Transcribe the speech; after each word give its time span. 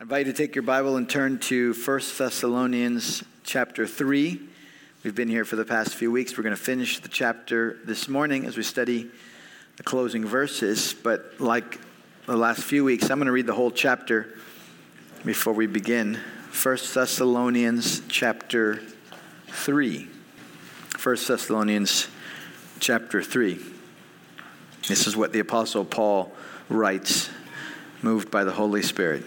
I 0.00 0.02
invite 0.02 0.26
you 0.26 0.32
to 0.32 0.38
take 0.38 0.54
your 0.54 0.62
Bible 0.62 0.96
and 0.96 1.06
turn 1.06 1.40
to 1.40 1.74
1 1.74 2.00
Thessalonians 2.16 3.22
chapter 3.44 3.86
3. 3.86 4.40
We've 5.04 5.14
been 5.14 5.28
here 5.28 5.44
for 5.44 5.56
the 5.56 5.64
past 5.66 5.94
few 5.94 6.10
weeks. 6.10 6.38
We're 6.38 6.42
going 6.42 6.56
to 6.56 6.62
finish 6.62 7.00
the 7.00 7.10
chapter 7.10 7.76
this 7.84 8.08
morning 8.08 8.46
as 8.46 8.56
we 8.56 8.62
study 8.62 9.10
the 9.76 9.82
closing 9.82 10.24
verses. 10.24 10.94
But 10.94 11.34
like 11.38 11.78
the 12.24 12.34
last 12.34 12.62
few 12.62 12.82
weeks, 12.82 13.10
I'm 13.10 13.18
going 13.18 13.26
to 13.26 13.32
read 13.32 13.44
the 13.44 13.52
whole 13.52 13.70
chapter 13.70 14.38
before 15.22 15.52
we 15.52 15.66
begin. 15.66 16.18
1 16.62 16.78
Thessalonians 16.94 18.00
chapter 18.08 18.80
3. 19.48 20.08
1 21.02 21.16
Thessalonians 21.28 22.08
chapter 22.78 23.22
3. 23.22 23.60
This 24.88 25.06
is 25.06 25.14
what 25.14 25.34
the 25.34 25.40
Apostle 25.40 25.84
Paul 25.84 26.32
writes, 26.70 27.28
moved 28.00 28.30
by 28.30 28.44
the 28.44 28.52
Holy 28.52 28.80
Spirit. 28.80 29.26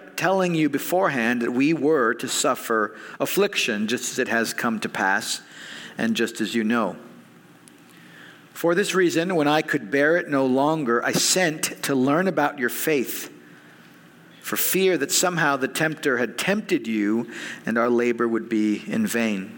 telling 0.21 0.53
you 0.53 0.69
beforehand 0.69 1.41
that 1.41 1.49
we 1.49 1.73
were 1.73 2.13
to 2.13 2.27
suffer 2.27 2.95
affliction, 3.19 3.87
just 3.87 4.11
as 4.11 4.19
it 4.19 4.27
has 4.27 4.53
come 4.53 4.79
to 4.79 4.87
pass, 4.87 5.41
and 5.97 6.15
just 6.15 6.39
as 6.39 6.53
you 6.53 6.63
know. 6.63 6.95
For 8.53 8.75
this 8.75 8.93
reason, 8.93 9.33
when 9.33 9.47
I 9.47 9.63
could 9.63 9.89
bear 9.89 10.17
it 10.17 10.29
no 10.29 10.45
longer, 10.45 11.03
I 11.03 11.11
sent 11.11 11.81
to 11.85 11.95
learn 11.95 12.27
about 12.27 12.59
your 12.59 12.69
faith, 12.69 13.33
for 14.43 14.57
fear 14.57 14.95
that 14.99 15.11
somehow 15.11 15.57
the 15.57 15.67
tempter 15.67 16.19
had 16.19 16.37
tempted 16.37 16.85
you 16.85 17.27
and 17.65 17.75
our 17.75 17.89
labor 17.89 18.27
would 18.27 18.47
be 18.47 18.83
in 18.85 19.07
vain. 19.07 19.57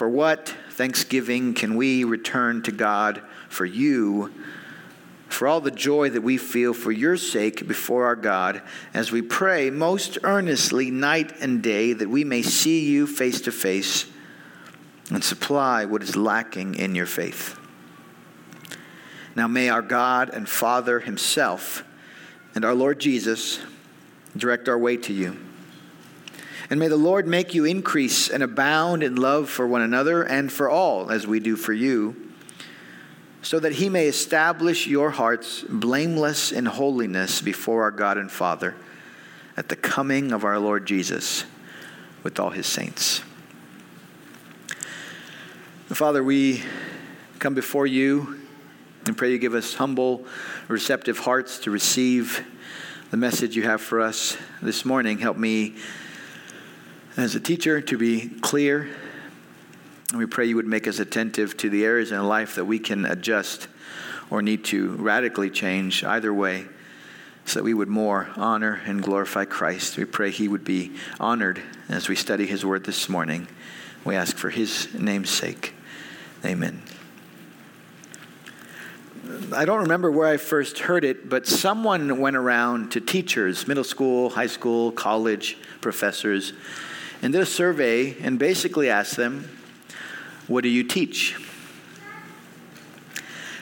For 0.00 0.08
what 0.08 0.48
thanksgiving 0.70 1.52
can 1.52 1.76
we 1.76 2.04
return 2.04 2.62
to 2.62 2.72
God 2.72 3.20
for 3.50 3.66
you? 3.66 4.32
for 5.28 5.46
all 5.46 5.60
the 5.60 5.70
joy 5.70 6.08
that 6.08 6.22
we 6.22 6.38
feel 6.38 6.72
for 6.72 6.90
your 6.90 7.18
sake 7.18 7.68
before 7.68 8.06
our 8.06 8.16
God 8.16 8.62
as 8.94 9.12
we 9.12 9.20
pray 9.20 9.68
most 9.70 10.18
earnestly 10.22 10.90
night 10.90 11.34
and 11.40 11.62
day 11.62 11.92
that 11.92 12.08
we 12.08 12.24
may 12.24 12.40
see 12.42 12.88
you 12.88 13.06
face 13.06 13.42
to 13.42 13.52
face 13.52 14.06
and 15.10 15.22
supply 15.22 15.84
what 15.84 16.02
is 16.02 16.16
lacking 16.16 16.74
in 16.74 16.94
your 16.94 17.06
faith. 17.06 17.58
Now 19.36 19.48
may 19.48 19.68
our 19.68 19.82
God 19.82 20.30
and 20.30 20.48
Father 20.48 20.98
Himself 20.98 21.84
and 22.54 22.64
our 22.64 22.74
Lord 22.74 22.98
Jesus 22.98 23.60
direct 24.34 24.66
our 24.66 24.78
way 24.78 24.96
to 24.96 25.12
you. 25.12 25.36
And 26.70 26.80
may 26.80 26.88
the 26.88 26.96
Lord 26.96 27.26
make 27.26 27.52
you 27.52 27.64
increase 27.64 28.30
and 28.30 28.42
abound 28.42 29.02
in 29.02 29.16
love 29.16 29.50
for 29.50 29.66
one 29.66 29.82
another 29.82 30.22
and 30.22 30.50
for 30.50 30.70
all, 30.70 31.10
as 31.10 31.26
we 31.26 31.40
do 31.40 31.56
for 31.56 31.72
you 31.72 32.30
so 33.42 33.58
that 33.58 33.72
he 33.72 33.88
may 33.88 34.06
establish 34.06 34.86
your 34.86 35.10
hearts 35.10 35.62
blameless 35.62 36.52
in 36.52 36.66
holiness 36.66 37.40
before 37.40 37.82
our 37.84 37.90
God 37.90 38.18
and 38.18 38.30
Father 38.30 38.74
at 39.56 39.68
the 39.68 39.76
coming 39.76 40.32
of 40.32 40.44
our 40.44 40.58
Lord 40.58 40.86
Jesus 40.86 41.44
with 42.22 42.38
all 42.38 42.50
his 42.50 42.66
saints. 42.66 43.22
Father, 45.88 46.22
we 46.22 46.62
come 47.38 47.54
before 47.54 47.86
you 47.86 48.40
and 49.06 49.16
pray 49.16 49.32
you 49.32 49.38
give 49.38 49.54
us 49.54 49.74
humble, 49.74 50.24
receptive 50.68 51.18
hearts 51.18 51.58
to 51.60 51.70
receive 51.70 52.46
the 53.10 53.16
message 53.16 53.56
you 53.56 53.64
have 53.64 53.80
for 53.80 54.00
us 54.00 54.36
this 54.62 54.84
morning. 54.84 55.18
Help 55.18 55.36
me 55.36 55.74
as 57.16 57.34
a 57.34 57.40
teacher 57.40 57.80
to 57.80 57.98
be 57.98 58.28
clear 58.40 58.88
and 60.10 60.18
we 60.18 60.26
pray 60.26 60.46
you 60.46 60.56
would 60.56 60.66
make 60.66 60.88
us 60.88 60.98
attentive 60.98 61.56
to 61.58 61.70
the 61.70 61.84
areas 61.84 62.10
in 62.10 62.26
life 62.26 62.56
that 62.56 62.64
we 62.64 62.80
can 62.80 63.06
adjust 63.06 63.68
or 64.28 64.42
need 64.42 64.64
to 64.64 64.90
radically 64.96 65.50
change, 65.50 66.02
either 66.02 66.34
way, 66.34 66.66
so 67.44 67.60
that 67.60 67.64
we 67.64 67.74
would 67.74 67.88
more 67.88 68.28
honor 68.36 68.80
and 68.86 69.02
glorify 69.02 69.44
Christ. 69.44 69.96
We 69.96 70.04
pray 70.04 70.30
he 70.30 70.48
would 70.48 70.64
be 70.64 70.92
honored 71.20 71.62
as 71.88 72.08
we 72.08 72.16
study 72.16 72.46
his 72.46 72.64
word 72.64 72.84
this 72.84 73.08
morning. 73.08 73.46
We 74.04 74.16
ask 74.16 74.36
for 74.36 74.50
his 74.50 74.92
name's 74.94 75.30
sake. 75.30 75.74
Amen. 76.44 76.82
I 79.54 79.64
don't 79.64 79.82
remember 79.82 80.10
where 80.10 80.26
I 80.26 80.38
first 80.38 80.80
heard 80.80 81.04
it, 81.04 81.28
but 81.28 81.46
someone 81.46 82.18
went 82.18 82.36
around 82.36 82.90
to 82.92 83.00
teachers, 83.00 83.68
middle 83.68 83.84
school, 83.84 84.30
high 84.30 84.48
school, 84.48 84.90
college 84.90 85.56
professors, 85.80 86.52
and 87.22 87.32
did 87.32 87.42
a 87.42 87.46
survey 87.46 88.16
and 88.20 88.38
basically 88.38 88.88
asked 88.88 89.16
them, 89.16 89.48
what 90.46 90.62
do 90.62 90.68
you 90.68 90.84
teach? 90.84 91.36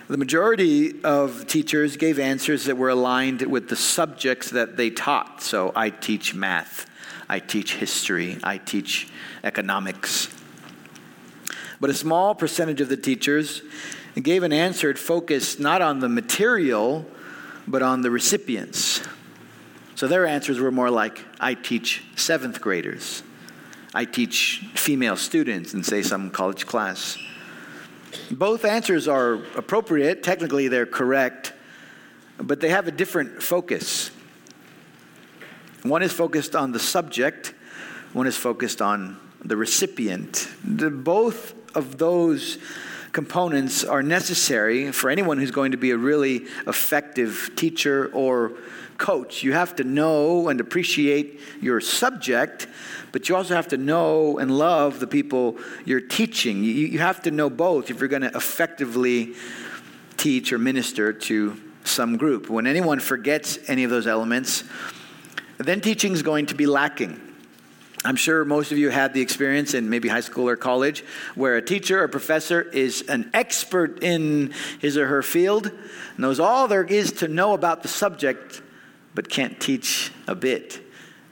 The 0.08 0.16
majority 0.16 1.02
of 1.04 1.46
teachers 1.46 1.98
gave 1.98 2.18
answers 2.18 2.64
that 2.64 2.78
were 2.78 2.88
aligned 2.88 3.42
with 3.42 3.68
the 3.68 3.76
subjects 3.76 4.50
that 4.50 4.78
they 4.78 4.88
taught. 4.88 5.42
So 5.42 5.70
I 5.76 5.90
teach 5.90 6.34
math, 6.34 6.86
I 7.28 7.40
teach 7.40 7.74
history, 7.74 8.38
I 8.42 8.56
teach 8.56 9.08
economics. 9.44 10.28
But 11.78 11.90
a 11.90 11.94
small 11.94 12.34
percentage 12.34 12.80
of 12.80 12.88
the 12.88 12.96
teachers 12.96 13.60
gave 14.20 14.42
an 14.42 14.52
answer 14.52 14.94
focused 14.94 15.60
not 15.60 15.82
on 15.82 16.00
the 16.00 16.08
material, 16.08 17.04
but 17.66 17.82
on 17.82 18.00
the 18.00 18.10
recipients. 18.10 19.02
So 19.94 20.08
their 20.08 20.26
answers 20.26 20.58
were 20.58 20.70
more 20.70 20.90
like 20.90 21.22
I 21.38 21.52
teach 21.52 22.02
seventh 22.16 22.62
graders. 22.62 23.22
I 23.98 24.04
teach 24.04 24.64
female 24.76 25.16
students 25.16 25.74
in, 25.74 25.82
say, 25.82 26.02
some 26.02 26.30
college 26.30 26.66
class. 26.66 27.18
Both 28.30 28.64
answers 28.64 29.08
are 29.08 29.44
appropriate. 29.56 30.22
Technically, 30.22 30.68
they're 30.68 30.86
correct, 30.86 31.52
but 32.36 32.60
they 32.60 32.68
have 32.68 32.86
a 32.86 32.92
different 32.92 33.42
focus. 33.42 34.12
One 35.82 36.04
is 36.04 36.12
focused 36.12 36.54
on 36.54 36.70
the 36.70 36.78
subject, 36.78 37.54
one 38.12 38.28
is 38.28 38.36
focused 38.36 38.80
on 38.80 39.18
the 39.44 39.56
recipient. 39.56 40.46
The, 40.62 40.90
both 40.90 41.54
of 41.76 41.98
those 41.98 42.58
components 43.10 43.82
are 43.82 44.04
necessary 44.04 44.92
for 44.92 45.10
anyone 45.10 45.38
who's 45.38 45.50
going 45.50 45.72
to 45.72 45.76
be 45.76 45.90
a 45.90 45.96
really 45.96 46.46
effective 46.68 47.50
teacher 47.56 48.12
or 48.12 48.52
coach. 48.98 49.42
You 49.42 49.54
have 49.54 49.74
to 49.76 49.84
know 49.84 50.48
and 50.48 50.60
appreciate 50.60 51.40
your 51.60 51.80
subject, 51.80 52.66
but 53.12 53.28
you 53.28 53.36
also 53.36 53.54
have 53.54 53.68
to 53.68 53.76
know 53.76 54.38
and 54.38 54.56
love 54.56 55.00
the 55.00 55.06
people 55.06 55.56
you're 55.84 56.00
teaching. 56.00 56.62
You, 56.62 56.72
you 56.72 56.98
have 56.98 57.22
to 57.22 57.30
know 57.30 57.50
both 57.50 57.90
if 57.90 58.00
you're 58.00 58.08
going 58.08 58.22
to 58.22 58.34
effectively 58.36 59.34
teach 60.16 60.52
or 60.52 60.58
minister 60.58 61.12
to 61.12 61.60
some 61.84 62.16
group. 62.16 62.50
When 62.50 62.66
anyone 62.66 63.00
forgets 63.00 63.58
any 63.68 63.84
of 63.84 63.90
those 63.90 64.06
elements, 64.06 64.64
then 65.58 65.80
teaching 65.80 66.12
is 66.12 66.22
going 66.22 66.46
to 66.46 66.54
be 66.54 66.66
lacking. 66.66 67.20
I'm 68.04 68.16
sure 68.16 68.44
most 68.44 68.70
of 68.70 68.78
you 68.78 68.90
had 68.90 69.12
the 69.12 69.20
experience 69.20 69.74
in 69.74 69.90
maybe 69.90 70.08
high 70.08 70.20
school 70.20 70.48
or 70.48 70.56
college 70.56 71.04
where 71.34 71.56
a 71.56 71.62
teacher 71.62 72.02
or 72.02 72.08
professor 72.08 72.62
is 72.62 73.02
an 73.08 73.30
expert 73.34 74.04
in 74.04 74.54
his 74.78 74.96
or 74.96 75.08
her 75.08 75.22
field, 75.22 75.72
knows 76.16 76.38
all 76.38 76.68
there 76.68 76.84
is 76.84 77.12
to 77.12 77.28
know 77.28 77.54
about 77.54 77.82
the 77.82 77.88
subject, 77.88 78.62
but 79.14 79.28
can't 79.28 79.58
teach 79.58 80.12
a 80.28 80.34
bit 80.34 80.87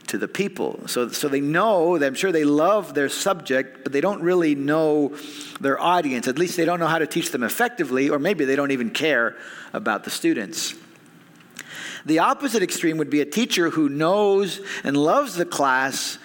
to 0.07 0.17
the 0.17 0.27
people. 0.27 0.87
So, 0.87 1.09
so 1.09 1.27
they 1.27 1.41
know, 1.41 2.01
I'm 2.01 2.15
sure 2.15 2.31
they 2.31 2.45
love 2.45 2.93
their 2.93 3.09
subject, 3.09 3.83
but 3.83 3.91
they 3.93 4.01
don't 4.01 4.21
really 4.21 4.55
know 4.55 5.15
their 5.59 5.79
audience. 5.79 6.27
At 6.27 6.39
least 6.39 6.57
they 6.57 6.65
don't 6.65 6.79
know 6.79 6.87
how 6.87 6.99
to 6.99 7.07
teach 7.07 7.31
them 7.31 7.43
effectively, 7.43 8.09
or 8.09 8.19
maybe 8.19 8.45
they 8.45 8.55
don't 8.55 8.71
even 8.71 8.89
care 8.89 9.35
about 9.73 10.03
the 10.03 10.09
students. 10.09 10.75
The 12.05 12.19
opposite 12.19 12.63
extreme 12.63 12.97
would 12.97 13.09
be 13.09 13.21
a 13.21 13.25
teacher 13.25 13.69
who 13.69 13.89
knows 13.89 14.61
and 14.83 14.95
loves 14.95 15.35
the 15.35 15.45
class, 15.45 16.17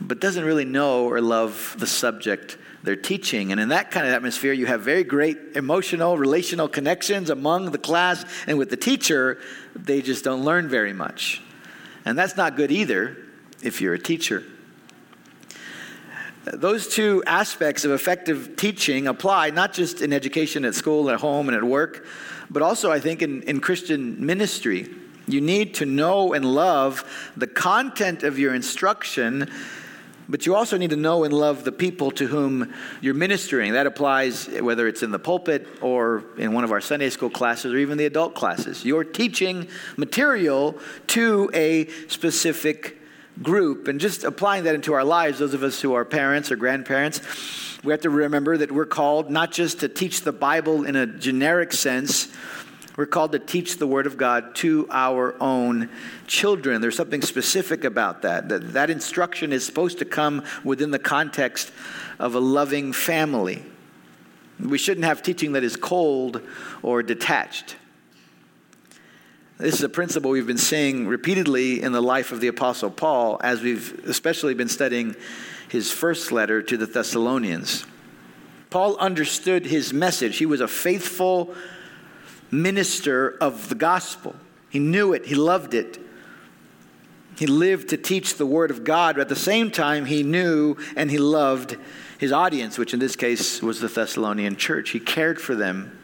but 0.00 0.20
doesn't 0.20 0.44
really 0.44 0.64
know 0.64 1.06
or 1.06 1.20
love 1.20 1.76
the 1.78 1.86
subject 1.86 2.56
they're 2.82 2.96
teaching. 2.96 3.52
And 3.52 3.60
in 3.60 3.68
that 3.68 3.90
kind 3.90 4.06
of 4.06 4.12
atmosphere, 4.14 4.52
you 4.52 4.66
have 4.66 4.80
very 4.80 5.04
great 5.04 5.36
emotional, 5.56 6.16
relational 6.16 6.68
connections 6.68 7.28
among 7.28 7.72
the 7.72 7.78
class 7.78 8.24
and 8.46 8.56
with 8.56 8.70
the 8.70 8.76
teacher. 8.76 9.38
They 9.74 10.00
just 10.00 10.24
don't 10.24 10.42
learn 10.44 10.68
very 10.68 10.92
much. 10.92 11.42
And 12.04 12.16
that's 12.16 12.36
not 12.36 12.56
good 12.56 12.70
either 12.70 13.18
if 13.62 13.80
you're 13.80 13.94
a 13.94 13.98
teacher. 13.98 14.42
Those 16.44 16.86
two 16.86 17.24
aspects 17.26 17.84
of 17.84 17.90
effective 17.90 18.54
teaching 18.56 19.08
apply 19.08 19.50
not 19.50 19.72
just 19.72 20.00
in 20.00 20.12
education 20.12 20.64
at 20.64 20.74
school, 20.74 21.10
at 21.10 21.20
home, 21.20 21.48
and 21.48 21.56
at 21.56 21.64
work, 21.64 22.06
but 22.48 22.62
also, 22.62 22.92
I 22.92 23.00
think, 23.00 23.22
in, 23.22 23.42
in 23.42 23.60
Christian 23.60 24.24
ministry. 24.24 24.88
You 25.26 25.40
need 25.40 25.74
to 25.76 25.86
know 25.86 26.34
and 26.34 26.44
love 26.44 27.04
the 27.36 27.48
content 27.48 28.22
of 28.22 28.38
your 28.38 28.54
instruction 28.54 29.50
but 30.28 30.44
you 30.44 30.54
also 30.54 30.76
need 30.76 30.90
to 30.90 30.96
know 30.96 31.24
and 31.24 31.32
love 31.32 31.64
the 31.64 31.72
people 31.72 32.10
to 32.12 32.26
whom 32.26 32.72
you're 33.00 33.14
ministering. 33.14 33.72
That 33.72 33.86
applies 33.86 34.48
whether 34.48 34.88
it's 34.88 35.02
in 35.02 35.10
the 35.10 35.18
pulpit 35.18 35.66
or 35.80 36.24
in 36.36 36.52
one 36.52 36.64
of 36.64 36.72
our 36.72 36.80
Sunday 36.80 37.10
school 37.10 37.30
classes 37.30 37.72
or 37.72 37.78
even 37.78 37.96
the 37.96 38.06
adult 38.06 38.34
classes. 38.34 38.84
You're 38.84 39.04
teaching 39.04 39.68
material 39.96 40.78
to 41.08 41.50
a 41.54 41.86
specific 42.08 42.95
group. 43.42 43.88
And 43.88 44.00
just 44.00 44.24
applying 44.24 44.64
that 44.64 44.74
into 44.74 44.94
our 44.94 45.04
lives, 45.04 45.38
those 45.38 45.54
of 45.54 45.62
us 45.62 45.80
who 45.80 45.94
are 45.94 46.04
parents 46.04 46.50
or 46.50 46.56
grandparents, 46.56 47.20
we 47.84 47.92
have 47.92 48.00
to 48.02 48.10
remember 48.10 48.56
that 48.56 48.72
we're 48.72 48.86
called 48.86 49.30
not 49.30 49.52
just 49.52 49.80
to 49.80 49.88
teach 49.88 50.22
the 50.22 50.32
Bible 50.32 50.84
in 50.84 50.96
a 50.96 51.06
generic 51.06 51.72
sense 51.72 52.28
we're 52.96 53.04
called 53.04 53.32
to 53.32 53.38
teach 53.38 53.76
the 53.76 53.86
Word 53.86 54.06
of 54.06 54.16
God 54.16 54.54
to 54.56 54.88
our 54.90 55.34
own 55.40 55.90
children. 56.26 56.80
There's 56.80 56.96
something 56.96 57.20
specific 57.20 57.84
about 57.84 58.22
that. 58.22 58.48
That, 58.48 58.72
that 58.72 58.90
instruction 58.90 59.52
is 59.52 59.66
supposed 59.66 59.98
to 59.98 60.06
come 60.06 60.44
within 60.64 60.90
the 60.90 60.98
context 60.98 61.70
of 62.18 62.34
a 62.34 62.40
loving 62.40 62.94
family. 62.94 63.62
We 64.58 64.78
shouldn't 64.78 65.04
have 65.04 65.22
teaching 65.22 65.52
that 65.52 65.62
is 65.62 65.76
cold 65.76 66.40
or 66.82 67.02
detached. 67.02 67.76
This 69.58 69.76
is 69.76 69.82
a 69.82 69.88
principle 69.88 70.30
we've 70.30 70.46
been 70.46 70.58
seeing 70.58 71.06
repeatedly 71.06 71.82
in 71.82 71.92
the 71.92 72.02
life 72.02 72.30
of 72.30 72.40
the 72.40 72.48
Apostle 72.48 72.90
Paul 72.90 73.40
as 73.42 73.62
we've 73.62 74.04
especially 74.06 74.52
been 74.52 74.68
studying 74.68 75.16
his 75.70 75.90
first 75.90 76.30
letter 76.30 76.60
to 76.60 76.76
the 76.76 76.84
Thessalonians. 76.84 77.86
Paul 78.68 78.98
understood 78.98 79.64
his 79.64 79.94
message. 79.94 80.36
He 80.36 80.44
was 80.44 80.60
a 80.60 80.68
faithful 80.68 81.54
minister 82.50 83.38
of 83.40 83.70
the 83.70 83.74
gospel. 83.74 84.36
He 84.68 84.78
knew 84.78 85.14
it, 85.14 85.24
he 85.24 85.34
loved 85.34 85.72
it. 85.72 86.00
He 87.38 87.46
lived 87.46 87.88
to 87.90 87.96
teach 87.96 88.36
the 88.36 88.46
word 88.46 88.70
of 88.70 88.84
God, 88.84 89.16
but 89.16 89.22
at 89.22 89.28
the 89.30 89.36
same 89.36 89.70
time, 89.70 90.04
he 90.04 90.22
knew 90.22 90.76
and 90.96 91.10
he 91.10 91.18
loved 91.18 91.76
his 92.18 92.30
audience, 92.30 92.76
which 92.76 92.92
in 92.92 93.00
this 93.00 93.16
case 93.16 93.62
was 93.62 93.80
the 93.80 93.88
Thessalonian 93.88 94.56
church. 94.56 94.90
He 94.90 95.00
cared 95.00 95.40
for 95.40 95.54
them. 95.54 95.95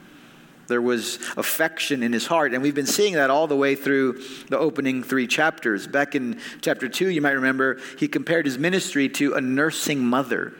There 0.68 0.82
was 0.82 1.18
affection 1.36 2.02
in 2.02 2.12
his 2.12 2.26
heart. 2.26 2.54
And 2.54 2.62
we've 2.62 2.74
been 2.74 2.86
seeing 2.86 3.14
that 3.14 3.30
all 3.30 3.46
the 3.46 3.56
way 3.56 3.74
through 3.74 4.22
the 4.48 4.58
opening 4.58 5.02
three 5.02 5.26
chapters. 5.26 5.86
Back 5.86 6.14
in 6.14 6.40
chapter 6.60 6.88
two, 6.88 7.08
you 7.08 7.20
might 7.20 7.32
remember, 7.32 7.78
he 7.98 8.08
compared 8.08 8.46
his 8.46 8.58
ministry 8.58 9.08
to 9.10 9.34
a 9.34 9.40
nursing 9.40 10.00
mother 10.00 10.54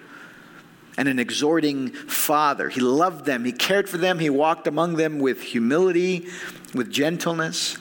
and 0.99 1.09
an 1.09 1.19
exhorting 1.19 1.89
father. 1.89 2.69
He 2.69 2.81
loved 2.81 3.25
them, 3.25 3.45
he 3.45 3.53
cared 3.53 3.89
for 3.89 3.97
them, 3.97 4.19
he 4.19 4.29
walked 4.29 4.67
among 4.67 4.97
them 4.97 5.19
with 5.19 5.41
humility, 5.41 6.27
with 6.75 6.91
gentleness. 6.91 7.79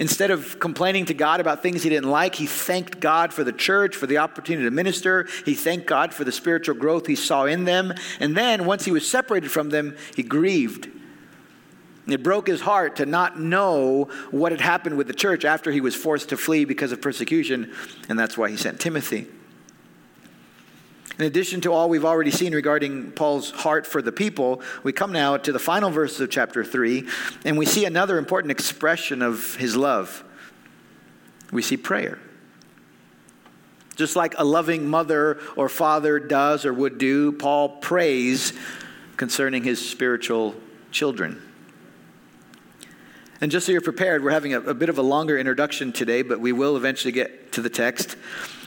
Instead 0.00 0.32
of 0.32 0.58
complaining 0.58 1.04
to 1.04 1.14
God 1.14 1.38
about 1.38 1.62
things 1.62 1.84
he 1.84 1.88
didn't 1.88 2.10
like, 2.10 2.34
he 2.34 2.46
thanked 2.46 2.98
God 2.98 3.32
for 3.32 3.44
the 3.44 3.52
church, 3.52 3.94
for 3.94 4.08
the 4.08 4.18
opportunity 4.18 4.64
to 4.64 4.70
minister. 4.72 5.28
He 5.44 5.54
thanked 5.54 5.86
God 5.86 6.12
for 6.12 6.24
the 6.24 6.32
spiritual 6.32 6.74
growth 6.74 7.06
he 7.06 7.14
saw 7.14 7.44
in 7.44 7.64
them. 7.64 7.94
And 8.18 8.36
then, 8.36 8.64
once 8.64 8.84
he 8.84 8.90
was 8.90 9.08
separated 9.08 9.52
from 9.52 9.70
them, 9.70 9.96
he 10.16 10.24
grieved. 10.24 10.88
It 12.06 12.22
broke 12.22 12.46
his 12.46 12.60
heart 12.60 12.96
to 12.96 13.06
not 13.06 13.40
know 13.40 14.10
what 14.30 14.52
had 14.52 14.60
happened 14.60 14.96
with 14.96 15.06
the 15.06 15.14
church 15.14 15.44
after 15.44 15.70
he 15.70 15.80
was 15.80 15.94
forced 15.94 16.28
to 16.30 16.36
flee 16.36 16.64
because 16.64 16.92
of 16.92 17.00
persecution, 17.00 17.72
and 18.08 18.18
that's 18.18 18.36
why 18.36 18.50
he 18.50 18.56
sent 18.56 18.78
Timothy. 18.78 19.26
In 21.18 21.24
addition 21.24 21.60
to 21.62 21.72
all 21.72 21.88
we've 21.88 22.04
already 22.04 22.32
seen 22.32 22.54
regarding 22.54 23.12
Paul's 23.12 23.52
heart 23.52 23.86
for 23.86 24.02
the 24.02 24.10
people, 24.10 24.62
we 24.82 24.92
come 24.92 25.12
now 25.12 25.36
to 25.36 25.52
the 25.52 25.58
final 25.58 25.90
verses 25.90 26.20
of 26.20 26.28
chapter 26.28 26.64
3, 26.64 27.08
and 27.44 27.56
we 27.56 27.66
see 27.66 27.84
another 27.84 28.18
important 28.18 28.50
expression 28.50 29.22
of 29.22 29.54
his 29.54 29.76
love. 29.76 30.24
We 31.52 31.62
see 31.62 31.76
prayer. 31.76 32.18
Just 33.94 34.16
like 34.16 34.34
a 34.38 34.44
loving 34.44 34.88
mother 34.88 35.38
or 35.54 35.68
father 35.68 36.18
does 36.18 36.66
or 36.66 36.72
would 36.72 36.98
do, 36.98 37.30
Paul 37.30 37.68
prays 37.76 38.52
concerning 39.16 39.62
his 39.62 39.88
spiritual 39.88 40.56
children. 40.90 41.40
And 43.44 43.50
just 43.50 43.66
so 43.66 43.72
you're 43.72 43.82
prepared, 43.82 44.24
we're 44.24 44.30
having 44.30 44.54
a, 44.54 44.60
a, 44.62 44.72
bit 44.72 44.88
of 44.88 44.96
a 44.96 45.02
longer 45.02 45.36
introduction 45.36 45.92
today, 45.92 46.22
but 46.22 46.40
we 46.40 46.52
will 46.52 46.78
eventually 46.78 47.12
get 47.12 47.52
to 47.52 47.60
the 47.60 47.68
text. 47.68 48.16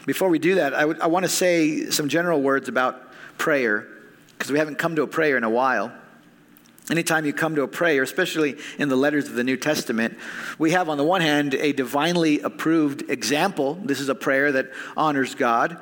Before 0.06 0.30
we 0.30 0.38
do 0.38 0.54
that, 0.54 0.76
I, 0.76 0.82
I 0.82 1.08
want 1.08 1.26
to 1.26 1.30
say 1.30 1.90
some 1.90 2.10
general 2.10 2.44
words 2.44 2.70
about 2.70 3.12
prayer, 3.40 3.88
because 4.38 4.52
we 4.52 4.60
haven't 4.60 4.78
come 4.78 4.96
to 4.98 5.02
a 5.02 5.08
prayer 5.08 5.36
in 5.36 5.44
a 5.44 5.50
while. 5.50 5.92
Anytime 6.92 7.26
you 7.26 7.34
come 7.34 7.56
to 7.56 7.64
a 7.64 7.68
prayer, 7.68 8.04
especially 8.04 8.58
in 8.78 8.88
the 8.88 8.96
letters 8.96 9.28
of 9.28 9.34
the 9.34 9.44
New 9.44 9.58
Testament, 9.58 10.16
we 10.60 10.70
have 10.74 10.90
on 10.90 11.00
the 11.00 11.04
one 11.04 11.22
hand 11.22 11.56
a 11.56 11.74
divinely 11.74 12.42
approved 12.42 13.10
example. 13.10 13.80
This 13.84 14.00
is 14.00 14.10
a 14.10 14.16
prayer 14.16 14.52
that 14.52 14.70
honors 14.96 15.34
God. 15.34 15.82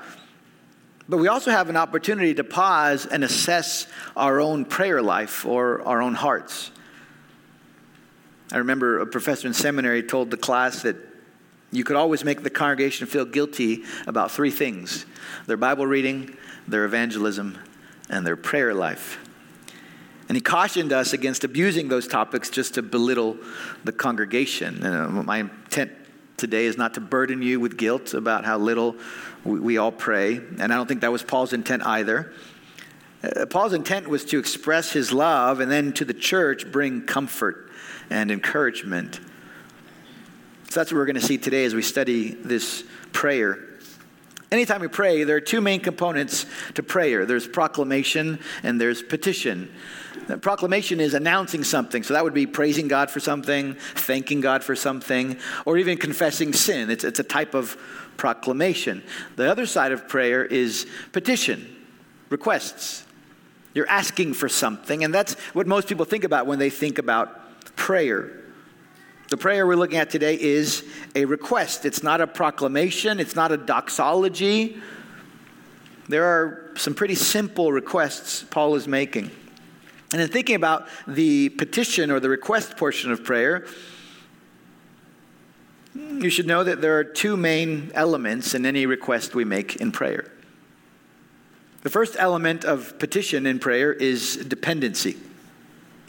But 1.09 1.17
we 1.17 1.27
also 1.27 1.51
have 1.51 1.67
an 1.69 1.75
opportunity 1.75 2.33
to 2.35 2.45
pause 2.45 3.05
and 3.05 3.25
assess 3.25 3.87
our 4.15 4.39
own 4.39 4.63
prayer 4.63 5.01
life 5.01 5.45
or 5.45 5.85
our 5.85 6.01
own 6.01 6.13
hearts. 6.13 6.71
I 8.55 8.59
remember 8.59 8.99
a 8.99 9.05
professor 9.05 9.49
in 9.49 9.53
seminary 9.53 10.01
told 10.01 10.31
the 10.31 10.37
class 10.37 10.83
that 10.83 10.95
you 11.73 11.83
could 11.83 11.97
always 11.97 12.23
make 12.23 12.41
the 12.41 12.49
congregation 12.49 13.05
feel 13.05 13.25
guilty 13.25 13.83
about 14.07 14.31
three 14.31 14.49
things 14.49 15.05
their 15.45 15.57
Bible 15.57 15.85
reading, 15.85 16.37
their 16.65 16.85
evangelism, 16.85 17.57
and 18.09 18.25
their 18.25 18.37
prayer 18.37 18.73
life. 18.73 19.19
And 20.29 20.37
he 20.37 20.41
cautioned 20.41 20.93
us 20.93 21.11
against 21.11 21.43
abusing 21.43 21.89
those 21.89 22.07
topics 22.07 22.49
just 22.49 22.75
to 22.75 22.81
belittle 22.81 23.37
the 23.83 23.91
congregation. 23.91 24.81
Uh, 24.85 25.09
my 25.09 25.39
intent 25.39 25.91
today 26.37 26.65
is 26.65 26.77
not 26.77 26.93
to 26.93 27.01
burden 27.01 27.41
you 27.41 27.59
with 27.59 27.75
guilt 27.75 28.13
about 28.13 28.45
how 28.45 28.57
little 28.57 28.95
we, 29.43 29.59
we 29.59 29.77
all 29.77 29.91
pray, 29.91 30.37
and 30.37 30.71
I 30.71 30.77
don't 30.77 30.87
think 30.87 31.01
that 31.01 31.11
was 31.11 31.23
Paul's 31.23 31.51
intent 31.51 31.85
either. 31.85 32.31
Uh, 33.21 33.47
Paul's 33.47 33.73
intent 33.73 34.07
was 34.07 34.23
to 34.25 34.39
express 34.39 34.93
his 34.93 35.11
love 35.11 35.59
and 35.59 35.69
then 35.69 35.91
to 35.91 36.05
the 36.05 36.13
church 36.13 36.71
bring 36.71 37.01
comfort 37.01 37.64
and 38.09 38.31
encouragement. 38.31 39.19
So 40.69 40.79
that's 40.79 40.91
what 40.91 40.97
we're 40.97 41.05
going 41.05 41.15
to 41.15 41.21
see 41.21 41.37
today 41.37 41.65
as 41.65 41.73
we 41.73 41.81
study 41.81 42.31
this 42.31 42.83
prayer. 43.13 43.59
Anytime 44.51 44.81
we 44.81 44.87
pray, 44.87 45.23
there 45.23 45.35
are 45.35 45.41
two 45.41 45.61
main 45.61 45.79
components 45.79 46.45
to 46.75 46.83
prayer 46.83 47.25
there's 47.25 47.47
proclamation 47.47 48.39
and 48.63 48.79
there's 48.79 49.01
petition. 49.01 49.73
The 50.27 50.37
proclamation 50.37 50.99
is 50.99 51.13
announcing 51.13 51.63
something, 51.63 52.01
so 52.03 52.13
that 52.13 52.23
would 52.23 52.33
be 52.33 52.47
praising 52.47 52.87
God 52.87 53.11
for 53.11 53.19
something, 53.19 53.75
thanking 53.75 54.41
God 54.41 54.63
for 54.63 54.75
something, 54.75 55.37
or 55.65 55.77
even 55.77 55.97
confessing 55.97 56.53
sin. 56.53 56.89
It's, 56.89 57.03
it's 57.03 57.19
a 57.19 57.23
type 57.23 57.53
of 57.53 57.77
proclamation. 58.17 59.03
The 59.35 59.49
other 59.51 59.65
side 59.65 59.91
of 59.91 60.07
prayer 60.07 60.43
is 60.43 60.87
petition, 61.11 61.75
requests. 62.29 63.05
You're 63.73 63.89
asking 63.89 64.33
for 64.33 64.49
something, 64.49 65.03
and 65.03 65.13
that's 65.13 65.33
what 65.53 65.67
most 65.67 65.87
people 65.87 66.05
think 66.05 66.23
about 66.23 66.47
when 66.47 66.59
they 66.59 66.69
think 66.69 66.97
about 66.97 67.41
prayer. 67.75 68.31
The 69.29 69.37
prayer 69.37 69.65
we're 69.65 69.75
looking 69.75 69.97
at 69.97 70.09
today 70.09 70.39
is 70.39 70.83
a 71.15 71.25
request. 71.25 71.85
It's 71.85 72.03
not 72.03 72.21
a 72.21 72.27
proclamation, 72.27 73.19
it's 73.19 73.35
not 73.35 73.51
a 73.51 73.57
doxology. 73.57 74.77
There 76.07 76.25
are 76.25 76.71
some 76.75 76.93
pretty 76.93 77.15
simple 77.15 77.71
requests 77.71 78.43
Paul 78.43 78.75
is 78.75 78.87
making. 78.87 79.31
And 80.13 80.21
in 80.21 80.27
thinking 80.29 80.55
about 80.55 80.87
the 81.07 81.49
petition 81.49 82.11
or 82.11 82.19
the 82.19 82.29
request 82.29 82.77
portion 82.77 83.11
of 83.11 83.23
prayer, 83.23 83.65
you 85.95 86.29
should 86.29 86.45
know 86.45 86.63
that 86.63 86.81
there 86.81 86.99
are 86.99 87.03
two 87.03 87.35
main 87.35 87.91
elements 87.95 88.53
in 88.53 88.65
any 88.65 88.85
request 88.85 89.33
we 89.33 89.45
make 89.45 89.77
in 89.77 89.91
prayer. 89.91 90.31
The 91.81 91.89
first 91.89 92.15
element 92.19 92.65
of 92.65 92.97
petition 92.99 93.45
in 93.45 93.59
prayer 93.59 93.93
is 93.93 94.37
dependency. 94.37 95.17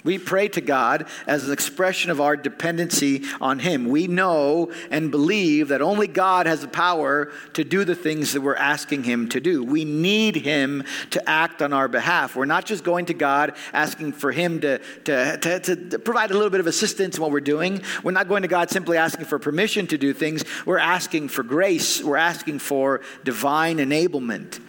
We 0.06 0.18
pray 0.18 0.46
to 0.48 0.60
God 0.60 1.08
as 1.26 1.44
an 1.46 1.52
expression 1.52 2.12
of 2.12 2.20
our 2.20 2.36
dependency 2.36 3.24
on 3.40 3.58
Him. 3.58 3.88
We 3.88 4.06
know 4.06 4.72
and 4.90 5.10
believe 5.10 5.68
that 5.68 5.82
only 5.82 6.06
God 6.06 6.46
has 6.46 6.60
the 6.60 6.68
power 6.68 7.32
to 7.54 7.64
do 7.64 7.84
the 7.84 7.96
things 7.96 8.32
that 8.32 8.40
we're 8.40 8.54
asking 8.54 9.02
Him 9.02 9.28
to 9.30 9.40
do. 9.40 9.64
We 9.64 9.84
need 9.84 10.36
Him 10.36 10.84
to 11.10 11.28
act 11.28 11.60
on 11.60 11.72
our 11.72 11.88
behalf. 11.88 12.36
We're 12.36 12.44
not 12.44 12.64
just 12.64 12.84
going 12.84 13.06
to 13.06 13.14
God 13.14 13.54
asking 13.72 14.12
for 14.12 14.30
Him 14.30 14.60
to, 14.60 14.78
to, 14.78 15.38
to, 15.38 15.76
to 15.90 15.98
provide 15.98 16.30
a 16.30 16.34
little 16.34 16.50
bit 16.50 16.60
of 16.60 16.68
assistance 16.68 17.16
in 17.16 17.22
what 17.22 17.32
we're 17.32 17.40
doing. 17.40 17.82
We're 18.04 18.12
not 18.12 18.28
going 18.28 18.42
to 18.42 18.48
God 18.48 18.70
simply 18.70 18.96
asking 18.96 19.24
for 19.24 19.40
permission 19.40 19.88
to 19.88 19.98
do 19.98 20.12
things. 20.12 20.44
We're 20.64 20.78
asking 20.78 21.28
for 21.28 21.42
grace, 21.42 22.00
we're 22.00 22.16
asking 22.16 22.60
for 22.60 23.00
divine 23.24 23.78
enablement 23.78 24.60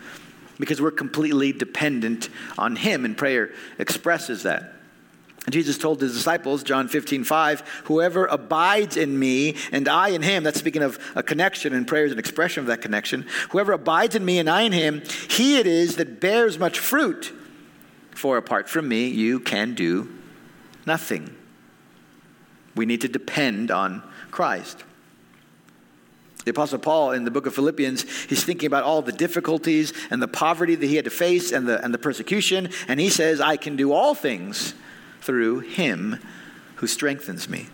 because 0.57 0.81
we're 0.81 0.89
completely 0.89 1.53
dependent 1.53 2.29
on 2.57 2.75
Him, 2.75 3.05
and 3.05 3.15
prayer 3.15 3.51
expresses 3.77 4.41
that. 4.41 4.73
Jesus 5.49 5.77
told 5.77 6.01
his 6.01 6.13
disciples, 6.13 6.61
John 6.61 6.89
15, 6.89 7.23
5, 7.23 7.81
whoever 7.85 8.25
abides 8.25 8.97
in 8.97 9.17
me 9.17 9.55
and 9.71 9.87
I 9.87 10.09
in 10.09 10.21
him, 10.21 10.43
that's 10.43 10.59
speaking 10.59 10.83
of 10.83 10.99
a 11.15 11.23
connection, 11.23 11.73
and 11.73 11.87
prayer 11.87 12.05
is 12.05 12.11
an 12.11 12.19
expression 12.19 12.61
of 12.61 12.67
that 12.67 12.81
connection. 12.81 13.25
Whoever 13.51 13.71
abides 13.71 14.15
in 14.15 14.25
me 14.25 14.39
and 14.39 14.49
I 14.49 14.63
in 14.63 14.73
him, 14.73 15.03
he 15.29 15.57
it 15.57 15.65
is 15.65 15.95
that 15.95 16.19
bears 16.19 16.59
much 16.59 16.79
fruit. 16.79 17.33
For 18.11 18.35
apart 18.35 18.67
from 18.67 18.89
me, 18.89 19.07
you 19.07 19.39
can 19.39 19.73
do 19.73 20.09
nothing. 20.85 21.33
We 22.75 22.85
need 22.85 23.01
to 23.01 23.07
depend 23.07 23.71
on 23.71 24.03
Christ. 24.31 24.83
The 26.43 26.51
Apostle 26.51 26.79
Paul 26.79 27.11
in 27.11 27.23
the 27.23 27.31
book 27.31 27.45
of 27.45 27.55
Philippians, 27.55 28.03
he's 28.25 28.43
thinking 28.43 28.67
about 28.67 28.83
all 28.83 29.01
the 29.01 29.11
difficulties 29.11 29.93
and 30.09 30.21
the 30.21 30.27
poverty 30.27 30.75
that 30.75 30.85
he 30.85 30.95
had 30.95 31.05
to 31.05 31.11
face 31.11 31.51
and 31.51 31.67
the, 31.67 31.83
and 31.83 31.93
the 31.93 31.97
persecution, 31.97 32.69
and 32.87 32.99
he 32.99 33.09
says, 33.09 33.39
I 33.39 33.55
can 33.55 33.77
do 33.77 33.93
all 33.93 34.13
things 34.13 34.73
through 35.27 35.59
him 35.59 36.17
who 36.75 36.87
strengthens 36.87 37.49
me. 37.49 37.67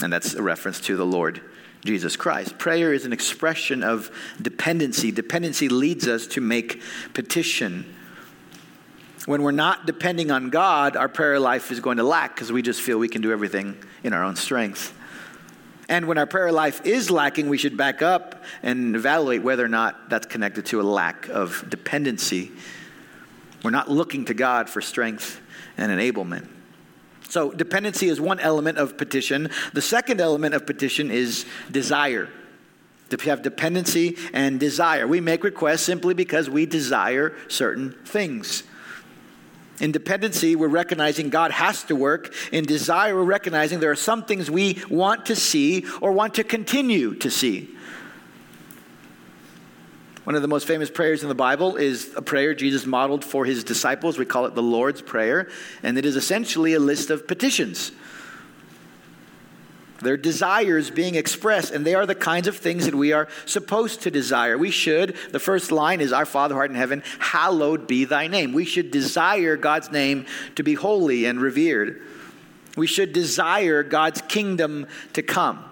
And 0.00 0.12
that's 0.12 0.34
a 0.34 0.42
reference 0.42 0.80
to 0.82 0.96
the 0.96 1.04
Lord 1.04 1.42
Jesus 1.84 2.16
Christ. 2.16 2.56
Prayer 2.56 2.92
is 2.92 3.04
an 3.04 3.12
expression 3.12 3.82
of 3.82 4.12
dependency. 4.40 5.10
Dependency 5.10 5.68
leads 5.68 6.06
us 6.06 6.28
to 6.28 6.40
make 6.40 6.80
petition. 7.14 7.92
When 9.26 9.42
we're 9.42 9.50
not 9.50 9.86
depending 9.86 10.30
on 10.30 10.50
God, 10.50 10.96
our 10.96 11.08
prayer 11.08 11.40
life 11.40 11.72
is 11.72 11.80
going 11.80 11.96
to 11.96 12.04
lack 12.04 12.36
because 12.36 12.52
we 12.52 12.62
just 12.62 12.80
feel 12.80 12.96
we 12.96 13.08
can 13.08 13.22
do 13.22 13.32
everything 13.32 13.76
in 14.04 14.12
our 14.12 14.22
own 14.22 14.36
strength. 14.36 14.96
And 15.88 16.06
when 16.06 16.16
our 16.16 16.26
prayer 16.26 16.52
life 16.52 16.86
is 16.86 17.10
lacking, 17.10 17.48
we 17.48 17.58
should 17.58 17.76
back 17.76 18.02
up 18.02 18.44
and 18.62 18.94
evaluate 18.94 19.42
whether 19.42 19.64
or 19.64 19.68
not 19.68 20.10
that's 20.10 20.26
connected 20.26 20.66
to 20.66 20.80
a 20.80 20.84
lack 20.84 21.28
of 21.28 21.68
dependency. 21.68 22.52
We're 23.64 23.70
not 23.70 23.90
looking 23.90 24.26
to 24.26 24.34
God 24.34 24.70
for 24.70 24.80
strength 24.80 25.40
and 25.76 25.92
enablement. 25.92 26.48
So, 27.28 27.50
dependency 27.50 28.08
is 28.08 28.20
one 28.20 28.38
element 28.38 28.78
of 28.78 28.96
petition. 28.96 29.50
The 29.72 29.82
second 29.82 30.20
element 30.20 30.54
of 30.54 30.64
petition 30.64 31.10
is 31.10 31.44
desire. 31.70 32.28
To 33.10 33.16
have 33.28 33.42
dependency 33.42 34.16
and 34.32 34.58
desire. 34.58 35.06
We 35.06 35.20
make 35.20 35.44
requests 35.44 35.82
simply 35.82 36.14
because 36.14 36.50
we 36.50 36.66
desire 36.66 37.34
certain 37.48 37.92
things. 38.04 38.64
In 39.80 39.92
dependency, 39.92 40.56
we're 40.56 40.68
recognizing 40.68 41.28
God 41.28 41.50
has 41.50 41.84
to 41.84 41.96
work. 41.96 42.34
In 42.50 42.64
desire, 42.64 43.14
we're 43.14 43.24
recognizing 43.24 43.78
there 43.78 43.90
are 43.90 43.96
some 43.96 44.24
things 44.24 44.50
we 44.50 44.82
want 44.88 45.26
to 45.26 45.36
see 45.36 45.84
or 46.00 46.12
want 46.12 46.34
to 46.34 46.44
continue 46.44 47.14
to 47.16 47.30
see. 47.30 47.68
One 50.26 50.34
of 50.34 50.42
the 50.42 50.48
most 50.48 50.66
famous 50.66 50.90
prayers 50.90 51.22
in 51.22 51.28
the 51.28 51.36
Bible 51.36 51.76
is 51.76 52.12
a 52.16 52.20
prayer 52.20 52.52
Jesus 52.52 52.84
modeled 52.84 53.24
for 53.24 53.44
his 53.44 53.62
disciples. 53.62 54.18
We 54.18 54.24
call 54.24 54.46
it 54.46 54.56
the 54.56 54.62
Lord's 54.62 55.00
Prayer, 55.00 55.48
and 55.84 55.96
it 55.96 56.04
is 56.04 56.16
essentially 56.16 56.74
a 56.74 56.80
list 56.80 57.10
of 57.10 57.28
petitions 57.28 57.92
their 60.02 60.16
desires 60.16 60.90
being 60.90 61.14
expressed, 61.14 61.72
and 61.72 61.84
they 61.84 61.94
are 61.94 62.04
the 62.04 62.14
kinds 62.14 62.46
of 62.46 62.56
things 62.56 62.84
that 62.84 62.94
we 62.94 63.12
are 63.12 63.28
supposed 63.46 64.02
to 64.02 64.10
desire. 64.10 64.58
We 64.58 64.70
should, 64.70 65.16
the 65.30 65.40
first 65.40 65.72
line 65.72 66.02
is, 66.02 66.12
Our 66.12 66.26
Father, 66.26 66.54
art 66.54 66.70
in 66.70 66.76
heaven, 66.76 67.02
hallowed 67.18 67.86
be 67.86 68.04
thy 68.04 68.26
name. 68.26 68.52
We 68.52 68.66
should 68.66 68.90
desire 68.90 69.56
God's 69.56 69.90
name 69.90 70.26
to 70.56 70.62
be 70.62 70.74
holy 70.74 71.24
and 71.24 71.40
revered. 71.40 72.02
We 72.76 72.86
should 72.86 73.14
desire 73.14 73.82
God's 73.82 74.20
kingdom 74.22 74.86
to 75.14 75.22
come. 75.22 75.64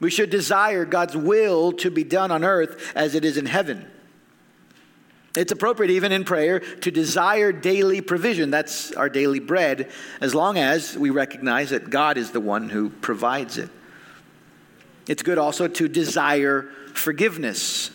We 0.00 0.10
should 0.10 0.30
desire 0.30 0.84
God's 0.84 1.16
will 1.16 1.72
to 1.72 1.90
be 1.90 2.04
done 2.04 2.30
on 2.30 2.44
earth 2.44 2.92
as 2.94 3.14
it 3.14 3.24
is 3.24 3.36
in 3.36 3.46
heaven. 3.46 3.90
It's 5.36 5.52
appropriate, 5.52 5.90
even 5.90 6.10
in 6.10 6.24
prayer, 6.24 6.60
to 6.60 6.90
desire 6.90 7.52
daily 7.52 8.00
provision. 8.00 8.50
That's 8.50 8.92
our 8.92 9.08
daily 9.08 9.40
bread, 9.40 9.90
as 10.20 10.34
long 10.34 10.56
as 10.56 10.96
we 10.96 11.10
recognize 11.10 11.70
that 11.70 11.90
God 11.90 12.16
is 12.16 12.30
the 12.30 12.40
one 12.40 12.68
who 12.68 12.90
provides 12.90 13.58
it. 13.58 13.70
It's 15.06 15.22
good 15.22 15.38
also 15.38 15.68
to 15.68 15.88
desire 15.88 16.62
forgiveness. 16.94 17.90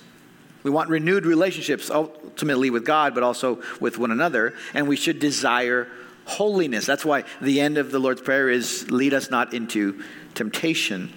We 0.63 0.72
want 0.72 0.89
renewed 0.89 1.25
relationships, 1.25 1.89
ultimately 1.89 2.69
with 2.69 2.86
God, 2.86 3.13
but 3.13 3.24
also 3.24 3.62
with 3.79 3.98
one 3.98 4.12
another, 4.12 4.53
and 4.74 4.88
we 4.88 4.95
should 4.95 5.19
desire 5.19 5.88
holiness. 6.25 6.86
That's 6.86 7.03
why 7.03 7.24
the 7.41 7.60
end 7.60 7.77
of 7.77 7.91
the 7.91 8.00
Lord's 8.00 8.22
Prayer 8.22 8.50
is 8.50 8.89
lead 8.89 9.13
us 9.13 9.29
not 9.29 9.53
into 9.53 10.01
temptation. 10.33 11.13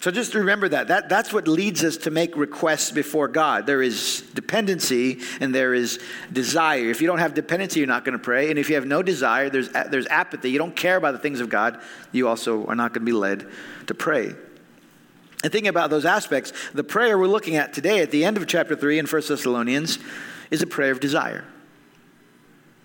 So 0.00 0.12
just 0.12 0.34
remember 0.34 0.68
that. 0.68 0.88
that. 0.88 1.08
That's 1.08 1.32
what 1.32 1.48
leads 1.48 1.82
us 1.82 1.96
to 1.98 2.10
make 2.12 2.36
requests 2.36 2.92
before 2.92 3.26
God. 3.26 3.66
There 3.66 3.82
is 3.82 4.22
dependency 4.32 5.18
and 5.40 5.52
there 5.52 5.74
is 5.74 5.98
desire. 6.32 6.84
If 6.88 7.00
you 7.00 7.08
don't 7.08 7.18
have 7.18 7.34
dependency, 7.34 7.80
you're 7.80 7.88
not 7.88 8.04
going 8.04 8.16
to 8.16 8.22
pray. 8.22 8.50
And 8.50 8.58
if 8.60 8.68
you 8.68 8.76
have 8.76 8.86
no 8.86 9.02
desire, 9.02 9.50
there's, 9.50 9.70
there's 9.70 10.06
apathy. 10.06 10.52
You 10.52 10.58
don't 10.58 10.76
care 10.76 10.96
about 10.96 11.12
the 11.12 11.18
things 11.18 11.40
of 11.40 11.48
God, 11.48 11.80
you 12.12 12.28
also 12.28 12.64
are 12.66 12.76
not 12.76 12.94
going 12.94 13.04
to 13.04 13.10
be 13.10 13.12
led 13.12 13.48
to 13.88 13.94
pray. 13.94 14.34
And 15.42 15.52
thinking 15.52 15.68
about 15.68 15.90
those 15.90 16.04
aspects, 16.04 16.52
the 16.74 16.84
prayer 16.84 17.18
we're 17.18 17.26
looking 17.26 17.56
at 17.56 17.72
today 17.72 18.00
at 18.00 18.12
the 18.12 18.24
end 18.24 18.36
of 18.36 18.46
chapter 18.46 18.76
3 18.76 19.00
in 19.00 19.06
1 19.06 19.22
Thessalonians 19.28 19.98
is 20.50 20.62
a 20.62 20.66
prayer 20.66 20.92
of 20.92 21.00
desire. 21.00 21.44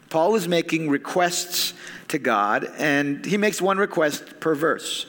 Paul 0.10 0.36
is 0.36 0.48
making 0.48 0.90
requests 0.90 1.74
to 2.10 2.20
God, 2.20 2.70
and 2.78 3.26
he 3.26 3.38
makes 3.38 3.62
one 3.62 3.78
request 3.78 4.40
per 4.40 4.54
verse. 4.54 5.08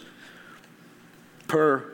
Per 1.47 1.94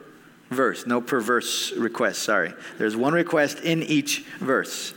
verse, 0.51 0.85
no 0.85 1.01
perverse 1.01 1.71
request, 1.71 2.21
sorry. 2.21 2.53
There's 2.77 2.95
one 2.95 3.13
request 3.13 3.61
in 3.61 3.81
each 3.83 4.19
verse. 4.39 4.93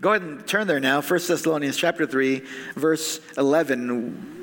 Go 0.00 0.10
ahead 0.10 0.22
and 0.22 0.46
turn 0.46 0.66
there 0.66 0.80
now, 0.80 1.00
1 1.00 1.20
Thessalonians 1.26 1.76
chapter 1.76 2.06
3, 2.06 2.42
verse 2.76 3.20
11 3.36 4.36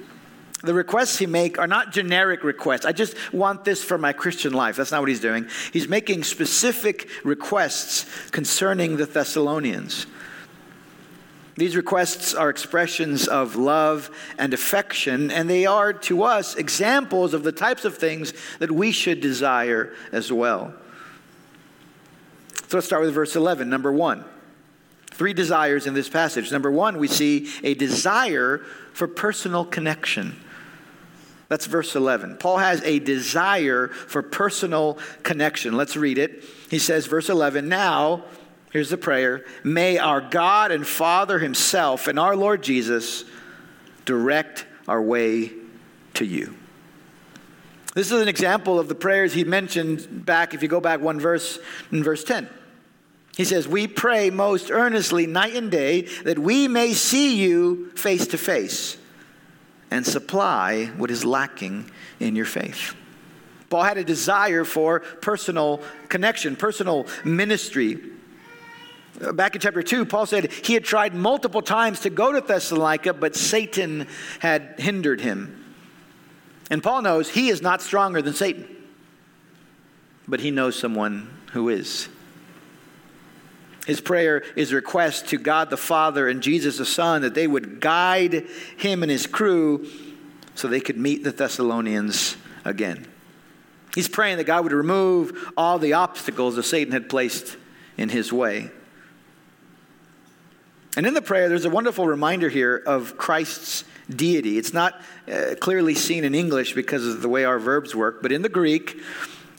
the 0.63 0.73
requests 0.73 1.17
he 1.17 1.25
make 1.25 1.59
are 1.59 1.67
not 1.67 1.91
generic 1.91 2.45
requests. 2.45 2.85
I 2.85 2.93
just 2.93 3.15
want 3.33 3.65
this 3.65 3.83
for 3.83 3.97
my 3.97 4.13
Christian 4.13 4.53
life. 4.53 4.77
That's 4.77 4.93
not 4.93 5.01
what 5.01 5.09
he's 5.09 5.19
doing. 5.19 5.49
He's 5.73 5.89
making 5.89 6.23
specific 6.23 7.09
requests 7.25 8.05
concerning 8.29 8.95
the 8.95 9.05
Thessalonians. 9.05 10.05
These 11.55 11.75
requests 11.75 12.33
are 12.33 12.50
expressions 12.50 13.27
of 13.27 13.55
love 13.55 14.10
and 14.39 14.53
affection, 14.53 15.29
and 15.29 15.50
they 15.50 15.65
are 15.65 15.93
to 15.93 16.24
us 16.24 16.55
examples 16.55 17.33
of 17.33 17.43
the 17.43 17.51
types 17.51 17.86
of 17.86 17.98
things 17.98 18.33
that 18.60 18.72
we 18.72 18.91
should 18.91 19.22
desire 19.22 19.93
as 20.12 20.31
well. 20.31 20.74
So 22.67 22.77
let's 22.77 22.88
start 22.88 23.03
with 23.03 23.13
verse 23.13 23.36
11, 23.36 23.69
number 23.69 23.91
one. 23.91 24.25
Three 25.12 25.33
desires 25.33 25.86
in 25.86 25.93
this 25.93 26.10
passage. 26.10 26.51
Number 26.51 26.72
one, 26.72 26.98
we 26.98 27.07
see 27.07 27.48
a 27.62 27.75
desire 27.75 28.65
for 28.93 29.07
personal 29.07 29.63
connection. 29.63 30.36
That's 31.50 31.67
verse 31.67 31.95
11. 31.95 32.38
Paul 32.38 32.57
has 32.57 32.81
a 32.81 32.98
desire 32.98 33.89
for 33.89 34.24
personal 34.24 34.98
connection. 35.22 35.77
Let's 35.77 35.95
read 35.95 36.17
it. 36.17 36.43
He 36.72 36.79
says, 36.79 37.05
verse 37.05 37.29
11, 37.29 37.69
now, 37.69 38.24
Here's 38.73 38.89
the 38.89 38.97
prayer 38.97 39.45
May 39.63 39.99
our 39.99 40.19
God 40.19 40.71
and 40.71 40.85
Father 40.85 41.39
Himself 41.39 42.07
and 42.07 42.19
our 42.19 42.35
Lord 42.35 42.63
Jesus 42.63 43.23
direct 44.03 44.65
our 44.87 45.01
way 45.01 45.51
to 46.15 46.25
you. 46.25 46.57
This 47.93 48.11
is 48.11 48.19
an 48.19 48.27
example 48.27 48.79
of 48.79 48.87
the 48.87 48.95
prayers 48.95 49.33
he 49.33 49.43
mentioned 49.43 50.25
back, 50.25 50.55
if 50.55 50.63
you 50.63 50.67
go 50.67 50.81
back 50.81 50.99
one 50.99 51.19
verse, 51.19 51.59
in 51.91 52.03
verse 52.03 52.23
10. 52.23 52.49
He 53.37 53.45
says, 53.45 53.67
We 53.67 53.87
pray 53.87 54.31
most 54.31 54.71
earnestly 54.71 55.27
night 55.27 55.55
and 55.55 55.69
day 55.69 56.01
that 56.23 56.39
we 56.39 56.67
may 56.67 56.93
see 56.93 57.35
you 57.35 57.91
face 57.91 58.25
to 58.27 58.39
face 58.39 58.97
and 59.91 60.03
supply 60.03 60.85
what 60.97 61.11
is 61.11 61.23
lacking 61.23 61.91
in 62.19 62.35
your 62.35 62.45
faith. 62.45 62.95
Paul 63.69 63.83
had 63.83 63.99
a 63.99 64.03
desire 64.03 64.63
for 64.65 64.99
personal 64.99 65.83
connection, 66.09 66.55
personal 66.55 67.05
ministry. 67.23 67.99
Back 69.20 69.55
in 69.55 69.62
chapter 69.62 69.84
2, 69.84 70.05
Paul 70.05 70.25
said 70.25 70.51
he 70.51 70.74
had 70.74 70.84
tried 70.84 71.13
multiple 71.13 71.62
times 71.62 72.00
to 72.01 72.10
go 72.10 72.32
to 72.32 72.41
Thessalonica, 72.41 73.13
but 73.13 73.36
Satan 73.36 74.08
had 74.39 74.75
hindered 74.79 75.22
him. 75.22 75.63
And 76.72 76.82
Paul 76.82 77.03
knows 77.03 77.29
he 77.29 77.50
is 77.50 77.62
not 77.62 77.82
stronger 77.82 78.22
than 78.22 78.34
Satan, 78.34 78.67
but 80.27 80.39
he 80.39 80.50
knows 80.50 80.77
someone 80.77 81.29
who 81.51 81.70
is. 81.70 82.10
His 83.86 84.01
prayer 84.01 84.43
is 84.55 84.72
a 84.72 84.75
request 84.75 85.27
to 85.27 85.38
God 85.38 85.70
the 85.70 85.77
Father 85.77 86.27
and 86.27 86.41
Jesus 86.41 86.77
the 86.77 86.86
Son 86.86 87.22
that 87.22 87.34
they 87.34 87.48
would 87.48 87.82
guide 87.82 88.48
him 88.77 89.03
and 89.03 89.12
his 89.12 89.27
crew 89.27 89.88
so 90.55 90.67
they 90.67 90.79
could 90.79 90.98
meet 90.98 91.24
the 91.24 91.32
Thessalonians 91.32 92.38
again. 92.63 93.05
He's 93.93 94.08
praying 94.08 94.38
that 94.38 94.46
God 94.46 94.63
would 94.63 94.74
remove 94.74 95.51
all 95.55 95.77
the 95.77 95.93
obstacles 95.93 96.55
that 96.55 96.63
Satan 96.63 96.93
had 96.93 97.10
placed 97.10 97.58
in 97.98 98.10
his 98.10 98.32
way. 98.32 98.72
And 100.95 101.07
in 101.07 101.15
the 101.15 101.21
prayer, 101.21 101.50
there's 101.50 101.65
a 101.65 101.71
wonderful 101.71 102.05
reminder 102.05 102.50
here 102.50 102.81
of 102.85 103.17
Christ's 103.17 103.83
deity. 104.15 104.59
It's 104.59 104.73
not 104.73 105.01
uh, 105.31 105.55
clearly 105.59 105.95
seen 105.95 106.23
in 106.23 106.35
English 106.35 106.73
because 106.73 107.07
of 107.07 107.21
the 107.23 107.29
way 107.29 107.45
our 107.45 107.57
verbs 107.57 107.95
work, 107.95 108.21
but 108.21 108.31
in 108.31 108.43
the 108.43 108.50
Greek, 108.50 109.01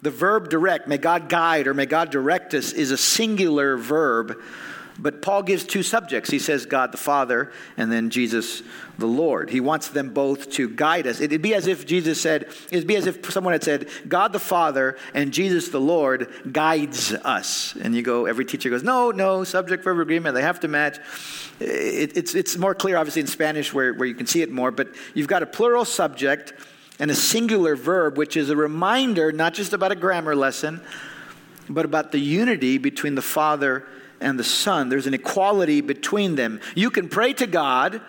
the 0.02 0.10
verb 0.10 0.48
direct, 0.48 0.86
may 0.86 0.98
God 0.98 1.28
guide 1.28 1.66
or 1.66 1.74
may 1.74 1.86
God 1.86 2.10
direct 2.10 2.54
us, 2.54 2.72
is 2.72 2.92
a 2.92 2.96
singular 2.96 3.76
verb 3.76 4.40
but 4.98 5.22
Paul 5.22 5.42
gives 5.42 5.64
two 5.64 5.82
subjects. 5.82 6.30
He 6.30 6.38
says 6.38 6.66
God 6.66 6.92
the 6.92 6.98
Father 6.98 7.50
and 7.76 7.90
then 7.90 8.10
Jesus 8.10 8.62
the 8.96 9.06
Lord. 9.06 9.50
He 9.50 9.60
wants 9.60 9.88
them 9.88 10.10
both 10.10 10.50
to 10.52 10.68
guide 10.68 11.06
us. 11.06 11.20
It'd 11.20 11.42
be 11.42 11.54
as 11.54 11.66
if 11.66 11.84
Jesus 11.84 12.20
said, 12.20 12.48
it'd 12.70 12.86
be 12.86 12.96
as 12.96 13.06
if 13.06 13.30
someone 13.32 13.52
had 13.52 13.64
said, 13.64 13.88
God 14.06 14.32
the 14.32 14.38
Father 14.38 14.96
and 15.12 15.32
Jesus 15.32 15.68
the 15.68 15.80
Lord 15.80 16.30
guides 16.50 17.12
us. 17.12 17.74
And 17.80 17.94
you 17.94 18.02
go, 18.02 18.26
every 18.26 18.44
teacher 18.44 18.70
goes, 18.70 18.84
no, 18.84 19.10
no, 19.10 19.42
subject 19.42 19.82
verb 19.82 19.98
agreement, 19.98 20.34
they 20.34 20.42
have 20.42 20.60
to 20.60 20.68
match. 20.68 20.98
It, 21.58 22.16
it's, 22.16 22.34
it's 22.34 22.56
more 22.56 22.74
clear, 22.74 22.96
obviously, 22.96 23.20
in 23.20 23.26
Spanish 23.26 23.74
where, 23.74 23.94
where 23.94 24.06
you 24.06 24.14
can 24.14 24.26
see 24.26 24.42
it 24.42 24.50
more, 24.50 24.70
but 24.70 24.88
you've 25.14 25.28
got 25.28 25.42
a 25.42 25.46
plural 25.46 25.84
subject 25.84 26.52
and 27.00 27.10
a 27.10 27.14
singular 27.14 27.74
verb, 27.74 28.16
which 28.16 28.36
is 28.36 28.50
a 28.50 28.56
reminder 28.56 29.32
not 29.32 29.54
just 29.54 29.72
about 29.72 29.90
a 29.90 29.96
grammar 29.96 30.36
lesson, 30.36 30.80
but 31.68 31.84
about 31.84 32.12
the 32.12 32.20
unity 32.20 32.78
between 32.78 33.16
the 33.16 33.22
Father 33.22 33.84
and 34.20 34.38
the 34.38 34.44
Son. 34.44 34.88
There's 34.88 35.06
an 35.06 35.14
equality 35.14 35.80
between 35.80 36.34
them. 36.34 36.60
You 36.74 36.90
can 36.90 37.08
pray 37.08 37.32
to 37.34 37.46
God, 37.46 38.00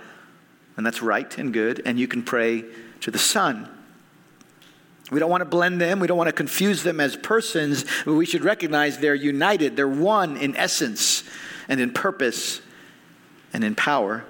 and 0.77 0.85
that's 0.85 1.01
right 1.01 1.37
and 1.37 1.53
good, 1.53 1.81
and 1.85 1.99
you 1.99 2.07
can 2.07 2.23
pray 2.23 2.65
to 3.01 3.11
the 3.11 3.19
Son. 3.19 3.69
We 5.11 5.19
don't 5.19 5.29
want 5.29 5.41
to 5.41 5.45
blend 5.45 5.79
them. 5.79 5.99
We 5.99 6.07
don't 6.07 6.17
want 6.17 6.29
to 6.29 6.33
confuse 6.33 6.81
them 6.81 6.99
as 6.99 7.15
persons, 7.15 7.85
but 8.05 8.13
we 8.13 8.25
should 8.25 8.43
recognize 8.43 8.97
they're 8.97 9.13
united. 9.13 9.75
They're 9.75 9.87
one 9.87 10.37
in 10.37 10.55
essence 10.55 11.23
and 11.69 11.79
in 11.79 11.93
purpose 11.93 12.61
and 13.53 13.63
in 13.63 13.75
power. 13.75 14.25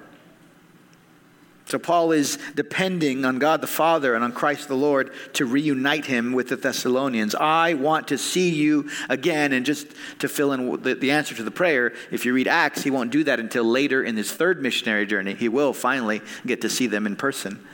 So 1.67 1.79
Paul 1.79 2.11
is 2.11 2.37
depending 2.53 3.25
on 3.25 3.39
God 3.39 3.59
the 3.59 3.67
Father 3.67 4.13
and 4.13 4.23
on 4.23 4.31
Christ 4.31 4.67
the 4.67 4.75
Lord 4.75 5.11
to 5.33 5.45
reunite 5.45 6.05
him 6.05 6.33
with 6.33 6.49
the 6.49 6.55
Thessalonians. 6.55 7.33
I 7.33 7.73
want 7.73 8.09
to 8.09 8.19
see 8.19 8.49
you 8.49 8.89
again. 9.09 9.51
And 9.51 9.65
just 9.65 9.87
to 10.19 10.29
fill 10.29 10.53
in 10.53 10.81
the, 10.83 10.93
the, 10.93 11.09
answer 11.09 11.33
to 11.33 11.43
the 11.43 11.49
prayer, 11.49 11.93
if 12.11 12.23
you 12.23 12.33
read 12.33 12.47
Acts, 12.47 12.83
he 12.83 12.91
won't 12.91 13.11
do 13.11 13.23
that 13.23 13.39
until 13.39 13.63
later 13.63 14.03
in 14.03 14.15
his 14.15 14.31
third 14.31 14.61
missionary 14.61 15.07
journey. 15.07 15.33
He 15.33 15.49
will 15.49 15.73
finally 15.73 16.21
get 16.45 16.61
to 16.61 16.69
see 16.69 16.85
them 16.85 17.07
in 17.07 17.15
person. 17.15 17.65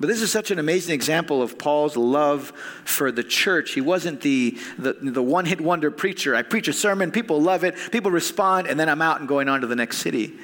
But 0.00 0.08
this 0.08 0.20
is 0.20 0.30
such 0.30 0.50
an 0.50 0.58
amazing 0.58 0.94
example 0.94 1.42
of 1.42 1.58
Paul's 1.58 1.96
love 1.96 2.52
for 2.84 3.10
the 3.10 3.24
church. 3.24 3.72
He 3.72 3.80
wasn't 3.80 4.20
the, 4.20 4.58
the, 4.78 4.94
the 4.94 5.22
one 5.22 5.46
hit 5.46 5.60
wonder 5.60 5.90
preacher. 5.90 6.34
I 6.34 6.42
preach 6.42 6.68
a 6.68 6.72
sermon, 6.72 7.10
people 7.10 7.40
love 7.40 7.64
it, 7.64 7.76
people 7.92 8.10
respond, 8.10 8.66
and 8.66 8.78
then 8.78 8.88
I'm 8.90 9.00
out 9.00 9.20
and 9.20 9.28
going 9.28 9.48
on 9.48 9.62
to 9.62 9.66
the 9.66 9.76
next 9.76 9.98
city. 9.98 10.34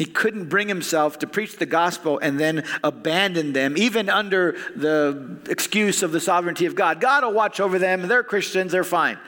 He 0.00 0.06
couldn't 0.06 0.46
bring 0.46 0.66
himself 0.66 1.18
to 1.18 1.26
preach 1.26 1.58
the 1.58 1.66
gospel 1.66 2.18
and 2.20 2.40
then 2.40 2.64
abandon 2.82 3.52
them, 3.52 3.76
even 3.76 4.08
under 4.08 4.52
the 4.74 5.36
excuse 5.46 6.02
of 6.02 6.10
the 6.10 6.20
sovereignty 6.20 6.64
of 6.64 6.74
God. 6.74 7.02
God 7.02 7.22
will 7.22 7.34
watch 7.34 7.60
over 7.60 7.78
them. 7.78 8.08
They're 8.08 8.22
Christians, 8.22 8.72
they're 8.72 8.82
fine. 8.82 9.18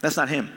That's 0.00 0.16
not 0.16 0.28
him. 0.28 0.50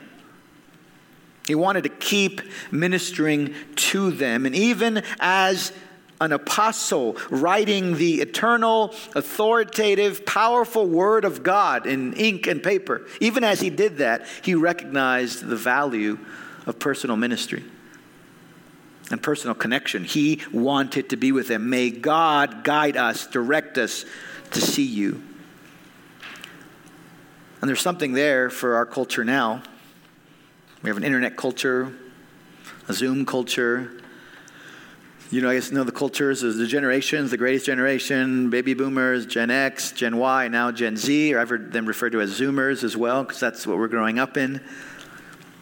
He 1.46 1.54
wanted 1.54 1.84
to 1.84 1.90
keep 1.90 2.40
ministering 2.72 3.54
to 3.76 4.10
them. 4.10 4.46
And 4.46 4.56
even 4.56 5.04
as 5.20 5.72
an 6.20 6.32
apostle 6.32 7.18
writing 7.30 7.98
the 7.98 8.20
eternal, 8.20 8.96
authoritative, 9.14 10.26
powerful 10.26 10.88
word 10.88 11.24
of 11.24 11.44
God 11.44 11.86
in 11.86 12.14
ink 12.14 12.48
and 12.48 12.60
paper, 12.60 13.06
even 13.20 13.44
as 13.44 13.60
he 13.60 13.70
did 13.70 13.98
that, 13.98 14.26
he 14.42 14.56
recognized 14.56 15.46
the 15.46 15.54
value 15.54 16.18
of 16.66 16.80
personal 16.80 17.16
ministry 17.16 17.62
and 19.10 19.22
personal 19.22 19.54
connection. 19.54 20.04
He 20.04 20.40
wanted 20.52 21.10
to 21.10 21.16
be 21.16 21.32
with 21.32 21.48
them. 21.48 21.70
May 21.70 21.90
God 21.90 22.64
guide 22.64 22.96
us, 22.96 23.26
direct 23.26 23.78
us 23.78 24.04
to 24.52 24.60
see 24.60 24.84
you. 24.84 25.22
And 27.60 27.68
there's 27.68 27.80
something 27.80 28.12
there 28.12 28.50
for 28.50 28.76
our 28.76 28.86
culture 28.86 29.24
now. 29.24 29.62
We 30.82 30.90
have 30.90 30.96
an 30.96 31.04
internet 31.04 31.36
culture, 31.36 31.92
a 32.86 32.92
Zoom 32.92 33.26
culture. 33.26 33.90
You 35.30 35.42
know, 35.42 35.50
I 35.50 35.54
guess 35.54 35.70
you 35.70 35.76
know 35.76 35.84
the 35.84 35.92
cultures 35.92 36.40
the 36.40 36.66
generations, 36.66 37.30
the 37.30 37.36
greatest 37.36 37.66
generation, 37.66 38.48
baby 38.48 38.74
boomers, 38.74 39.26
Gen 39.26 39.50
X, 39.50 39.92
Gen 39.92 40.16
Y, 40.16 40.48
now 40.48 40.70
Gen 40.70 40.96
Z, 40.96 41.34
or 41.34 41.40
I've 41.40 41.50
heard 41.50 41.72
them 41.72 41.84
referred 41.84 42.12
to 42.12 42.20
as 42.20 42.38
Zoomers 42.38 42.84
as 42.84 42.96
well, 42.96 43.24
because 43.24 43.40
that's 43.40 43.66
what 43.66 43.76
we're 43.76 43.88
growing 43.88 44.18
up 44.18 44.36
in. 44.36 44.60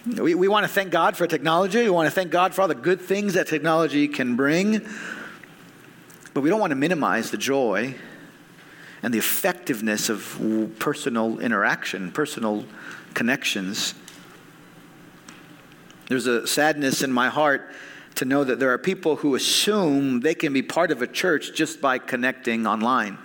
We, 0.06 0.36
we 0.36 0.46
want 0.46 0.62
to 0.64 0.72
thank 0.72 0.92
God 0.92 1.16
for 1.16 1.26
technology. 1.26 1.82
We 1.82 1.90
want 1.90 2.06
to 2.06 2.12
thank 2.12 2.30
God 2.30 2.54
for 2.54 2.62
all 2.62 2.68
the 2.68 2.76
good 2.76 3.00
things 3.00 3.34
that 3.34 3.48
technology 3.48 4.06
can 4.06 4.36
bring. 4.36 4.86
But 6.32 6.42
we 6.42 6.48
don't 6.48 6.60
want 6.60 6.70
to 6.70 6.76
minimize 6.76 7.32
the 7.32 7.38
joy 7.38 7.96
and 9.02 9.12
the 9.12 9.18
effectiveness 9.18 10.08
of 10.08 10.76
personal 10.78 11.40
interaction, 11.40 12.12
personal 12.12 12.64
connections. 13.14 13.94
There's 16.08 16.28
a 16.28 16.46
sadness 16.46 17.02
in 17.02 17.12
my 17.12 17.28
heart 17.28 17.74
to 18.14 18.24
know 18.24 18.44
that 18.44 18.60
there 18.60 18.70
are 18.72 18.78
people 18.78 19.16
who 19.16 19.34
assume 19.34 20.20
they 20.20 20.34
can 20.34 20.52
be 20.52 20.62
part 20.62 20.92
of 20.92 21.02
a 21.02 21.08
church 21.08 21.52
just 21.52 21.80
by 21.80 21.98
connecting 21.98 22.64
online. 22.64 23.18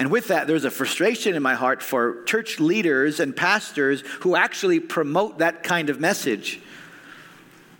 And 0.00 0.10
with 0.10 0.28
that, 0.28 0.46
there's 0.46 0.64
a 0.64 0.70
frustration 0.70 1.34
in 1.34 1.42
my 1.42 1.52
heart 1.52 1.82
for 1.82 2.24
church 2.24 2.58
leaders 2.58 3.20
and 3.20 3.36
pastors 3.36 4.00
who 4.20 4.34
actually 4.34 4.80
promote 4.80 5.40
that 5.40 5.62
kind 5.62 5.90
of 5.90 6.00
message. 6.00 6.58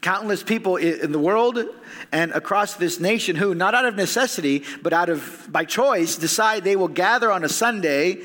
Countless 0.02 0.42
people 0.42 0.76
in 0.76 1.12
the 1.12 1.18
world 1.18 1.58
and 2.12 2.30
across 2.32 2.74
this 2.74 3.00
nation 3.00 3.36
who, 3.36 3.54
not 3.54 3.74
out 3.74 3.86
of 3.86 3.96
necessity, 3.96 4.64
but 4.82 4.92
out 4.92 5.08
of 5.08 5.48
by 5.50 5.64
choice, 5.64 6.16
decide 6.16 6.62
they 6.62 6.76
will 6.76 6.88
gather 6.88 7.32
on 7.32 7.42
a 7.42 7.48
Sunday 7.48 8.20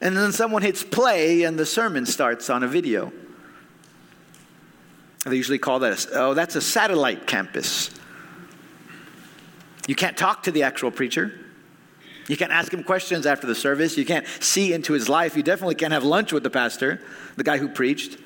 and 0.00 0.16
then 0.16 0.32
someone 0.32 0.62
hits 0.62 0.82
play 0.82 1.44
and 1.44 1.56
the 1.56 1.66
sermon 1.66 2.04
starts 2.04 2.50
on 2.50 2.64
a 2.64 2.68
video. 2.68 3.12
They 5.24 5.36
usually 5.36 5.60
call 5.60 5.78
that, 5.78 6.04
a, 6.06 6.14
oh, 6.14 6.34
that's 6.34 6.56
a 6.56 6.60
satellite 6.60 7.28
campus. 7.28 7.92
You 9.86 9.94
can't 9.94 10.16
talk 10.16 10.42
to 10.42 10.50
the 10.50 10.64
actual 10.64 10.90
preacher. 10.90 11.38
You 12.28 12.36
can't 12.36 12.52
ask 12.52 12.72
him 12.72 12.84
questions 12.84 13.26
after 13.26 13.46
the 13.46 13.54
service. 13.54 13.96
You 13.96 14.04
can't 14.04 14.26
see 14.40 14.72
into 14.72 14.92
his 14.92 15.08
life. 15.08 15.36
You 15.36 15.42
definitely 15.42 15.74
can't 15.74 15.92
have 15.92 16.04
lunch 16.04 16.32
with 16.32 16.42
the 16.42 16.50
pastor, 16.50 17.00
the 17.36 17.44
guy 17.44 17.58
who 17.58 17.68
preached. 17.68 18.18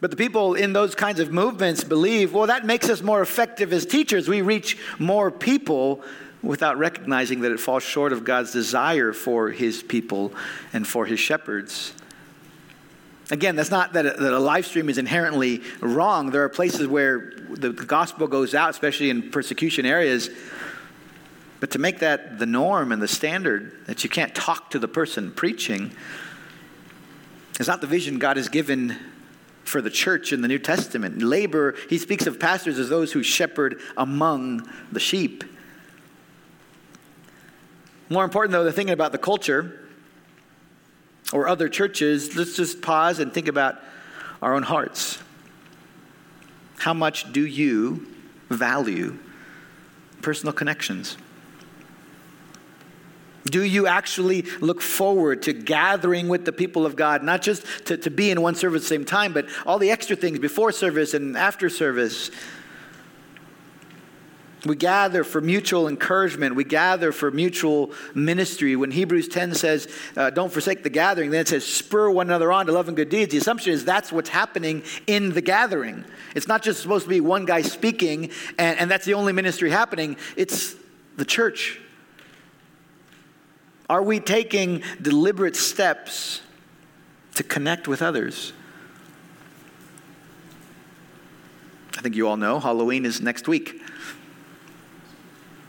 But 0.00 0.10
the 0.10 0.16
people 0.16 0.54
in 0.54 0.72
those 0.72 0.94
kinds 0.94 1.18
of 1.18 1.32
movements 1.32 1.82
believe, 1.82 2.32
well, 2.32 2.46
that 2.46 2.64
makes 2.64 2.88
us 2.88 3.02
more 3.02 3.20
effective 3.20 3.72
as 3.72 3.84
teachers. 3.84 4.28
We 4.28 4.42
reach 4.42 4.78
more 4.98 5.30
people 5.30 6.04
without 6.40 6.78
recognizing 6.78 7.40
that 7.40 7.50
it 7.50 7.58
falls 7.58 7.82
short 7.82 8.12
of 8.12 8.24
God's 8.24 8.52
desire 8.52 9.12
for 9.12 9.50
his 9.50 9.82
people 9.82 10.32
and 10.72 10.86
for 10.86 11.04
his 11.04 11.18
shepherds. 11.18 11.92
Again, 13.30 13.56
that's 13.56 13.72
not 13.72 13.92
that 13.94 14.06
a, 14.06 14.10
that 14.10 14.32
a 14.32 14.38
live 14.38 14.64
stream 14.64 14.88
is 14.88 14.98
inherently 14.98 15.62
wrong. 15.80 16.30
There 16.30 16.44
are 16.44 16.48
places 16.48 16.86
where 16.86 17.32
the 17.50 17.72
gospel 17.72 18.26
goes 18.26 18.54
out, 18.54 18.70
especially 18.70 19.10
in 19.10 19.30
persecution 19.30 19.84
areas, 19.84 20.30
but 21.60 21.70
to 21.72 21.78
make 21.78 21.98
that 22.00 22.38
the 22.38 22.46
norm 22.46 22.92
and 22.92 23.02
the 23.02 23.08
standard, 23.08 23.84
that 23.86 24.04
you 24.04 24.10
can't 24.10 24.34
talk 24.34 24.70
to 24.70 24.78
the 24.78 24.88
person 24.88 25.32
preaching, 25.32 25.92
is 27.58 27.66
not 27.66 27.80
the 27.80 27.86
vision 27.86 28.18
God 28.18 28.36
has 28.36 28.48
given 28.48 28.96
for 29.64 29.82
the 29.82 29.90
church 29.90 30.32
in 30.32 30.40
the 30.40 30.48
New 30.48 30.58
Testament. 30.58 31.20
Labor, 31.20 31.74
he 31.90 31.98
speaks 31.98 32.26
of 32.26 32.38
pastors 32.38 32.78
as 32.78 32.88
those 32.88 33.12
who 33.12 33.22
shepherd 33.22 33.80
among 33.96 34.68
the 34.92 35.00
sheep. 35.00 35.44
More 38.08 38.24
important, 38.24 38.52
though, 38.52 38.64
than 38.64 38.72
thinking 38.72 38.94
about 38.94 39.12
the 39.12 39.18
culture 39.18 39.88
or 41.32 41.48
other 41.48 41.68
churches, 41.68 42.36
let's 42.36 42.56
just 42.56 42.80
pause 42.80 43.18
and 43.18 43.34
think 43.34 43.48
about 43.48 43.82
our 44.40 44.54
own 44.54 44.62
hearts. 44.62 45.18
How 46.78 46.94
much 46.94 47.30
do 47.32 47.44
you 47.44 48.06
value 48.48 49.18
personal 50.22 50.52
connections? 50.52 51.18
Do 53.50 53.62
you 53.62 53.86
actually 53.86 54.42
look 54.60 54.80
forward 54.80 55.42
to 55.42 55.52
gathering 55.52 56.28
with 56.28 56.44
the 56.44 56.52
people 56.52 56.86
of 56.86 56.96
God, 56.96 57.22
not 57.22 57.42
just 57.42 57.64
to, 57.86 57.96
to 57.96 58.10
be 58.10 58.30
in 58.30 58.42
one 58.42 58.54
service 58.54 58.82
at 58.82 58.84
the 58.84 58.88
same 58.88 59.04
time, 59.04 59.32
but 59.32 59.46
all 59.66 59.78
the 59.78 59.90
extra 59.90 60.16
things 60.16 60.38
before 60.38 60.72
service 60.72 61.14
and 61.14 61.36
after 61.36 61.70
service? 61.70 62.30
We 64.66 64.74
gather 64.74 65.22
for 65.22 65.40
mutual 65.40 65.86
encouragement. 65.86 66.56
We 66.56 66.64
gather 66.64 67.12
for 67.12 67.30
mutual 67.30 67.92
ministry. 68.14 68.74
When 68.74 68.90
Hebrews 68.90 69.28
10 69.28 69.54
says, 69.54 69.88
uh, 70.16 70.30
don't 70.30 70.52
forsake 70.52 70.82
the 70.82 70.90
gathering, 70.90 71.30
then 71.30 71.42
it 71.42 71.48
says, 71.48 71.64
spur 71.64 72.10
one 72.10 72.26
another 72.26 72.50
on 72.50 72.66
to 72.66 72.72
love 72.72 72.88
and 72.88 72.96
good 72.96 73.08
deeds. 73.08 73.30
The 73.30 73.38
assumption 73.38 73.72
is 73.72 73.84
that's 73.84 74.10
what's 74.10 74.30
happening 74.30 74.82
in 75.06 75.32
the 75.32 75.40
gathering. 75.40 76.04
It's 76.34 76.48
not 76.48 76.62
just 76.62 76.82
supposed 76.82 77.04
to 77.04 77.08
be 77.08 77.20
one 77.20 77.44
guy 77.44 77.62
speaking 77.62 78.30
and, 78.58 78.78
and 78.80 78.90
that's 78.90 79.04
the 79.04 79.14
only 79.14 79.32
ministry 79.32 79.70
happening, 79.70 80.16
it's 80.36 80.74
the 81.16 81.24
church. 81.24 81.80
Are 83.88 84.02
we 84.02 84.20
taking 84.20 84.82
deliberate 85.00 85.56
steps 85.56 86.42
to 87.34 87.42
connect 87.42 87.88
with 87.88 88.02
others? 88.02 88.52
I 91.96 92.00
think 92.00 92.14
you 92.14 92.28
all 92.28 92.36
know 92.36 92.60
Halloween 92.60 93.04
is 93.04 93.20
next 93.20 93.48
week. 93.48 93.80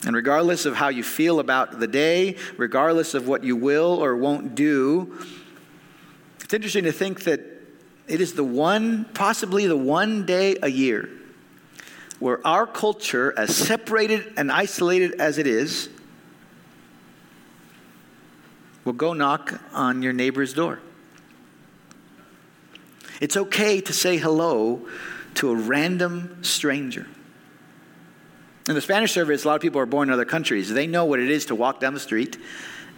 And 0.06 0.16
regardless 0.16 0.66
of 0.66 0.76
how 0.76 0.90
you 0.90 1.04
feel 1.04 1.40
about 1.40 1.80
the 1.80 1.88
day, 1.88 2.38
regardless 2.58 3.14
of 3.14 3.28
what 3.28 3.44
you 3.44 3.56
will 3.56 4.04
or 4.04 4.16
won't 4.16 4.56
do, 4.56 5.18
it's 6.42 6.54
interesting 6.54 6.84
to 6.86 6.92
think 6.92 7.24
that 7.24 7.42
it 8.08 8.22
is 8.22 8.34
the 8.34 8.44
one, 8.44 9.06
possibly 9.14 9.68
the 9.68 9.78
one 9.78 10.26
day 10.26 10.58
a 10.62 10.70
year, 10.70 11.10
where 12.20 12.46
our 12.46 12.66
culture, 12.66 13.34
as 13.38 13.56
separated 13.56 14.34
and 14.36 14.52
isolated 14.52 15.20
as 15.20 15.38
it 15.38 15.48
is, 15.48 15.90
will 18.86 18.94
go 18.94 19.14
knock 19.14 19.60
on 19.74 20.02
your 20.02 20.14
neighbor's 20.14 20.54
door. 20.54 20.80
It's 23.22 23.36
okay 23.36 23.82
to 23.82 23.94
say 23.94 24.18
hello 24.18 24.88
to 25.36 25.52
a 25.52 25.56
random 25.56 26.44
stranger. 26.44 27.08
In 28.68 28.76
the 28.76 28.82
Spanish 28.82 29.12
service, 29.12 29.44
a 29.44 29.48
lot 29.48 29.56
of 29.56 29.62
people 29.62 29.82
are 29.82 29.86
born 29.86 30.10
in 30.10 30.14
other 30.14 30.26
countries. 30.26 30.70
They 30.70 30.88
know 30.88 31.06
what 31.06 31.20
it 31.20 31.30
is 31.30 31.46
to 31.48 31.56
walk 31.56 31.80
down 31.80 31.94
the 31.94 32.00
street 32.00 32.38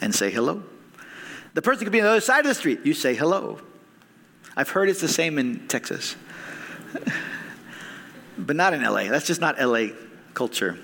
and 0.02 0.14
say 0.14 0.30
hello. 0.30 0.64
The 1.54 1.62
person 1.62 1.86
could 1.86 1.92
be 1.92 2.00
on 2.00 2.06
the 2.06 2.12
other 2.12 2.22
side 2.22 2.42
of 2.42 2.48
the 2.48 2.56
street. 2.56 2.82
You 2.84 2.94
say 2.94 3.16
hello. 3.16 3.60
I've 4.56 4.70
heard 4.70 4.90
it's 4.90 5.02
the 5.02 5.08
same 5.08 5.40
in 5.40 5.68
Texas, 5.68 6.16
but 8.38 8.56
not 8.56 8.74
in 8.74 8.84
LA. 8.84 9.06
That's 9.06 9.28
just 9.28 9.40
not 9.40 9.60
LA 9.60 9.88
culture. 10.34 10.78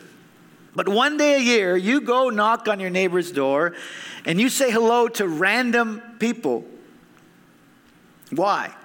But 0.78 0.88
one 0.88 1.18
day 1.18 1.38
a 1.38 1.40
year, 1.40 1.76
you 1.76 2.02
go 2.02 2.30
knock 2.30 2.68
on 2.68 2.80
your 2.80 2.92
neighbor's 2.92 3.32
door 3.32 3.74
and 4.26 4.40
you 4.40 4.48
say 4.48 4.70
hello 4.70 5.08
to 5.08 5.28
random 5.28 6.04
people. 6.20 6.66
Why? 8.30 8.76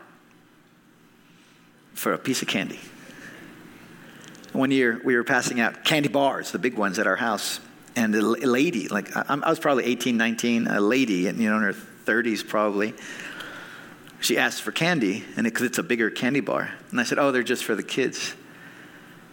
For 1.93 2.15
a 2.15 2.19
piece 2.19 2.41
of 2.41 2.49
candy. 2.49 2.81
One 4.55 4.71
year 4.71 5.03
we 5.05 5.17
were 5.17 5.23
passing 5.23 5.61
out 5.61 5.85
candy 5.85 6.09
bars, 6.09 6.51
the 6.51 6.59
big 6.59 6.79
ones 6.79 6.99
at 6.99 7.07
our 7.07 7.17
house. 7.17 7.61
And 7.95 8.15
a 8.15 8.23
lady, 8.23 8.89
like 8.89 9.15
I 9.15 9.35
was 9.35 9.59
probably 9.59 9.85
18, 9.85 10.17
19, 10.17 10.69
a 10.69 10.81
lady, 10.81 11.15
you 11.15 11.33
know, 11.33 11.59
in 11.59 11.63
her 11.63 11.75
30s 12.07 12.49
probably, 12.49 12.95
she 14.19 14.39
asked 14.39 14.63
for 14.63 14.73
candy, 14.73 15.27
and 15.37 15.45
because 15.45 15.65
it, 15.65 15.67
it's 15.67 15.79
a 15.79 15.83
bigger 15.83 16.09
candy 16.09 16.41
bar. 16.41 16.71
And 16.91 16.99
I 16.99 17.03
said, 17.03 17.19
Oh, 17.19 17.33
they're 17.33 17.43
just 17.43 17.65
for 17.65 17.75
the 17.75 17.83
kids. 17.83 18.35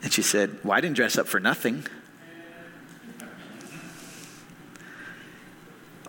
And 0.03 0.11
she 0.11 0.23
said, 0.23 0.59
Well, 0.61 0.73
I 0.73 0.81
didn't 0.81 0.97
dress 0.97 1.17
up 1.17 1.27
for 1.27 1.39
nothing. 1.39 1.85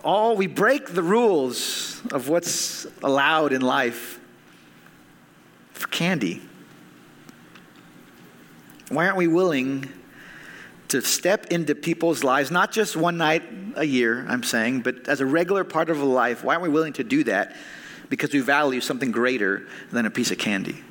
All 0.03 0.35
we 0.35 0.47
break 0.47 0.87
the 0.87 1.03
rules 1.03 2.01
of 2.11 2.27
what's 2.27 2.87
allowed 3.03 3.53
in 3.53 3.61
life 3.61 4.19
for 5.73 5.87
candy. 5.87 6.41
Why 8.89 9.05
aren't 9.05 9.17
we 9.17 9.27
willing 9.27 9.89
to 10.87 11.01
step 11.01 11.47
into 11.47 11.75
people's 11.75 12.23
lives, 12.23 12.51
not 12.51 12.71
just 12.71 12.97
one 12.97 13.17
night 13.17 13.43
a 13.75 13.85
year, 13.85 14.25
I'm 14.27 14.43
saying, 14.43 14.81
but 14.81 15.07
as 15.07 15.21
a 15.21 15.25
regular 15.25 15.63
part 15.63 15.89
of 15.89 16.01
a 16.01 16.05
life? 16.05 16.43
Why 16.43 16.55
aren't 16.55 16.63
we 16.63 16.69
willing 16.69 16.93
to 16.93 17.03
do 17.03 17.23
that? 17.25 17.55
Because 18.09 18.33
we 18.33 18.39
value 18.39 18.81
something 18.81 19.11
greater 19.11 19.67
than 19.91 20.05
a 20.05 20.09
piece 20.09 20.31
of 20.31 20.37
candy. 20.37 20.83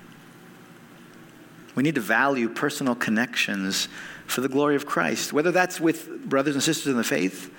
We 1.75 1.83
need 1.83 1.96
to 1.96 2.01
value 2.01 2.49
personal 2.49 2.94
connections 2.94 3.88
for 4.27 4.40
the 4.40 4.49
glory 4.49 4.77
of 4.77 4.87
Christ, 4.87 5.33
whether 5.33 5.51
that's 5.51 5.81
with 5.81 6.25
brothers 6.29 6.55
and 6.55 6.62
sisters 6.62 6.87
in 6.87 6.96
the 6.96 7.05
faith 7.05 7.53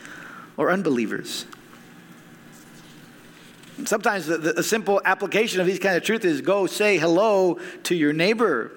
or 0.61 0.71
unbelievers. 0.71 1.45
Sometimes 3.85 4.27
the, 4.27 4.37
the, 4.37 4.63
simple 4.63 5.01
application 5.05 5.59
of 5.59 5.65
these 5.65 5.79
kind 5.79 5.97
of 5.97 6.03
truths 6.03 6.23
is 6.23 6.41
go 6.41 6.67
say 6.67 6.99
hello 6.99 7.59
to 7.83 7.95
your 7.95 8.13
neighbor 8.13 8.71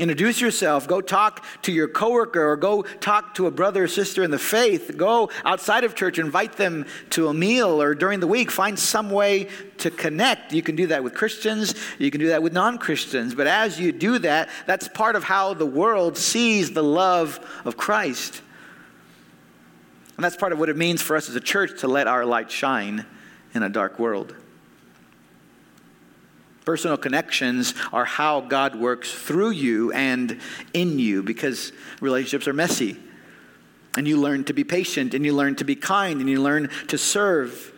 Introduce 0.00 0.40
yourself. 0.40 0.88
Go 0.88 1.02
talk 1.02 1.44
to 1.62 1.72
your 1.72 1.86
coworker 1.86 2.52
or 2.52 2.56
go 2.56 2.82
talk 2.82 3.34
to 3.34 3.46
a 3.46 3.50
brother 3.50 3.84
or 3.84 3.88
sister 3.88 4.22
in 4.22 4.30
the 4.30 4.38
faith. 4.38 4.96
Go 4.96 5.30
outside 5.44 5.84
of 5.84 5.94
church, 5.94 6.18
invite 6.18 6.54
them 6.54 6.86
to 7.10 7.28
a 7.28 7.34
meal 7.34 7.82
or 7.82 7.94
during 7.94 8.18
the 8.18 8.26
week. 8.26 8.50
Find 8.50 8.78
some 8.78 9.10
way 9.10 9.48
to 9.76 9.90
connect. 9.90 10.54
You 10.54 10.62
can 10.62 10.74
do 10.74 10.86
that 10.86 11.04
with 11.04 11.14
Christians, 11.14 11.74
you 11.98 12.10
can 12.10 12.18
do 12.18 12.28
that 12.28 12.42
with 12.42 12.54
non 12.54 12.78
Christians. 12.78 13.34
But 13.34 13.46
as 13.46 13.78
you 13.78 13.92
do 13.92 14.18
that, 14.20 14.48
that's 14.64 14.88
part 14.88 15.16
of 15.16 15.24
how 15.24 15.52
the 15.52 15.66
world 15.66 16.16
sees 16.16 16.70
the 16.70 16.82
love 16.82 17.38
of 17.66 17.76
Christ. 17.76 18.40
And 20.20 20.24
that's 20.26 20.36
part 20.36 20.52
of 20.52 20.58
what 20.58 20.68
it 20.68 20.76
means 20.76 21.00
for 21.00 21.16
us 21.16 21.30
as 21.30 21.34
a 21.34 21.40
church 21.40 21.80
to 21.80 21.88
let 21.88 22.06
our 22.06 22.26
light 22.26 22.50
shine 22.50 23.06
in 23.54 23.62
a 23.62 23.70
dark 23.70 23.98
world. 23.98 24.36
Personal 26.66 26.98
connections 26.98 27.72
are 27.90 28.04
how 28.04 28.42
God 28.42 28.76
works 28.76 29.10
through 29.10 29.52
you 29.52 29.92
and 29.92 30.38
in 30.74 30.98
you 30.98 31.22
because 31.22 31.72
relationships 32.02 32.46
are 32.46 32.52
messy. 32.52 32.98
And 33.96 34.06
you 34.06 34.18
learn 34.18 34.44
to 34.44 34.52
be 34.52 34.62
patient 34.62 35.14
and 35.14 35.24
you 35.24 35.34
learn 35.34 35.56
to 35.56 35.64
be 35.64 35.74
kind 35.74 36.20
and 36.20 36.28
you 36.28 36.42
learn 36.42 36.68
to 36.88 36.98
serve. 36.98 37.72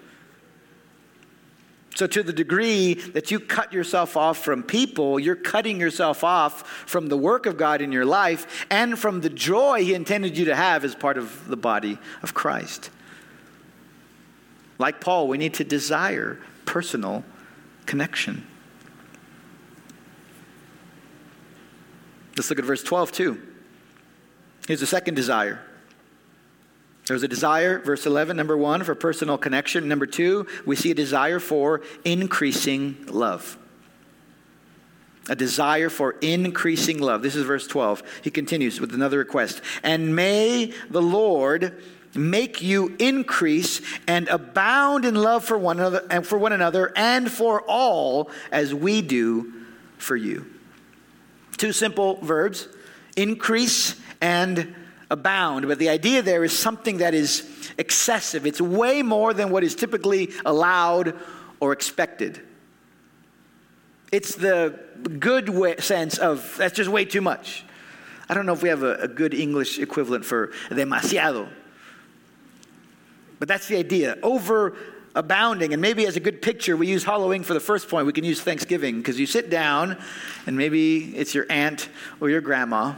So, 1.95 2.07
to 2.07 2.23
the 2.23 2.33
degree 2.33 2.95
that 2.95 3.31
you 3.31 3.39
cut 3.39 3.73
yourself 3.73 4.17
off 4.17 4.39
from 4.39 4.63
people, 4.63 5.21
you're 5.21 5.37
cutting 5.37 5.79
yourself 5.79 6.25
off 6.25 6.67
from 6.87 7.09
the 7.09 7.19
work 7.19 7.45
of 7.45 7.59
God 7.59 7.83
in 7.83 7.93
your 7.93 8.07
life 8.07 8.67
and 8.71 8.99
from 8.99 9.21
the 9.21 9.29
joy 9.29 9.85
He 9.85 9.93
intended 9.93 10.39
you 10.39 10.47
to 10.47 10.57
have 10.57 10.85
as 10.85 10.95
part 10.95 11.19
of 11.19 11.47
the 11.49 11.57
body 11.57 11.99
of 12.23 12.33
Christ. 12.33 12.89
Like 14.79 15.01
Paul, 15.01 15.29
we 15.29 15.37
need 15.37 15.55
to 15.55 15.65
desire 15.65 16.39
personal 16.65 17.25
connection. 17.85 18.47
Let's 22.37 22.49
look 22.49 22.59
at 22.59 22.65
verse 22.65 22.83
12 22.83 23.13
too. 23.13 23.43
Here's 24.67 24.81
the 24.81 24.87
second 24.87 25.15
desire. 25.15 25.61
There's 27.07 27.23
a 27.23 27.29
desire, 27.29 27.81
verse 27.81 28.07
11, 28.07 28.37
number 28.37 28.57
one, 28.57 28.85
for 28.85 28.95
personal 28.95 29.37
connection. 29.37 29.89
Number 29.89 30.07
two, 30.07 30.47
we 30.65 30.77
see 30.77 30.93
a 30.93 30.95
desire 30.95 31.41
for 31.41 31.83
increasing 32.05 33.05
love. 33.09 33.59
A 35.29 35.37
desire 35.37 35.89
for 35.89 36.13
increasing 36.21 36.99
love. 36.99 37.23
This 37.23 37.35
is 37.35 37.45
verse 37.45 37.67
12. 37.67 38.03
He 38.23 38.31
continues 38.31 38.81
with 38.81 38.95
another 38.95 39.19
request. 39.19 39.61
And 39.83 40.15
may 40.15 40.73
the 40.91 41.03
Lord 41.03 41.83
make 42.15 42.63
you 42.63 42.95
increase 42.99 43.81
and 44.07 44.29
abound 44.29 45.05
in 45.05 45.15
love 45.15 45.45
for 45.45 45.57
one 45.57 45.79
another 45.79 46.07
and 46.11 46.27
for 46.27 46.39
one 46.39 46.53
another 46.53 46.93
and 46.95 47.31
for 47.31 47.63
all 47.63 48.31
as 48.51 48.75
we 48.75 49.01
do 49.01 49.53
for 49.97 50.15
you. 50.15 50.47
Two 51.57 51.73
simple 51.73 52.17
verbs 52.17 52.69
increase 53.17 53.97
and 54.21 54.75
abound. 55.13 55.69
But 55.69 55.79
the 55.79 55.91
idea 55.91 56.23
there 56.23 56.43
is 56.43 56.59
something 56.59 56.99
that 56.99 57.15
is 57.15 57.49
excessive, 57.79 58.47
it's 58.47 58.61
way 58.61 59.03
more 59.03 59.33
than 59.33 59.51
what 59.51 59.63
is 59.63 59.75
typically 59.77 60.31
allowed 60.45 61.15
or 61.61 61.73
expected. 61.73 62.41
It's 64.11 64.35
the 64.35 64.79
good 65.19 65.49
way, 65.49 65.77
sense 65.79 66.19
of 66.19 66.57
that's 66.57 66.75
just 66.75 66.91
way 66.91 67.05
too 67.05 67.21
much. 67.21 67.65
I 68.29 68.35
don't 68.35 68.47
know 68.47 68.53
if 68.53 68.63
we 68.63 68.69
have 68.69 68.83
a, 68.83 68.95
a 68.97 69.09
good 69.09 69.35
English 69.35 69.79
equivalent 69.79 70.25
for 70.25 70.49
demasiado. 70.71 71.49
But 73.39 73.49
that's 73.49 73.69
the 73.69 73.77
idea. 73.77 74.19
Over 74.23 74.77
abounding. 75.15 75.73
And 75.73 75.83
maybe 75.83 76.07
as 76.07 76.17
a 76.17 76.21
good 76.21 76.41
picture, 76.41 76.77
we 76.77 76.87
use 76.87 77.05
Halloween 77.05 77.43
for 77.43 77.55
the 77.55 77.61
first 77.61 77.89
point. 77.89 78.07
We 78.07 78.13
can 78.13 78.25
use 78.25 78.41
Thanksgiving 78.41 78.99
because 78.99 79.21
you 79.21 79.27
sit 79.27 79.51
down 79.51 79.99
and 80.47 80.57
maybe 80.57 81.15
it's 81.17 81.35
your 81.35 81.47
aunt 81.51 81.89
or 82.21 82.31
your 82.31 82.41
grandma 82.41 82.95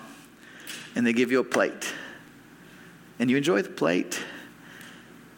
and 0.94 1.07
they 1.07 1.12
give 1.12 1.33
you 1.33 1.40
a 1.40 1.44
plate. 1.44 1.92
And 3.18 3.31
you 3.31 3.37
enjoy 3.37 3.62
the 3.62 3.70
plate. 3.70 4.20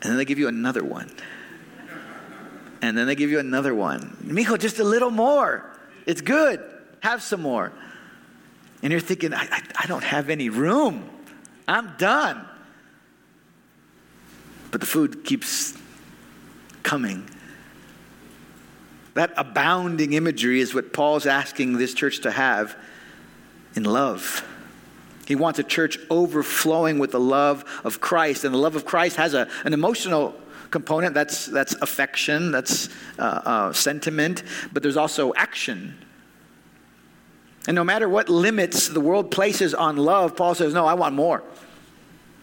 And 0.03 0.11
then 0.11 0.17
they 0.17 0.25
give 0.25 0.39
you 0.39 0.49
another 0.49 0.85
one. 0.85 1.11
And 2.83 2.97
then 2.97 3.07
they 3.07 3.15
give 3.15 3.31
you 3.31 3.39
another 3.39 3.75
one. 3.75 4.17
Mijo, 4.23 4.59
just 4.59 4.79
a 4.79 4.85
little 4.85 5.11
more. 5.11 5.65
It's 6.05 6.21
good. 6.21 6.63
Have 7.01 7.23
some 7.23 7.43
more. 7.43 7.73
And 8.83 8.91
you're 8.91 9.01
thinking, 9.01 9.35
I, 9.35 9.49
I, 9.51 9.63
I 9.81 9.87
don't 9.87 10.05
have 10.05 10.31
any 10.31 10.49
room. 10.49 11.09
I'm 11.67 11.97
done. 11.97 12.47
But 14.71 14.81
the 14.81 14.87
food 14.87 15.25
keeps 15.25 15.77
coming. 16.83 17.29
That 19.15 19.33
abounding 19.37 20.13
imagery 20.13 20.61
is 20.61 20.75
what 20.75 20.93
Paul's 20.93 21.27
asking 21.27 21.79
this 21.79 21.95
church 21.95 22.21
to 22.21 22.31
have 22.31 22.77
in 23.75 23.85
love. 23.85 24.47
He 25.27 25.35
wants 25.35 25.59
a 25.59 25.65
church 25.65 25.99
overflowing 26.09 26.99
with 26.99 27.11
the 27.11 27.21
love 27.21 27.65
of 27.85 28.01
Christ. 28.01 28.45
And 28.45 28.55
the 28.55 28.59
love 28.59 28.77
of 28.77 28.85
Christ 28.85 29.17
has 29.17 29.35
a, 29.35 29.49
an 29.65 29.75
emotional 29.75 30.35
component 30.71 31.15
that's, 31.15 31.47
that's 31.47 31.75
affection, 31.75 32.51
that's 32.53 32.89
uh, 33.19 33.23
uh, 33.23 33.73
sentiment, 33.73 34.43
but 34.73 34.83
there's 34.83 34.97
also 34.97 35.35
action. 35.35 35.97
And 37.67 37.75
no 37.75 37.85
matter 37.85 38.09
what 38.09 38.29
limits 38.29 38.89
the 38.89 39.01
world 39.01 39.31
places 39.31 39.75
on 39.75 39.97
love, 39.97 40.37
Paul 40.37 40.55
says, 40.55 40.73
No, 40.73 40.87
I 40.87 40.95
want 40.95 41.15
more. 41.15 41.43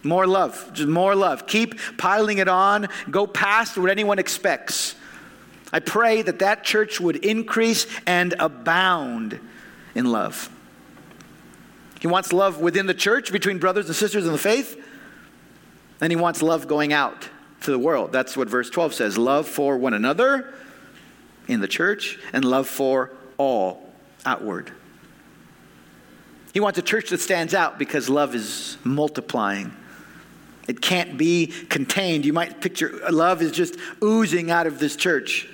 More 0.02 0.26
love, 0.26 0.70
just 0.74 0.88
more 0.88 1.14
love. 1.14 1.46
Keep 1.46 1.78
piling 1.96 2.36
it 2.36 2.48
on, 2.48 2.88
go 3.10 3.26
past 3.26 3.78
what 3.78 3.90
anyone 3.90 4.18
expects. 4.18 4.94
I 5.72 5.80
pray 5.80 6.20
that 6.20 6.40
that 6.40 6.62
church 6.62 7.00
would 7.00 7.16
increase 7.16 7.86
and 8.06 8.34
abound 8.38 9.40
in 9.94 10.12
love. 10.12 10.50
He 12.04 12.08
wants 12.08 12.34
love 12.34 12.60
within 12.60 12.84
the 12.84 12.92
church, 12.92 13.32
between 13.32 13.56
brothers 13.56 13.86
and 13.86 13.96
sisters 13.96 14.26
in 14.26 14.32
the 14.32 14.36
faith, 14.36 14.78
and 16.02 16.12
he 16.12 16.16
wants 16.16 16.42
love 16.42 16.68
going 16.68 16.92
out 16.92 17.30
to 17.62 17.70
the 17.70 17.78
world. 17.78 18.12
That's 18.12 18.36
what 18.36 18.46
verse 18.46 18.68
12 18.68 18.92
says 18.92 19.16
love 19.16 19.48
for 19.48 19.78
one 19.78 19.94
another 19.94 20.52
in 21.48 21.62
the 21.62 21.66
church, 21.66 22.18
and 22.34 22.44
love 22.44 22.68
for 22.68 23.12
all 23.38 23.90
outward. 24.26 24.70
He 26.52 26.60
wants 26.60 26.78
a 26.78 26.82
church 26.82 27.08
that 27.08 27.22
stands 27.22 27.54
out 27.54 27.78
because 27.78 28.10
love 28.10 28.34
is 28.34 28.76
multiplying. 28.84 29.74
It 30.68 30.82
can't 30.82 31.16
be 31.16 31.46
contained. 31.46 32.26
You 32.26 32.34
might 32.34 32.60
picture 32.60 33.00
love 33.10 33.40
is 33.40 33.50
just 33.50 33.76
oozing 34.02 34.50
out 34.50 34.66
of 34.66 34.78
this 34.78 34.94
church. 34.94 35.48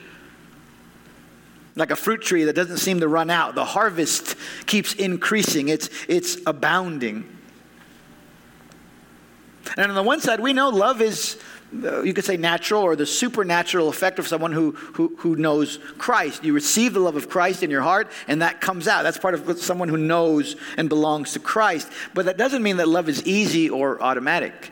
Like 1.80 1.90
a 1.90 1.96
fruit 1.96 2.20
tree 2.20 2.44
that 2.44 2.52
doesn't 2.52 2.76
seem 2.76 3.00
to 3.00 3.08
run 3.08 3.30
out. 3.30 3.54
The 3.54 3.64
harvest 3.64 4.36
keeps 4.66 4.92
increasing, 4.92 5.70
it's, 5.70 5.88
it's 6.08 6.36
abounding. 6.46 7.38
And 9.76 9.86
on 9.86 9.94
the 9.94 10.02
one 10.02 10.20
side, 10.20 10.40
we 10.40 10.52
know 10.52 10.68
love 10.68 11.00
is 11.00 11.38
uh, 11.82 12.02
you 12.02 12.12
could 12.12 12.24
say 12.24 12.36
natural 12.36 12.82
or 12.82 12.96
the 12.96 13.06
supernatural 13.06 13.88
effect 13.88 14.18
of 14.18 14.28
someone 14.28 14.52
who, 14.52 14.72
who, 14.72 15.14
who 15.18 15.36
knows 15.36 15.78
Christ. 15.96 16.44
You 16.44 16.52
receive 16.52 16.92
the 16.92 17.00
love 17.00 17.16
of 17.16 17.30
Christ 17.30 17.62
in 17.62 17.70
your 17.70 17.82
heart, 17.82 18.10
and 18.28 18.42
that 18.42 18.60
comes 18.60 18.86
out. 18.86 19.02
That's 19.02 19.18
part 19.18 19.34
of 19.34 19.58
someone 19.58 19.88
who 19.88 19.96
knows 19.96 20.56
and 20.76 20.88
belongs 20.88 21.32
to 21.32 21.38
Christ. 21.38 21.90
But 22.12 22.26
that 22.26 22.36
doesn't 22.36 22.62
mean 22.62 22.76
that 22.76 22.88
love 22.88 23.08
is 23.08 23.24
easy 23.24 23.70
or 23.70 24.02
automatic. 24.02 24.70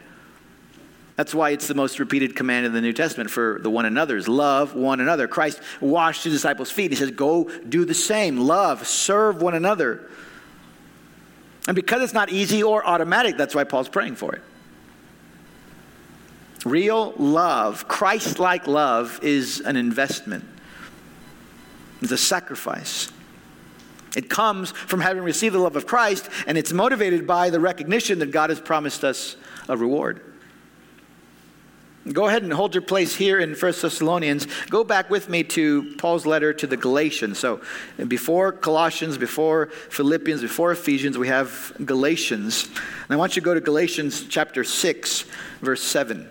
That's 1.18 1.34
why 1.34 1.50
it's 1.50 1.66
the 1.66 1.74
most 1.74 1.98
repeated 1.98 2.36
command 2.36 2.64
in 2.64 2.72
the 2.72 2.80
New 2.80 2.92
Testament 2.92 3.28
for 3.28 3.58
the 3.60 3.68
one 3.68 3.84
another's. 3.84 4.28
Love 4.28 4.76
one 4.76 5.00
another. 5.00 5.26
Christ 5.26 5.60
washed 5.80 6.22
his 6.22 6.32
disciples' 6.32 6.70
feet. 6.70 6.92
He 6.92 6.96
says, 6.96 7.10
Go 7.10 7.50
do 7.68 7.84
the 7.84 7.92
same. 7.92 8.36
Love, 8.38 8.86
serve 8.86 9.42
one 9.42 9.56
another. 9.56 10.08
And 11.66 11.74
because 11.74 12.02
it's 12.02 12.12
not 12.12 12.30
easy 12.30 12.62
or 12.62 12.86
automatic, 12.86 13.36
that's 13.36 13.52
why 13.52 13.64
Paul's 13.64 13.88
praying 13.88 14.14
for 14.14 14.32
it. 14.32 14.42
Real 16.64 17.12
love, 17.16 17.88
Christ 17.88 18.38
like 18.38 18.68
love, 18.68 19.18
is 19.20 19.58
an 19.58 19.74
investment, 19.74 20.44
it's 22.00 22.12
a 22.12 22.16
sacrifice. 22.16 23.10
It 24.16 24.30
comes 24.30 24.70
from 24.70 25.00
having 25.00 25.24
received 25.24 25.56
the 25.56 25.58
love 25.58 25.74
of 25.74 25.84
Christ, 25.84 26.30
and 26.46 26.56
it's 26.56 26.72
motivated 26.72 27.26
by 27.26 27.50
the 27.50 27.58
recognition 27.58 28.20
that 28.20 28.30
God 28.30 28.50
has 28.50 28.60
promised 28.60 29.02
us 29.02 29.36
a 29.68 29.76
reward. 29.76 30.27
Go 32.12 32.26
ahead 32.26 32.42
and 32.42 32.52
hold 32.52 32.74
your 32.74 32.82
place 32.82 33.14
here 33.14 33.38
in 33.38 33.54
1 33.54 33.60
Thessalonians. 33.60 34.46
Go 34.70 34.82
back 34.82 35.10
with 35.10 35.28
me 35.28 35.44
to 35.44 35.94
Paul's 35.96 36.24
letter 36.24 36.54
to 36.54 36.66
the 36.66 36.76
Galatians. 36.76 37.38
So, 37.38 37.60
before 38.06 38.52
Colossians, 38.52 39.18
before 39.18 39.66
Philippians, 39.90 40.40
before 40.40 40.72
Ephesians, 40.72 41.18
we 41.18 41.28
have 41.28 41.72
Galatians. 41.84 42.66
And 42.66 43.10
I 43.10 43.16
want 43.16 43.36
you 43.36 43.42
to 43.42 43.44
go 43.44 43.52
to 43.52 43.60
Galatians 43.60 44.24
chapter 44.26 44.64
6, 44.64 45.24
verse 45.60 45.82
7. 45.82 46.28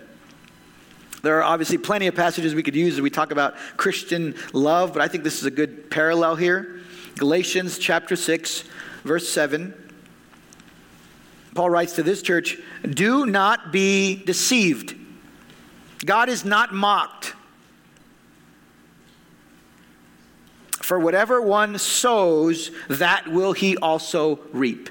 There 1.22 1.38
are 1.38 1.44
obviously 1.44 1.78
plenty 1.78 2.08
of 2.08 2.14
passages 2.14 2.54
we 2.54 2.62
could 2.62 2.76
use 2.76 2.94
as 2.94 3.00
we 3.00 3.10
talk 3.10 3.30
about 3.30 3.54
Christian 3.76 4.34
love, 4.52 4.92
but 4.92 5.02
I 5.02 5.08
think 5.08 5.22
this 5.22 5.38
is 5.38 5.44
a 5.44 5.50
good 5.50 5.90
parallel 5.90 6.34
here. 6.36 6.80
Galatians 7.16 7.78
chapter 7.78 8.16
6, 8.16 8.64
verse 9.04 9.28
7. 9.28 9.74
Paul 11.54 11.70
writes 11.70 11.94
to 11.94 12.02
this 12.02 12.22
church 12.22 12.58
Do 12.82 13.26
not 13.26 13.70
be 13.72 14.16
deceived. 14.24 14.97
God 16.04 16.28
is 16.28 16.44
not 16.44 16.72
mocked. 16.72 17.34
For 20.70 20.98
whatever 20.98 21.42
one 21.42 21.78
sows, 21.78 22.70
that 22.88 23.28
will 23.28 23.52
he 23.52 23.76
also 23.76 24.40
reap. 24.52 24.88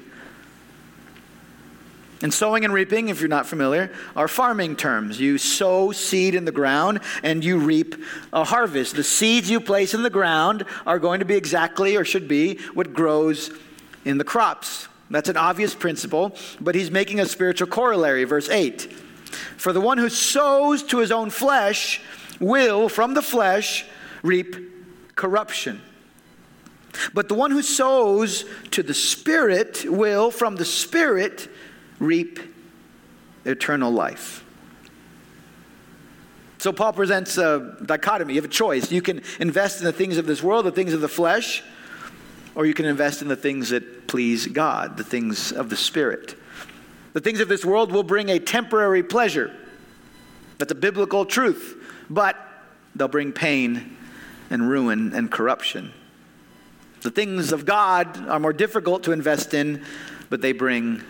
And 2.22 2.34
sowing 2.34 2.66
and 2.66 2.74
reaping, 2.74 3.10
if 3.10 3.20
you're 3.20 3.30
not 3.30 3.46
familiar, 3.46 3.92
are 4.16 4.28
farming 4.28 4.76
terms. 4.76 5.20
You 5.20 5.38
sow 5.38 5.92
seed 5.92 6.34
in 6.36 6.46
the 6.46 6.52
ground 6.52 7.00
and 7.22 7.44
you 7.44 7.60
reap 7.60 7.96
a 8.34 8.44
harvest. 8.44 8.96
The 8.96 9.04
seeds 9.04 9.50
you 9.50 9.60
place 9.60 9.94
in 9.94 10.04
the 10.04 10.10
ground 10.10 10.66
are 10.86 11.00
going 11.00 11.20
to 11.20 11.26
be 11.26 11.36
exactly 11.36 11.96
or 11.96 12.04
should 12.04 12.28
be 12.28 12.58
what 12.74 12.94
grows 12.94 13.52
in 14.04 14.18
the 14.18 14.24
crops. 14.24 14.88
That's 15.10 15.30
an 15.30 15.38
obvious 15.38 15.76
principle, 15.76 16.36
but 16.60 16.76
he's 16.76 16.92
making 16.92 17.20
a 17.20 17.26
spiritual 17.26 17.68
corollary. 17.68 18.24
Verse 18.24 18.50
8 18.50 18.92
For 19.58 19.74
the 19.74 19.82
one 19.82 19.98
who 19.98 20.10
sows 20.10 20.84
to 20.84 21.00
his 21.00 21.12
own 21.12 21.30
flesh 21.30 22.02
will, 22.40 22.90
from 22.90 23.14
the 23.14 23.22
flesh, 23.22 23.86
reap 24.24 24.56
corruption. 25.16 25.82
But 27.14 27.30
the 27.30 27.36
one 27.36 27.52
who 27.52 27.62
sows 27.62 28.46
to 28.72 28.84
the 28.84 28.94
Spirit 28.94 29.86
will, 29.88 30.32
from 30.32 30.56
the 30.56 30.66
Spirit, 30.66 31.50
reap 32.00 32.40
eternal 33.46 33.92
life. 33.92 34.44
So 36.60 36.74
Paul 36.74 36.94
presents 36.94 37.38
a 37.38 37.78
dichotomy. 37.86 38.34
You 38.34 38.42
have 38.42 38.50
a 38.50 38.54
choice. 38.54 38.92
You 38.92 39.02
can 39.02 39.22
invest 39.40 39.80
in 39.80 39.86
the 39.86 39.92
things 39.92 40.18
of 40.18 40.26
this 40.26 40.42
world, 40.42 40.66
the 40.66 40.72
things 40.72 40.94
of 40.94 41.02
the 41.02 41.08
flesh, 41.08 41.64
or 42.56 42.66
you 42.66 42.74
can 42.74 42.86
invest 42.86 43.22
in 43.22 43.28
the 43.28 43.36
things 43.36 43.70
that 43.70 44.08
please 44.08 44.48
God, 44.48 44.98
the 44.98 45.04
things 45.04 45.52
of 45.52 45.70
the 45.70 45.78
Spirit. 45.78 46.36
The 47.18 47.22
things 47.22 47.40
of 47.40 47.48
this 47.48 47.66
world 47.66 47.92
will 47.92 48.04
bring 48.04 48.30
a 48.30 48.38
temporary 48.38 49.02
pleasure. 49.02 49.52
That's 50.60 50.72
a 50.72 50.76
biblical 50.76 51.26
truth. 51.26 51.84
But 52.12 52.38
they'll 52.96 53.08
bring 53.08 53.32
pain 53.32 53.98
and 54.52 54.70
ruin 54.70 55.16
and 55.16 55.32
corruption. 55.32 55.94
The 57.02 57.10
things 57.10 57.52
of 57.52 57.66
God 57.66 58.30
are 58.30 58.40
more 58.40 58.54
difficult 58.54 59.06
to 59.06 59.14
invest 59.14 59.56
in, 59.56 59.84
but 60.30 60.44
they 60.44 60.52
bring 60.52 61.02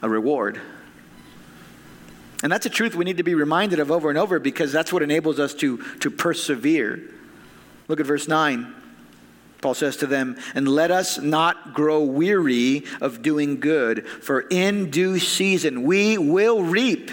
a 0.00 0.08
reward. 0.08 0.60
And 2.44 2.52
that's 2.52 2.66
a 2.66 2.70
truth 2.70 2.94
we 2.94 3.04
need 3.04 3.16
to 3.16 3.24
be 3.24 3.34
reminded 3.34 3.80
of 3.80 3.90
over 3.90 4.10
and 4.10 4.16
over 4.16 4.38
because 4.38 4.70
that's 4.70 4.92
what 4.92 5.02
enables 5.02 5.40
us 5.40 5.54
to, 5.54 5.78
to 5.98 6.12
persevere. 6.12 7.02
Look 7.88 7.98
at 7.98 8.06
verse 8.06 8.28
9. 8.28 8.79
Paul 9.60 9.74
says 9.74 9.96
to 9.98 10.06
them, 10.06 10.36
And 10.54 10.66
let 10.66 10.90
us 10.90 11.18
not 11.18 11.74
grow 11.74 12.02
weary 12.02 12.84
of 13.00 13.22
doing 13.22 13.60
good, 13.60 14.06
for 14.06 14.40
in 14.40 14.90
due 14.90 15.18
season 15.18 15.82
we 15.82 16.16
will 16.16 16.62
reap 16.62 17.10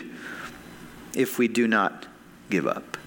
if 1.14 1.38
we 1.38 1.48
do 1.48 1.68
not 1.68 2.06
give 2.50 2.68
up. 2.68 2.98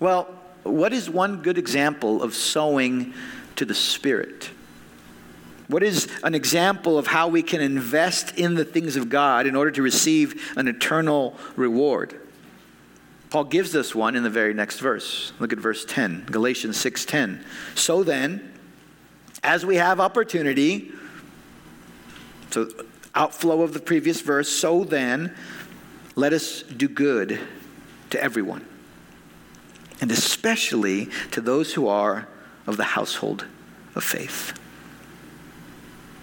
Well, 0.00 0.24
what 0.64 0.92
is 0.92 1.08
one 1.08 1.42
good 1.42 1.56
example 1.56 2.22
of 2.22 2.34
sowing 2.34 3.14
to 3.56 3.64
the 3.64 3.74
Spirit? 3.74 4.50
What 5.68 5.82
is 5.82 6.08
an 6.22 6.34
example 6.34 6.98
of 6.98 7.06
how 7.06 7.28
we 7.28 7.42
can 7.42 7.62
invest 7.62 8.36
in 8.36 8.54
the 8.54 8.64
things 8.64 8.96
of 8.96 9.08
God 9.08 9.46
in 9.46 9.56
order 9.56 9.70
to 9.70 9.82
receive 9.82 10.52
an 10.56 10.68
eternal 10.68 11.38
reward? 11.56 12.20
Paul 13.34 13.42
gives 13.42 13.74
us 13.74 13.96
one 13.96 14.14
in 14.14 14.22
the 14.22 14.30
very 14.30 14.54
next 14.54 14.78
verse. 14.78 15.32
Look 15.40 15.52
at 15.52 15.58
verse 15.58 15.84
10, 15.84 16.26
Galatians 16.30 16.76
6:10. 16.76 17.44
So 17.74 18.04
then, 18.04 18.52
as 19.42 19.66
we 19.66 19.74
have 19.74 19.98
opportunity, 19.98 20.92
so 22.52 22.68
outflow 23.12 23.62
of 23.62 23.72
the 23.72 23.80
previous 23.80 24.20
verse, 24.20 24.48
so 24.48 24.84
then, 24.84 25.34
let 26.14 26.32
us 26.32 26.62
do 26.62 26.86
good 26.86 27.40
to 28.10 28.22
everyone, 28.22 28.64
and 30.00 30.12
especially 30.12 31.08
to 31.32 31.40
those 31.40 31.74
who 31.74 31.88
are 31.88 32.28
of 32.68 32.76
the 32.76 32.84
household 32.84 33.46
of 33.96 34.04
faith. 34.04 34.52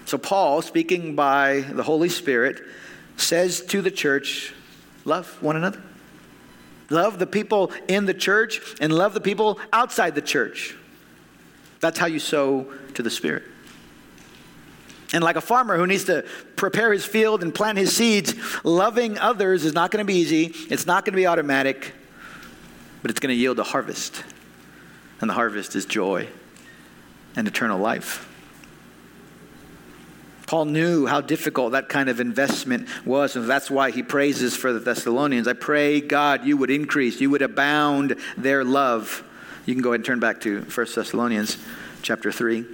So, 0.06 0.16
Paul, 0.16 0.62
speaking 0.62 1.14
by 1.14 1.60
the 1.60 1.82
Holy 1.82 2.08
Spirit, 2.08 2.62
says 3.18 3.60
to 3.66 3.82
the 3.82 3.90
church, 3.90 4.54
Love 5.04 5.42
one 5.42 5.56
another. 5.56 5.82
Love 6.90 7.18
the 7.18 7.26
people 7.26 7.72
in 7.88 8.06
the 8.06 8.14
church 8.14 8.60
and 8.80 8.92
love 8.92 9.14
the 9.14 9.20
people 9.20 9.58
outside 9.72 10.14
the 10.14 10.22
church. 10.22 10.76
That's 11.80 11.98
how 11.98 12.06
you 12.06 12.18
sow 12.18 12.72
to 12.94 13.02
the 13.02 13.10
Spirit. 13.10 13.44
And 15.12 15.22
like 15.22 15.36
a 15.36 15.42
farmer 15.42 15.76
who 15.76 15.86
needs 15.86 16.04
to 16.04 16.24
prepare 16.56 16.92
his 16.92 17.04
field 17.04 17.42
and 17.42 17.54
plant 17.54 17.76
his 17.76 17.94
seeds, 17.94 18.34
loving 18.64 19.18
others 19.18 19.64
is 19.64 19.74
not 19.74 19.90
going 19.90 20.04
to 20.04 20.10
be 20.10 20.18
easy. 20.18 20.54
It's 20.70 20.86
not 20.86 21.04
going 21.04 21.12
to 21.12 21.16
be 21.16 21.26
automatic, 21.26 21.92
but 23.02 23.10
it's 23.10 23.20
going 23.20 23.34
to 23.34 23.38
yield 23.38 23.58
a 23.58 23.64
harvest. 23.64 24.24
And 25.20 25.28
the 25.28 25.34
harvest 25.34 25.76
is 25.76 25.84
joy 25.84 26.28
and 27.36 27.46
eternal 27.46 27.78
life. 27.78 28.28
Paul 30.52 30.66
knew 30.66 31.06
how 31.06 31.22
difficult 31.22 31.72
that 31.72 31.88
kind 31.88 32.10
of 32.10 32.20
investment 32.20 32.86
was, 33.06 33.36
and 33.36 33.48
that's 33.48 33.70
why 33.70 33.90
he 33.90 34.02
praises 34.02 34.54
for 34.54 34.74
the 34.74 34.80
Thessalonians. 34.80 35.48
I 35.48 35.54
pray, 35.54 36.02
God, 36.02 36.44
you 36.44 36.58
would 36.58 36.70
increase, 36.70 37.22
you 37.22 37.30
would 37.30 37.40
abound 37.40 38.16
their 38.36 38.62
love. 38.62 39.24
You 39.64 39.74
can 39.74 39.82
go 39.82 39.92
ahead 39.92 40.00
and 40.00 40.04
turn 40.04 40.20
back 40.20 40.42
to 40.42 40.60
1 40.60 40.86
Thessalonians 40.94 41.56
chapter 42.02 42.30
3. 42.30 42.66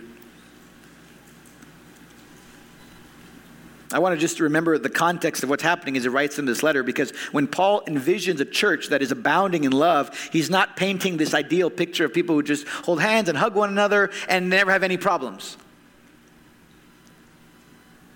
I 3.92 4.00
want 4.00 4.12
to 4.12 4.20
just 4.20 4.40
remember 4.40 4.76
the 4.76 4.90
context 4.90 5.44
of 5.44 5.48
what's 5.48 5.62
happening 5.62 5.96
as 5.96 6.02
he 6.02 6.08
writes 6.08 6.40
in 6.40 6.46
this 6.46 6.64
letter 6.64 6.82
because 6.82 7.12
when 7.30 7.46
Paul 7.46 7.82
envisions 7.82 8.40
a 8.40 8.44
church 8.44 8.88
that 8.88 9.02
is 9.02 9.12
abounding 9.12 9.62
in 9.62 9.70
love, 9.70 10.18
he's 10.32 10.50
not 10.50 10.76
painting 10.76 11.16
this 11.16 11.32
ideal 11.32 11.70
picture 11.70 12.06
of 12.06 12.12
people 12.12 12.34
who 12.34 12.42
just 12.42 12.66
hold 12.66 13.00
hands 13.00 13.28
and 13.28 13.38
hug 13.38 13.54
one 13.54 13.70
another 13.70 14.10
and 14.28 14.50
never 14.50 14.72
have 14.72 14.82
any 14.82 14.96
problems. 14.96 15.56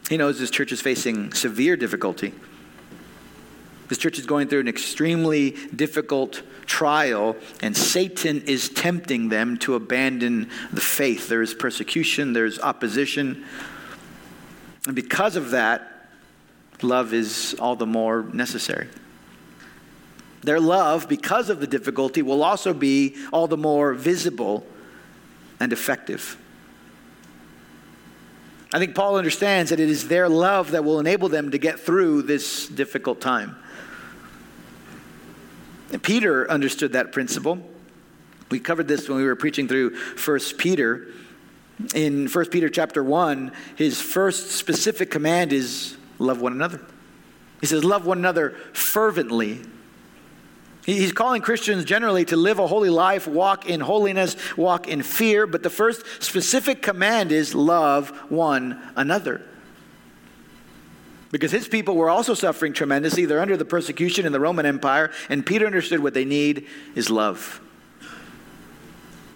He 0.08 0.16
knows 0.16 0.38
his 0.38 0.50
church 0.50 0.72
is 0.72 0.80
facing 0.80 1.32
severe 1.32 1.76
difficulty. 1.76 2.34
This 3.88 3.98
church 3.98 4.18
is 4.18 4.26
going 4.26 4.48
through 4.48 4.60
an 4.60 4.68
extremely 4.68 5.50
difficult 5.74 6.42
trial, 6.66 7.36
and 7.60 7.76
Satan 7.76 8.42
is 8.42 8.68
tempting 8.70 9.28
them 9.28 9.58
to 9.58 9.74
abandon 9.74 10.48
the 10.72 10.80
faith. 10.80 11.28
There 11.28 11.42
is 11.42 11.52
persecution, 11.52 12.32
there's 12.32 12.58
opposition. 12.58 13.44
And 14.86 14.96
because 14.96 15.36
of 15.36 15.50
that, 15.50 16.08
love 16.82 17.12
is 17.12 17.54
all 17.58 17.76
the 17.76 17.86
more 17.86 18.22
necessary. 18.32 18.88
Their 20.42 20.58
love, 20.58 21.08
because 21.08 21.50
of 21.50 21.60
the 21.60 21.66
difficulty, 21.66 22.22
will 22.22 22.42
also 22.42 22.74
be 22.74 23.14
all 23.32 23.46
the 23.46 23.56
more 23.56 23.94
visible 23.94 24.66
and 25.60 25.72
effective. 25.72 26.36
I 28.72 28.78
think 28.78 28.94
Paul 28.94 29.16
understands 29.16 29.70
that 29.70 29.80
it 29.80 29.88
is 29.88 30.08
their 30.08 30.28
love 30.28 30.70
that 30.70 30.85
will 30.85 30.98
enable 30.98 31.28
them 31.28 31.50
to 31.50 31.58
get 31.58 31.78
through 31.78 32.22
this 32.22 32.66
difficult 32.68 33.20
time. 33.20 33.56
And 35.92 36.02
Peter 36.02 36.50
understood 36.50 36.92
that 36.92 37.12
principle. 37.12 37.58
We 38.50 38.61
covered 38.61 38.88
this 38.88 39.08
when 39.08 39.18
we 39.18 39.24
were 39.24 39.37
preaching 39.37 39.68
through 39.68 39.96
1 40.16 40.38
Peter 40.56 41.08
in 41.94 42.28
1 42.28 42.46
Peter 42.46 42.68
chapter 42.68 43.02
1, 43.02 43.52
his 43.76 44.00
first 44.00 44.52
specific 44.52 45.11
command 45.11 45.52
is 45.52 45.96
love 46.18 46.40
one 46.40 46.52
another. 46.52 46.80
He 47.61 47.66
says, 47.66 47.85
Love 47.85 48.06
one 48.06 48.18
another 48.18 48.50
fervently. 48.72 49.61
He's 50.84 51.12
calling 51.12 51.42
Christians 51.42 51.84
generally 51.84 52.24
to 52.26 52.36
live 52.36 52.58
a 52.58 52.66
holy 52.66 52.90
life, 52.90 53.28
walk 53.28 53.68
in 53.68 53.80
holiness, 53.80 54.36
walk 54.56 54.88
in 54.88 55.02
fear, 55.02 55.46
but 55.46 55.62
the 55.62 55.70
first 55.70 56.04
specific 56.20 56.82
command 56.82 57.30
is 57.30 57.54
love 57.54 58.10
one 58.30 58.80
another. 58.96 59.42
Because 61.30 61.52
his 61.52 61.68
people 61.68 61.96
were 61.96 62.10
also 62.10 62.34
suffering 62.34 62.72
tremendously. 62.72 63.26
They're 63.26 63.40
under 63.40 63.56
the 63.56 63.64
persecution 63.64 64.26
in 64.26 64.32
the 64.32 64.40
Roman 64.40 64.66
Empire, 64.66 65.12
and 65.28 65.46
Peter 65.46 65.66
understood 65.66 66.00
what 66.00 66.14
they 66.14 66.24
need 66.24 66.66
is 66.96 67.08
love. 67.08 67.60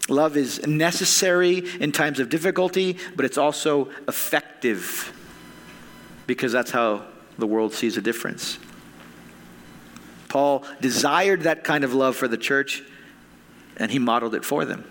Love 0.09 0.37
is 0.37 0.65
necessary 0.67 1.59
in 1.81 1.93
times 1.93 2.21
of 2.21 2.29
difficulty, 2.29 2.99
but 3.15 3.25
it's 3.25 3.39
also 3.39 3.89
effective 4.09 5.13
because 6.27 6.53
that's 6.53 6.71
how 6.73 7.05
the 7.39 7.47
world 7.47 7.73
sees 7.73 7.97
a 7.97 8.01
difference. 8.01 8.59
Paul 10.29 10.65
desired 10.81 11.43
that 11.43 11.65
kind 11.65 11.85
of 11.85 11.95
love 11.95 12.17
for 12.17 12.29
the 12.29 12.37
church, 12.37 12.83
and 13.77 13.91
he 13.91 13.99
modeled 13.99 14.35
it 14.35 14.45
for 14.45 14.65
them. 14.65 14.85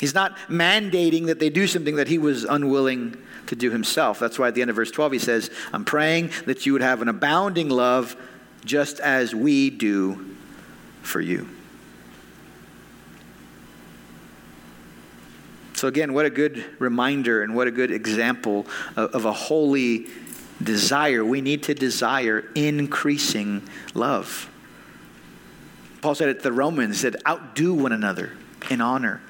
He's 0.00 0.14
not 0.14 0.36
mandating 0.48 1.26
that 1.26 1.40
they 1.40 1.50
do 1.50 1.66
something 1.66 1.96
that 1.96 2.08
he 2.08 2.18
was 2.18 2.44
unwilling 2.44 3.16
to 3.46 3.56
do 3.56 3.70
himself. 3.70 4.18
That's 4.18 4.38
why 4.38 4.48
at 4.48 4.54
the 4.54 4.60
end 4.60 4.70
of 4.70 4.76
verse 4.76 4.90
12 4.90 5.12
he 5.12 5.18
says, 5.18 5.50
I'm 5.72 5.84
praying 5.84 6.30
that 6.46 6.66
you 6.66 6.72
would 6.72 6.82
have 6.82 7.02
an 7.02 7.08
abounding 7.08 7.68
love 7.68 8.16
just 8.64 9.00
as 9.00 9.34
we 9.34 9.70
do 9.70 10.36
for 11.02 11.20
you. 11.20 11.48
So, 15.74 15.86
again, 15.86 16.12
what 16.12 16.26
a 16.26 16.30
good 16.30 16.64
reminder 16.80 17.42
and 17.42 17.54
what 17.54 17.68
a 17.68 17.70
good 17.70 17.92
example 17.92 18.66
of, 18.96 19.14
of 19.14 19.24
a 19.24 19.32
holy 19.32 20.08
desire. 20.62 21.24
We 21.24 21.40
need 21.40 21.64
to 21.64 21.74
desire 21.74 22.50
increasing 22.54 23.68
love. 23.94 24.50
Paul 26.00 26.14
said 26.14 26.28
it 26.28 26.34
to 26.34 26.42
the 26.42 26.52
Romans, 26.52 27.00
said, 27.00 27.16
outdo 27.26 27.74
one 27.74 27.92
another 27.92 28.32
in 28.70 28.80
honor. 28.80 29.20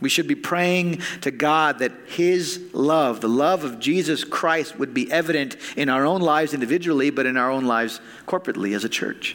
We 0.00 0.10
should 0.10 0.28
be 0.28 0.34
praying 0.34 1.00
to 1.22 1.30
God 1.30 1.78
that 1.78 1.92
His 2.08 2.60
love, 2.74 3.22
the 3.22 3.28
love 3.28 3.64
of 3.64 3.78
Jesus 3.78 4.22
Christ, 4.22 4.78
would 4.78 4.92
be 4.92 5.10
evident 5.10 5.56
in 5.76 5.88
our 5.88 6.04
own 6.04 6.20
lives 6.20 6.52
individually, 6.52 7.08
but 7.08 7.24
in 7.24 7.38
our 7.38 7.50
own 7.50 7.64
lives 7.64 8.00
corporately 8.26 8.76
as 8.76 8.84
a 8.84 8.88
church. 8.90 9.34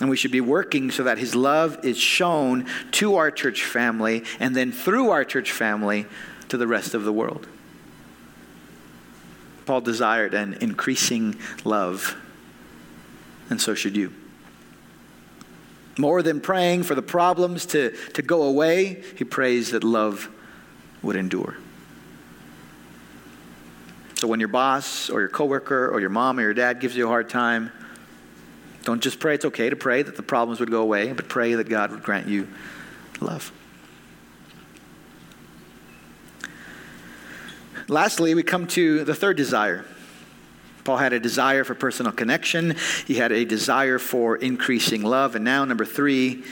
And 0.00 0.08
we 0.08 0.16
should 0.16 0.32
be 0.32 0.40
working 0.40 0.90
so 0.90 1.02
that 1.04 1.18
His 1.18 1.34
love 1.34 1.84
is 1.84 1.98
shown 1.98 2.66
to 2.92 3.16
our 3.16 3.30
church 3.30 3.64
family 3.64 4.24
and 4.40 4.56
then 4.56 4.72
through 4.72 5.10
our 5.10 5.24
church 5.26 5.52
family 5.52 6.06
to 6.48 6.56
the 6.56 6.66
rest 6.66 6.94
of 6.94 7.04
the 7.04 7.12
world. 7.12 7.46
Paul 9.66 9.80
desired 9.80 10.34
an 10.34 10.54
increasing 10.60 11.36
love, 11.64 12.16
and 13.50 13.60
so 13.60 13.74
should 13.74 13.96
you. 13.96 14.12
More 15.96 16.22
than 16.22 16.40
praying 16.40 16.82
for 16.82 16.94
the 16.94 17.02
problems 17.02 17.66
to, 17.66 17.90
to 18.14 18.22
go 18.22 18.42
away, 18.42 19.02
he 19.16 19.24
prays 19.24 19.70
that 19.70 19.84
love 19.84 20.28
would 21.02 21.16
endure. 21.16 21.56
So 24.16 24.28
when 24.28 24.40
your 24.40 24.48
boss 24.48 25.10
or 25.10 25.20
your 25.20 25.28
coworker 25.28 25.88
or 25.88 26.00
your 26.00 26.10
mom 26.10 26.38
or 26.38 26.42
your 26.42 26.54
dad 26.54 26.80
gives 26.80 26.96
you 26.96 27.04
a 27.04 27.08
hard 27.08 27.28
time, 27.28 27.70
don't 28.82 29.02
just 29.02 29.18
pray 29.18 29.34
it's 29.34 29.44
okay 29.46 29.70
to 29.70 29.76
pray 29.76 30.02
that 30.02 30.16
the 30.16 30.22
problems 30.22 30.60
would 30.60 30.70
go 30.70 30.82
away, 30.82 31.12
but 31.12 31.28
pray 31.28 31.54
that 31.54 31.68
God 31.68 31.90
would 31.90 32.02
grant 32.02 32.28
you 32.28 32.48
love. 33.20 33.52
Lastly, 37.88 38.34
we 38.34 38.42
come 38.42 38.66
to 38.68 39.04
the 39.04 39.14
third 39.14 39.36
desire. 39.36 39.84
Paul 40.84 40.96
had 40.98 41.12
a 41.12 41.20
desire 41.20 41.64
for 41.64 41.74
personal 41.74 42.12
connection, 42.12 42.76
he 43.06 43.14
had 43.14 43.32
a 43.32 43.44
desire 43.44 43.98
for 43.98 44.36
increasing 44.36 45.02
love, 45.02 45.34
and 45.34 45.44
now, 45.44 45.64
number 45.64 45.84
three, 45.84 46.44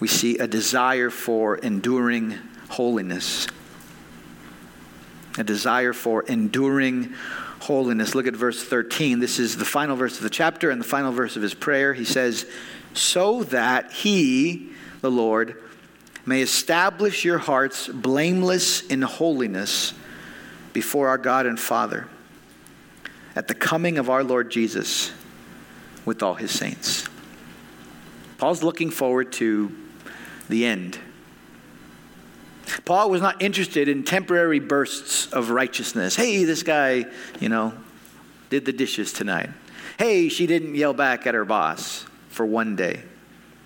we 0.00 0.08
see 0.08 0.38
a 0.38 0.46
desire 0.46 1.10
for 1.10 1.56
enduring 1.56 2.38
holiness. 2.68 3.46
A 5.38 5.44
desire 5.44 5.92
for 5.92 6.22
enduring 6.24 7.14
holiness. 7.60 8.14
Look 8.14 8.26
at 8.26 8.34
verse 8.34 8.62
13. 8.62 9.20
This 9.20 9.38
is 9.38 9.56
the 9.56 9.64
final 9.64 9.96
verse 9.96 10.16
of 10.16 10.22
the 10.22 10.30
chapter 10.30 10.70
and 10.70 10.80
the 10.80 10.86
final 10.86 11.12
verse 11.12 11.36
of 11.36 11.42
his 11.42 11.54
prayer. 11.54 11.94
He 11.94 12.04
says, 12.04 12.46
So 12.94 13.44
that 13.44 13.92
he, 13.92 14.70
the 15.00 15.10
Lord, 15.10 15.62
may 16.26 16.42
establish 16.42 17.24
your 17.24 17.38
hearts 17.38 17.88
blameless 17.88 18.82
in 18.82 19.02
holiness 19.02 19.94
before 20.78 21.08
our 21.08 21.18
God 21.18 21.44
and 21.44 21.58
Father 21.58 22.06
at 23.34 23.48
the 23.48 23.54
coming 23.54 23.98
of 23.98 24.08
our 24.08 24.22
Lord 24.22 24.50
Jesus 24.50 25.12
with 26.04 26.22
all 26.22 26.34
his 26.34 26.52
saints. 26.52 27.04
Paul's 28.38 28.62
looking 28.62 28.90
forward 28.90 29.32
to 29.34 29.72
the 30.48 30.64
end 30.64 30.98
Paul 32.84 33.10
was 33.10 33.20
not 33.20 33.42
interested 33.42 33.88
in 33.88 34.04
temporary 34.04 34.60
bursts 34.60 35.26
of 35.32 35.50
righteousness. 35.50 36.16
Hey, 36.16 36.44
this 36.44 36.62
guy, 36.62 37.06
you 37.40 37.48
know, 37.48 37.72
did 38.50 38.64
the 38.64 38.72
dishes 38.72 39.12
tonight. 39.12 39.50
Hey, 39.98 40.28
she 40.28 40.46
didn't 40.46 40.74
yell 40.74 40.94
back 40.94 41.26
at 41.26 41.34
her 41.34 41.44
boss 41.44 42.06
for 42.28 42.46
one 42.46 42.76
day. 42.76 43.02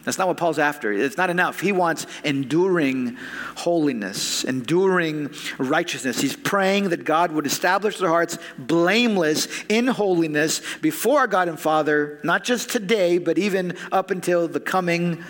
That's 0.05 0.19
not 0.19 0.27
what 0.27 0.37
Paul's 0.37 0.59
after. 0.59 0.93
It's 0.93 1.17
not 1.17 1.31
enough. 1.31 1.61
He 1.61 1.71
wants 1.71 2.07
enduring 2.25 3.17
holiness, 3.57 4.43
enduring 4.43 5.33
righteousness. 5.59 6.21
He's 6.21 6.35
praying 6.35 6.88
that 6.88 7.05
God 7.05 7.31
would 7.31 7.47
establish 7.47 7.99
their 7.99 8.09
hearts 8.09 8.37
blameless 8.59 9.47
in 9.69 9.87
holiness 9.87 10.61
before 10.81 11.21
our 11.21 11.29
God 11.29 11.49
and 11.49 11.59
Father, 11.59 12.19
not 12.25 12.43
just 12.43 12.69
today, 12.69 13.19
but 13.19 13.38
even 13.38 13.77
up 13.93 14.11
until 14.11 14.49
the 14.49 14.61
coming 14.61 15.23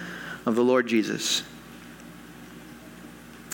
of 0.46 0.54
the 0.54 0.64
Lord 0.64 0.86
Jesus. 0.86 1.42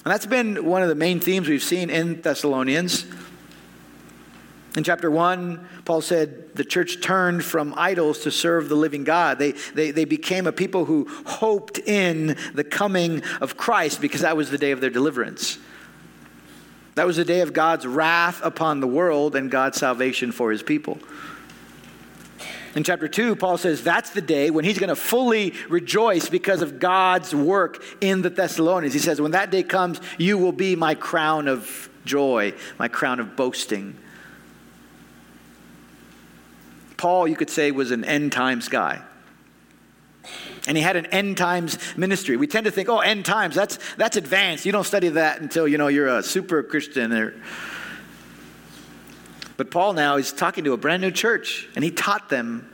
And 0.04 0.12
that's 0.14 0.26
been 0.26 0.64
one 0.64 0.82
of 0.82 0.88
the 0.88 0.94
main 0.94 1.18
themes 1.18 1.48
we've 1.48 1.62
seen 1.62 1.90
in 1.90 2.22
Thessalonians. 2.22 3.04
In 4.78 4.84
chapter 4.84 5.10
1, 5.10 5.66
Paul 5.84 6.00
said 6.00 6.54
the 6.54 6.64
church 6.64 7.00
turned 7.00 7.44
from 7.44 7.74
idols 7.76 8.20
to 8.20 8.30
serve 8.30 8.68
the 8.68 8.76
living 8.76 9.02
God. 9.02 9.40
They, 9.40 9.50
they, 9.74 9.90
they 9.90 10.04
became 10.04 10.46
a 10.46 10.52
people 10.52 10.84
who 10.84 11.08
hoped 11.26 11.78
in 11.78 12.36
the 12.54 12.62
coming 12.62 13.24
of 13.40 13.56
Christ 13.56 14.00
because 14.00 14.20
that 14.20 14.36
was 14.36 14.50
the 14.50 14.56
day 14.56 14.70
of 14.70 14.80
their 14.80 14.88
deliverance. 14.88 15.58
That 16.94 17.08
was 17.08 17.16
the 17.16 17.24
day 17.24 17.40
of 17.40 17.52
God's 17.52 17.88
wrath 17.88 18.40
upon 18.44 18.78
the 18.78 18.86
world 18.86 19.34
and 19.34 19.50
God's 19.50 19.78
salvation 19.78 20.30
for 20.30 20.52
his 20.52 20.62
people. 20.62 21.00
In 22.76 22.84
chapter 22.84 23.08
2, 23.08 23.34
Paul 23.34 23.58
says 23.58 23.82
that's 23.82 24.10
the 24.10 24.20
day 24.20 24.48
when 24.50 24.64
he's 24.64 24.78
going 24.78 24.90
to 24.90 24.96
fully 24.96 25.54
rejoice 25.68 26.28
because 26.28 26.62
of 26.62 26.78
God's 26.78 27.34
work 27.34 27.82
in 28.00 28.22
the 28.22 28.30
Thessalonians. 28.30 28.94
He 28.94 29.00
says, 29.00 29.20
When 29.20 29.32
that 29.32 29.50
day 29.50 29.64
comes, 29.64 30.00
you 30.18 30.38
will 30.38 30.52
be 30.52 30.76
my 30.76 30.94
crown 30.94 31.48
of 31.48 31.90
joy, 32.04 32.54
my 32.78 32.86
crown 32.86 33.18
of 33.18 33.34
boasting. 33.34 33.98
Paul, 36.98 37.26
you 37.26 37.36
could 37.36 37.48
say, 37.48 37.70
was 37.70 37.90
an 37.92 38.04
end 38.04 38.32
times 38.32 38.68
guy. 38.68 39.00
And 40.66 40.76
he 40.76 40.82
had 40.82 40.96
an 40.96 41.06
end 41.06 41.38
times 41.38 41.78
ministry. 41.96 42.36
We 42.36 42.46
tend 42.46 42.66
to 42.66 42.70
think, 42.70 42.90
oh, 42.90 42.98
end 42.98 43.24
times, 43.24 43.54
that's, 43.54 43.78
that's 43.96 44.18
advanced. 44.18 44.66
You 44.66 44.72
don't 44.72 44.84
study 44.84 45.08
that 45.10 45.40
until, 45.40 45.66
you 45.66 45.78
know, 45.78 45.88
you're 45.88 46.08
a 46.08 46.22
super 46.22 46.62
Christian. 46.62 47.12
Or... 47.12 47.34
But 49.56 49.70
Paul 49.70 49.94
now 49.94 50.16
is 50.16 50.32
talking 50.32 50.64
to 50.64 50.74
a 50.74 50.76
brand 50.76 51.00
new 51.00 51.10
church, 51.10 51.68
and 51.74 51.82
he 51.82 51.90
taught 51.90 52.28
them 52.28 52.70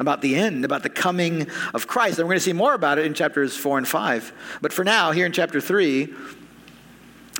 about 0.00 0.22
the 0.22 0.34
end, 0.34 0.64
about 0.64 0.82
the 0.82 0.88
coming 0.88 1.46
of 1.74 1.86
Christ. 1.86 2.18
And 2.18 2.26
we're 2.26 2.32
going 2.32 2.40
to 2.40 2.44
see 2.44 2.52
more 2.52 2.74
about 2.74 2.98
it 2.98 3.06
in 3.06 3.14
chapters 3.14 3.56
4 3.56 3.78
and 3.78 3.86
5. 3.86 4.58
But 4.62 4.72
for 4.72 4.84
now, 4.84 5.12
here 5.12 5.26
in 5.26 5.32
chapter 5.32 5.60
3, 5.60 6.12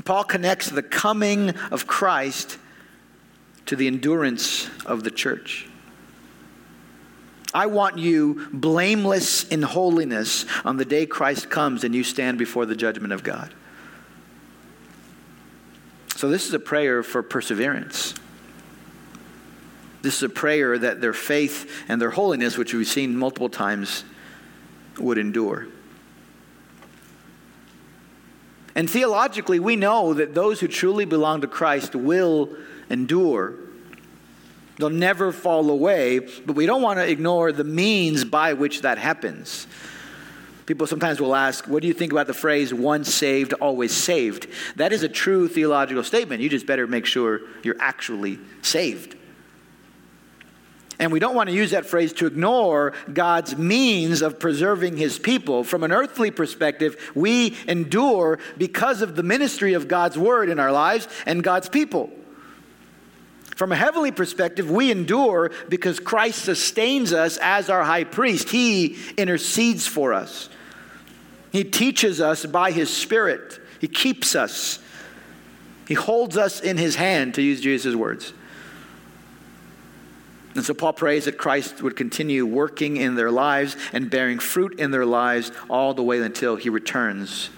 Paul 0.04 0.24
connects 0.24 0.68
the 0.68 0.82
coming 0.82 1.50
of 1.70 1.86
Christ 1.86 2.58
to 3.64 3.74
the 3.74 3.86
endurance 3.86 4.68
of 4.84 5.02
the 5.02 5.10
church. 5.10 5.68
I 7.54 7.66
want 7.66 7.98
you 7.98 8.48
blameless 8.52 9.44
in 9.44 9.62
holiness 9.62 10.44
on 10.64 10.76
the 10.76 10.84
day 10.84 11.06
Christ 11.06 11.48
comes 11.48 11.84
and 11.84 11.94
you 11.94 12.04
stand 12.04 12.38
before 12.38 12.66
the 12.66 12.76
judgment 12.76 13.12
of 13.12 13.22
God. 13.22 13.54
So, 16.16 16.28
this 16.28 16.46
is 16.46 16.54
a 16.54 16.58
prayer 16.58 17.02
for 17.02 17.22
perseverance. 17.22 18.14
This 20.02 20.16
is 20.16 20.22
a 20.22 20.28
prayer 20.28 20.78
that 20.78 21.00
their 21.00 21.12
faith 21.12 21.84
and 21.88 22.00
their 22.00 22.10
holiness, 22.10 22.56
which 22.56 22.72
we've 22.72 22.86
seen 22.86 23.16
multiple 23.16 23.48
times, 23.48 24.04
would 24.98 25.18
endure. 25.18 25.66
And 28.74 28.88
theologically, 28.88 29.58
we 29.58 29.76
know 29.76 30.14
that 30.14 30.34
those 30.34 30.60
who 30.60 30.68
truly 30.68 31.06
belong 31.06 31.40
to 31.40 31.46
Christ 31.46 31.94
will 31.94 32.54
endure 32.88 33.56
They'll 34.76 34.90
never 34.90 35.32
fall 35.32 35.70
away, 35.70 36.18
but 36.18 36.54
we 36.54 36.66
don't 36.66 36.82
want 36.82 36.98
to 36.98 37.08
ignore 37.08 37.52
the 37.52 37.64
means 37.64 38.24
by 38.24 38.52
which 38.52 38.82
that 38.82 38.98
happens. 38.98 39.66
People 40.66 40.86
sometimes 40.86 41.20
will 41.20 41.34
ask, 41.34 41.66
What 41.66 41.80
do 41.80 41.88
you 41.88 41.94
think 41.94 42.12
about 42.12 42.26
the 42.26 42.34
phrase, 42.34 42.74
once 42.74 43.14
saved, 43.14 43.52
always 43.54 43.92
saved? 43.92 44.48
That 44.76 44.92
is 44.92 45.02
a 45.02 45.08
true 45.08 45.48
theological 45.48 46.02
statement. 46.02 46.42
You 46.42 46.48
just 46.48 46.66
better 46.66 46.86
make 46.86 47.06
sure 47.06 47.40
you're 47.62 47.80
actually 47.80 48.38
saved. 48.62 49.16
And 50.98 51.12
we 51.12 51.20
don't 51.20 51.34
want 51.34 51.50
to 51.50 51.54
use 51.54 51.72
that 51.72 51.86
phrase 51.86 52.12
to 52.14 52.26
ignore 52.26 52.94
God's 53.12 53.56
means 53.56 54.22
of 54.22 54.40
preserving 54.40 54.96
his 54.96 55.18
people. 55.18 55.62
From 55.62 55.84
an 55.84 55.92
earthly 55.92 56.30
perspective, 56.30 57.12
we 57.14 57.54
endure 57.68 58.38
because 58.56 59.02
of 59.02 59.14
the 59.14 59.22
ministry 59.22 59.74
of 59.74 59.88
God's 59.88 60.16
word 60.16 60.48
in 60.48 60.58
our 60.58 60.72
lives 60.72 61.06
and 61.26 61.44
God's 61.44 61.68
people. 61.68 62.10
From 63.56 63.72
a 63.72 63.76
heavenly 63.76 64.12
perspective, 64.12 64.70
we 64.70 64.90
endure 64.90 65.50
because 65.70 65.98
Christ 65.98 66.44
sustains 66.44 67.14
us 67.14 67.38
as 67.38 67.70
our 67.70 67.82
high 67.82 68.04
priest. 68.04 68.50
He 68.50 68.98
intercedes 69.16 69.86
for 69.86 70.12
us. 70.12 70.50
He 71.52 71.64
teaches 71.64 72.20
us 72.20 72.44
by 72.44 72.70
His 72.70 72.94
Spirit. 72.94 73.58
He 73.80 73.88
keeps 73.88 74.34
us. 74.34 74.78
He 75.88 75.94
holds 75.94 76.36
us 76.36 76.60
in 76.60 76.76
His 76.76 76.96
hand, 76.96 77.34
to 77.34 77.42
use 77.42 77.62
Jesus' 77.62 77.94
words. 77.94 78.34
And 80.54 80.62
so 80.62 80.74
Paul 80.74 80.92
prays 80.92 81.24
that 81.24 81.38
Christ 81.38 81.82
would 81.82 81.96
continue 81.96 82.44
working 82.44 82.98
in 82.98 83.14
their 83.14 83.30
lives 83.30 83.74
and 83.94 84.10
bearing 84.10 84.38
fruit 84.38 84.78
in 84.78 84.90
their 84.90 85.06
lives 85.06 85.50
all 85.70 85.94
the 85.94 86.02
way 86.02 86.20
until 86.20 86.56
He 86.56 86.68
returns 86.68 87.48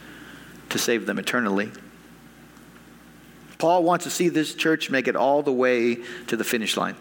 to 0.68 0.78
save 0.78 1.06
them 1.06 1.18
eternally. 1.18 1.72
Paul 3.58 3.82
wants 3.82 4.04
to 4.04 4.10
see 4.10 4.28
this 4.28 4.54
church 4.54 4.88
make 4.88 5.08
it 5.08 5.16
all 5.16 5.42
the 5.42 5.52
way 5.52 5.98
to 6.28 6.36
the 6.36 6.44
finish 6.44 6.76
line. 6.76 6.96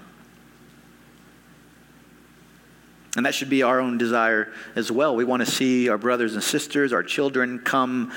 And 3.16 3.26
that 3.26 3.34
should 3.34 3.50
be 3.50 3.64
our 3.64 3.80
own 3.80 3.98
desire 3.98 4.52
as 4.76 4.92
well. 4.92 5.16
We 5.16 5.24
want 5.24 5.46
to 5.46 5.52
see 5.52 5.90
our 5.90 5.98
brothers 5.98 6.34
and 6.34 6.44
sisters, 6.44 6.94
our 6.94 7.04
children 7.04 7.60
come 7.60 8.12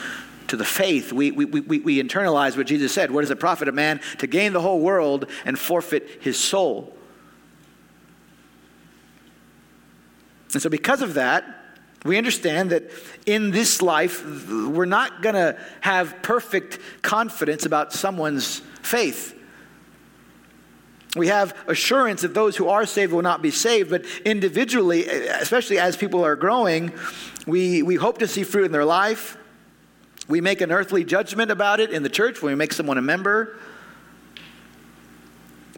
to 0.49 0.57
the 0.57 0.65
faith. 0.65 1.13
We, 1.13 1.31
we, 1.31 1.45
we, 1.45 1.79
we 1.79 2.03
internalize 2.03 2.57
what 2.57 2.67
Jesus 2.67 2.93
said 2.93 3.11
What 3.11 3.23
does 3.23 3.31
it 3.31 3.39
profit 3.39 3.69
a 3.69 3.73
man 3.73 4.01
to 4.19 4.27
gain 4.27 4.53
the 4.53 4.61
whole 4.61 4.81
world 4.81 5.27
and 5.45 5.59
forfeit 5.59 6.19
his 6.21 6.39
soul? 6.39 6.97
And 10.53 10.61
so, 10.61 10.69
because 10.69 11.01
of 11.01 11.15
that, 11.15 11.60
we 12.05 12.17
understand 12.17 12.71
that 12.71 12.91
in 13.27 13.51
this 13.51 13.83
life, 13.83 14.25
we're 14.49 14.87
not 14.87 15.23
going 15.23 15.35
to 15.35 15.59
have 15.83 16.23
perfect 16.23 16.79
confidence 17.03 17.67
about 17.67 17.93
someone's 17.93 18.63
faith. 18.83 19.37
We 21.17 21.27
have 21.27 21.55
assurance 21.67 22.23
that 22.23 22.35
those 22.35 22.57
who 22.57 22.69
are 22.69 22.87
saved 22.87 23.13
will 23.13 23.23
not 23.23 23.43
be 23.43 23.51
saved, 23.51 23.91
but 23.91 24.05
individually, 24.25 25.07
especially 25.09 25.79
as 25.79 25.97
people 25.97 26.25
are 26.25 26.37
growing, 26.37 26.93
we, 27.47 27.83
we 27.83 27.97
hope 27.97 28.19
to 28.19 28.29
see 28.29 28.45
fruit 28.45 28.65
in 28.65 28.73
their 28.73 28.85
life. 28.85 29.37
We 30.29 30.41
make 30.41 30.61
an 30.61 30.71
earthly 30.71 31.05
judgment 31.05 31.51
about 31.51 31.81
it 31.81 31.91
in 31.91 32.03
the 32.03 32.09
church 32.09 32.41
when 32.41 32.53
we 32.53 32.57
make 32.57 32.73
someone 32.73 32.97
a 32.97 33.03
member. 33.03 33.59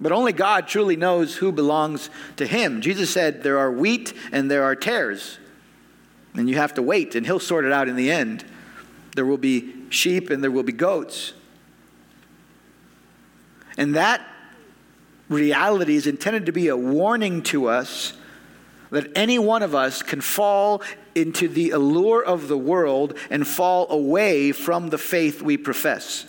But 0.00 0.12
only 0.12 0.32
God 0.32 0.68
truly 0.68 0.96
knows 0.96 1.36
who 1.36 1.50
belongs 1.50 2.10
to 2.36 2.46
Him. 2.46 2.80
Jesus 2.80 3.10
said 3.10 3.42
there 3.42 3.58
are 3.58 3.72
wheat 3.72 4.12
and 4.30 4.50
there 4.50 4.64
are 4.64 4.76
tares. 4.76 5.38
And 6.34 6.48
you 6.48 6.56
have 6.56 6.74
to 6.74 6.82
wait, 6.82 7.14
and 7.14 7.26
he'll 7.26 7.38
sort 7.38 7.64
it 7.64 7.72
out 7.72 7.88
in 7.88 7.96
the 7.96 8.10
end. 8.10 8.44
There 9.14 9.26
will 9.26 9.38
be 9.38 9.74
sheep 9.90 10.30
and 10.30 10.42
there 10.42 10.50
will 10.50 10.62
be 10.62 10.72
goats. 10.72 11.34
And 13.76 13.94
that 13.94 14.26
reality 15.28 15.96
is 15.96 16.06
intended 16.06 16.46
to 16.46 16.52
be 16.52 16.68
a 16.68 16.76
warning 16.76 17.42
to 17.42 17.68
us 17.68 18.14
that 18.90 19.10
any 19.16 19.38
one 19.38 19.62
of 19.62 19.74
us 19.74 20.02
can 20.02 20.20
fall 20.20 20.82
into 21.14 21.48
the 21.48 21.70
allure 21.70 22.22
of 22.22 22.48
the 22.48 22.58
world 22.58 23.14
and 23.30 23.46
fall 23.46 23.90
away 23.90 24.52
from 24.52 24.90
the 24.90 24.98
faith 24.98 25.40
we 25.40 25.56
profess. 25.56 26.26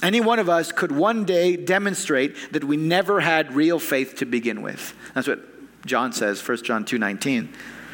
Any 0.00 0.20
one 0.20 0.38
of 0.38 0.48
us 0.48 0.70
could 0.70 0.92
one 0.92 1.24
day 1.24 1.56
demonstrate 1.56 2.52
that 2.52 2.62
we 2.62 2.76
never 2.76 3.18
had 3.18 3.54
real 3.54 3.80
faith 3.80 4.16
to 4.16 4.26
begin 4.26 4.62
with. 4.62 4.94
That's 5.14 5.26
what 5.26 5.40
John 5.84 6.12
says, 6.12 6.40
1 6.40 6.62
John 6.62 6.84
2:19. 6.84 7.48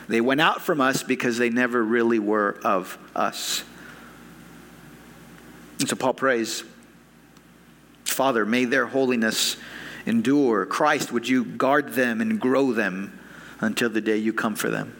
They 0.09 0.21
went 0.21 0.41
out 0.41 0.63
from 0.63 0.81
us 0.81 1.03
because 1.03 1.39
they 1.39 1.51
never 1.51 1.83
really 1.83 2.19
were 2.19 2.59
of 2.65 2.99
us. 3.15 3.65
And 5.81 5.89
so 5.89 5.97
Paul 5.97 6.15
prays, 6.15 6.65
Father, 8.05 8.45
may 8.45 8.65
their 8.65 8.87
holiness 8.87 9.57
endure. 10.07 10.67
Christ, 10.67 11.13
would 11.13 11.29
you 11.29 11.45
guard 11.45 11.95
them 11.95 12.21
and 12.21 12.41
grow 12.41 12.73
them 12.73 13.19
until 13.61 13.89
the 13.89 14.01
day 14.01 14.17
you 14.17 14.33
come 14.33 14.55
for 14.55 14.71
them? 14.71 14.97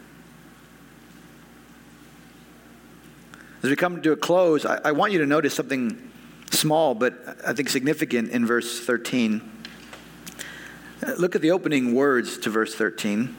As 3.63 3.71
we 3.71 3.77
come 3.77 4.03
to 4.03 4.13
a 4.13 4.17
close, 4.17 4.67
I, 4.67 4.81
I 4.85 4.93
want 4.93 5.13
you 5.13 5.19
to 5.21 5.27
notice 5.27 5.55
something 5.55 6.11
small, 6.51 6.95
but 6.95 7.39
I 7.47 7.53
think 7.55 7.69
significant 7.71 8.31
in 8.31 8.47
verse 8.47 8.81
13. 8.81 9.51
Look 11.19 11.35
at 11.35 11.43
the 11.43 11.51
opening 11.51 11.95
words 11.95 12.39
to 12.39 12.51
verse 12.51 12.75
13. 12.75 13.37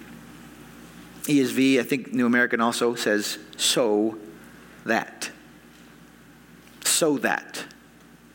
ESV, 1.26 1.80
I 1.80 1.84
think 1.84 2.14
New 2.14 2.26
American 2.26 2.62
also 2.62 2.96
says, 2.96 3.38
so 3.58 4.18
that. 4.86 5.32
So 6.84 7.18
that. 7.20 7.66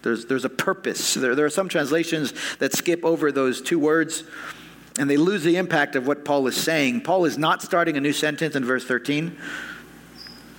There's, 0.02 0.26
there's 0.26 0.44
a 0.44 0.50
purpose. 0.50 1.14
There, 1.14 1.34
there 1.34 1.46
are 1.46 1.50
some 1.50 1.68
translations 1.68 2.32
that 2.58 2.72
skip 2.72 3.04
over 3.04 3.30
those 3.30 3.60
two 3.60 3.78
words 3.78 4.24
and 4.98 5.08
they 5.08 5.16
lose 5.16 5.44
the 5.44 5.56
impact 5.56 5.94
of 5.94 6.06
what 6.06 6.24
Paul 6.24 6.46
is 6.46 6.56
saying. 6.56 7.02
Paul 7.02 7.24
is 7.24 7.38
not 7.38 7.62
starting 7.62 7.96
a 7.96 8.00
new 8.00 8.12
sentence 8.12 8.56
in 8.56 8.64
verse 8.64 8.84
13. 8.84 9.36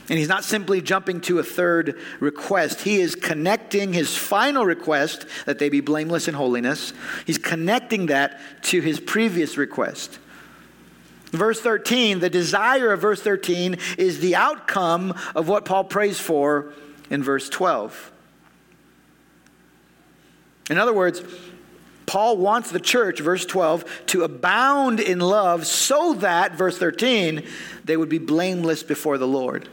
And 0.10 0.18
he's 0.18 0.28
not 0.28 0.44
simply 0.44 0.82
jumping 0.82 1.22
to 1.22 1.40
a 1.40 1.44
third 1.44 2.00
request. 2.20 2.82
He 2.82 3.00
is 3.00 3.16
connecting 3.16 3.94
his 3.94 4.16
final 4.16 4.66
request 4.66 5.26
that 5.46 5.60
they 5.60 5.70
be 5.70 5.80
blameless 5.80 6.28
in 6.28 6.34
holiness. 6.34 6.92
He's 7.26 7.38
connecting 7.38 8.08
that 8.08 8.40
to 8.64 8.82
his 8.82 9.00
previous 9.00 9.58
request. 9.58 10.20
Verse 11.32 11.62
13, 11.62 12.20
the 12.20 12.30
desire 12.30 12.92
of 12.92 13.02
verse 13.02 13.22
13 13.22 13.78
is 13.98 14.20
the 14.20 14.36
outcome 14.36 15.14
of 15.34 15.48
what 15.48 15.66
Paul 15.66 15.86
prays 15.86 16.20
for 16.20 16.74
in 17.10 17.24
verse 17.24 17.48
12. 17.50 18.12
In 20.70 20.78
other 20.78 20.94
words, 20.94 21.22
Paul 22.06 22.36
wants 22.36 22.72
the 22.72 22.80
church, 22.80 23.22
verse 23.22 23.46
12, 23.46 23.86
to 24.08 24.24
abound 24.24 25.00
in 25.00 25.20
love 25.20 25.66
so 25.66 26.14
that, 26.16 26.56
verse 26.56 26.78
13, 26.78 27.48
they 27.86 27.96
would 27.96 28.10
be 28.10 28.18
blameless 28.18 28.84
before 28.84 29.18
the 29.18 29.28
Lord. 29.28 29.70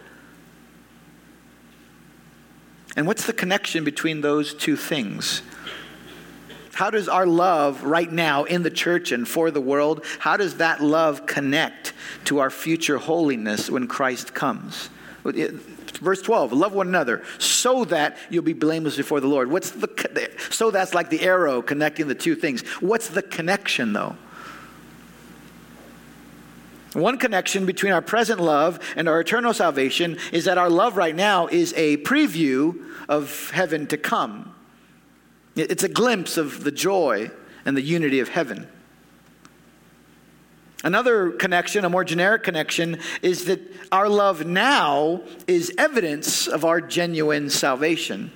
And 2.97 3.07
what's 3.09 3.27
the 3.27 3.33
connection 3.33 3.83
between 3.83 4.21
those 4.21 4.55
two 4.55 4.77
things? 4.77 5.43
How 6.79 6.91
does 6.91 7.09
our 7.09 7.27
love 7.27 7.83
right 7.83 8.09
now 8.09 8.45
in 8.45 8.63
the 8.63 8.71
church 8.71 9.11
and 9.11 9.27
for 9.27 9.51
the 9.51 9.61
world, 9.61 10.05
how 10.21 10.37
does 10.37 10.59
that 10.59 10.81
love 10.81 11.27
connect 11.27 11.93
to 12.27 12.39
our 12.39 12.51
future 12.51 12.99
holiness 12.99 13.69
when 13.69 13.89
Christ 13.89 14.33
comes? 14.33 14.89
Verse 15.25 16.23
12, 16.23 16.53
love 16.53 16.75
one 16.75 16.87
another 16.87 17.25
so 17.39 17.85
that 17.87 18.17
you'll 18.31 18.45
be 18.45 18.53
blameless 18.53 18.97
before 18.97 19.19
the 19.19 19.27
Lord. 19.27 19.51
What's 19.51 19.73
the 19.73 20.31
so 20.51 20.71
that's 20.71 20.95
like 20.95 21.11
the 21.11 21.23
arrow 21.23 21.63
connecting 21.63 22.07
the 22.07 22.15
two 22.15 22.37
things. 22.37 22.61
What's 22.79 23.09
the 23.09 23.23
connection 23.23 23.93
though? 23.93 24.15
One 26.93 27.19
connection 27.19 27.67
between 27.67 27.93
our 27.93 28.03
present 28.03 28.39
love 28.39 28.79
and 28.95 29.09
our 29.09 29.19
eternal 29.19 29.53
salvation 29.53 30.17
is 30.31 30.45
that 30.45 30.59
our 30.59 30.71
love 30.71 30.97
right 30.97 31.17
now 31.17 31.49
is 31.49 31.75
a 31.77 31.97
preview 31.97 32.81
of 33.09 33.51
heaven 33.51 33.89
to 33.89 33.97
come. 33.97 34.55
It's 35.59 35.83
a 35.83 35.89
glimpse 35.89 36.37
of 36.37 36.63
the 36.65 36.71
joy 36.71 37.31
and 37.65 37.77
the 37.77 37.83
unity 37.83 38.21
of 38.21 38.29
heaven. 38.29 38.69
Another 40.85 41.33
connection, 41.33 41.85
a 41.85 41.91
more 41.91 42.05
generic 42.05 42.45
connection, 42.45 42.99
is 43.21 43.47
that 43.47 43.61
our 43.91 44.09
love 44.09 44.47
now 44.47 45.23
is 45.49 45.73
evidence 45.77 46.47
of 46.47 46.65
our 46.65 46.81
genuine 46.81 47.51
salvation. 47.51 48.31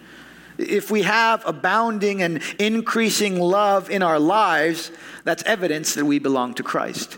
If 0.59 0.91
we 0.91 1.03
have 1.03 1.47
abounding 1.47 2.21
and 2.21 2.43
increasing 2.59 3.39
love 3.39 3.91
in 3.91 4.03
our 4.03 4.19
lives, 4.19 4.91
that's 5.23 5.45
evidence 5.45 5.95
that 5.95 6.05
we 6.05 6.19
belong 6.19 6.55
to 6.55 6.65
Christ. 6.65 7.17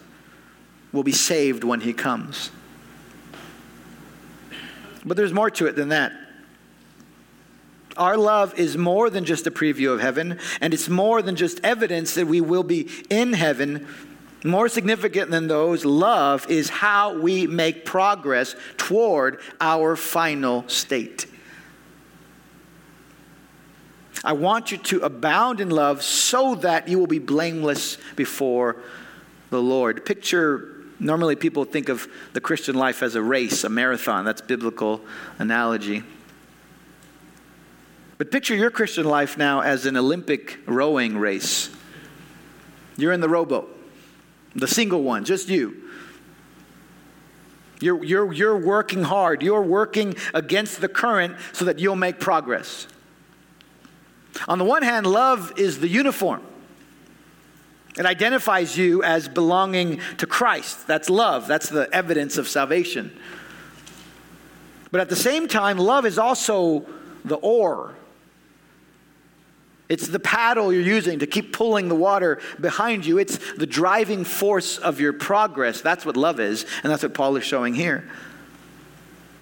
We'll 0.93 1.03
be 1.03 1.13
saved 1.13 1.65
when 1.65 1.81
He 1.81 1.95
comes. 1.95 2.51
But 5.07 5.17
there's 5.17 5.33
more 5.33 5.51
to 5.53 5.67
it 5.67 5.75
than 5.75 5.89
that. 5.89 6.13
Our 7.97 8.17
love 8.17 8.59
is 8.59 8.77
more 8.77 9.11
than 9.11 9.25
just 9.25 9.47
a 9.47 9.51
preview 9.51 9.93
of 9.93 10.01
heaven, 10.01 10.39
and 10.61 10.75
it's 10.75 10.89
more 10.89 11.23
than 11.23 11.37
just 11.37 11.61
evidence 11.65 12.15
that 12.15 12.27
we 12.27 12.41
will 12.41 12.63
be 12.63 12.89
in 13.09 13.33
heaven. 13.33 13.87
More 14.45 14.69
significant 14.69 15.31
than 15.31 15.49
those, 15.49 15.85
love 15.85 16.49
is 16.51 16.69
how 16.69 17.19
we 17.19 17.47
make 17.47 17.85
progress 17.85 18.57
toward 18.77 19.41
our 19.61 19.97
final 19.97 20.69
state. 20.69 21.27
I 24.25 24.33
want 24.33 24.73
you 24.73 24.79
to 24.79 25.01
abound 25.01 25.61
in 25.61 25.71
love 25.71 26.03
so 26.03 26.55
that 26.57 26.89
you 26.89 26.99
will 26.99 27.07
be 27.07 27.19
blameless 27.19 27.99
before 28.17 28.77
the 29.51 29.61
Lord. 29.61 30.05
Picture 30.05 30.71
normally 30.99 31.37
people 31.37 31.65
think 31.65 31.89
of 31.89 32.09
the 32.33 32.41
Christian 32.41 32.75
life 32.75 33.03
as 33.03 33.15
a 33.15 33.23
race, 33.23 33.65
a 33.65 33.69
marathon. 33.69 34.25
That's 34.25 34.41
biblical 34.41 35.01
analogy. 35.39 36.03
But 38.17 38.31
picture 38.31 38.55
your 38.55 38.71
Christian 38.71 39.07
life 39.07 39.37
now 39.37 39.61
as 39.61 39.87
an 39.87 39.97
Olympic 39.97 40.61
rowing 40.67 41.19
race. 41.19 41.71
You're 42.97 43.13
in 43.13 43.21
the 43.21 43.29
rowboat, 43.29 43.69
the 44.55 44.69
single 44.69 45.03
one, 45.03 45.25
just 45.25 45.49
you. 45.49 45.83
You're, 47.81 48.05
you're, 48.05 48.33
you're 48.33 48.57
working 48.57 49.03
hard. 49.03 49.43
You're 49.43 49.63
working 49.63 50.15
against 50.33 50.81
the 50.81 50.89
current 50.89 51.37
so 51.53 51.65
that 51.65 51.81
you'll 51.81 51.97
make 51.97 52.21
progress. 52.21 52.87
On 54.47 54.59
the 54.59 54.65
one 54.65 54.83
hand, 54.83 55.07
love 55.07 55.53
is 55.57 55.81
the 55.81 55.89
uniform. 55.89 56.43
It 57.99 58.07
identifies 58.07 58.77
you 58.79 59.03
as 59.03 59.29
belonging 59.29 60.01
to 60.19 60.27
Christ. 60.27 60.87
That's 60.87 61.11
love. 61.11 61.47
That's 61.47 61.69
the 61.69 61.89
evidence 61.93 62.39
of 62.39 62.49
salvation. 62.49 63.17
But 64.91 65.01
at 65.01 65.09
the 65.09 65.17
same 65.17 65.49
time, 65.49 65.77
love 65.77 66.07
is 66.07 66.19
also 66.19 66.87
the 67.25 67.37
oar 67.37 67.95
it's 69.89 70.09
the 70.09 70.19
paddle 70.19 70.73
you're 70.73 70.83
using 70.83 71.19
to 71.19 71.27
keep 71.27 71.53
pulling 71.53 71.89
the 71.89 71.95
water 71.95 72.41
behind 72.61 73.05
you. 73.05 73.19
It's 73.19 73.39
the 73.55 73.67
driving 73.67 74.25
force 74.25 74.79
of 74.79 75.01
your 75.01 75.13
progress. 75.13 75.81
That's 75.83 76.07
what 76.07 76.17
love 76.17 76.41
is, 76.41 76.65
and 76.83 76.91
that's 76.91 77.03
what 77.03 77.15
Paul 77.15 77.37
is 77.37 77.45
showing 77.45 77.75
here. 77.75 78.09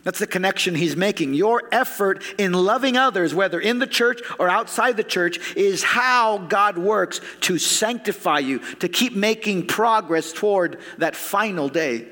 That's 0.05 0.19
the 0.19 0.27
connection 0.27 0.75
he's 0.75 0.97
making. 0.97 1.35
Your 1.35 1.63
effort 1.71 2.25
in 2.37 2.53
loving 2.53 2.97
others, 2.97 3.33
whether 3.33 3.61
in 3.61 3.79
the 3.79 3.87
church 3.87 4.21
or 4.41 4.49
outside 4.49 4.97
the 4.97 5.05
church, 5.05 5.39
is 5.55 5.85
how 5.85 6.39
God 6.39 6.77
works 6.77 7.21
to 7.43 7.57
sanctify 7.57 8.41
you, 8.41 8.59
to 8.81 8.89
keep 8.89 9.15
making 9.15 9.69
progress 9.69 10.33
toward 10.33 10.81
that 10.99 11.15
final 11.15 11.69
day. 11.69 12.09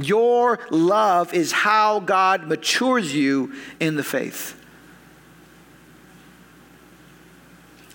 Your 0.00 0.58
love 0.70 1.34
is 1.34 1.52
how 1.52 2.00
God 2.00 2.46
matures 2.46 3.14
you 3.14 3.52
in 3.78 3.96
the 3.96 4.04
faith. 4.04 4.58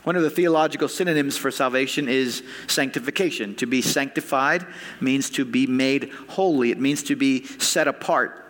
One 0.07 0.15
of 0.15 0.23
the 0.23 0.29
theological 0.29 0.87
synonyms 0.87 1.35
for 1.35 1.51
salvation 1.51 2.07
is 2.07 2.41
sanctification. 2.67 3.55
To 3.55 3.65
be 3.65 3.81
sanctified 3.81 4.65
means 5.01 5.29
to 5.31 5.43
be 5.43 5.67
made 5.67 6.13
holy, 6.29 6.71
it 6.71 6.79
means 6.79 7.03
to 7.03 7.17
be 7.17 7.43
set 7.43 7.89
apart. 7.89 8.41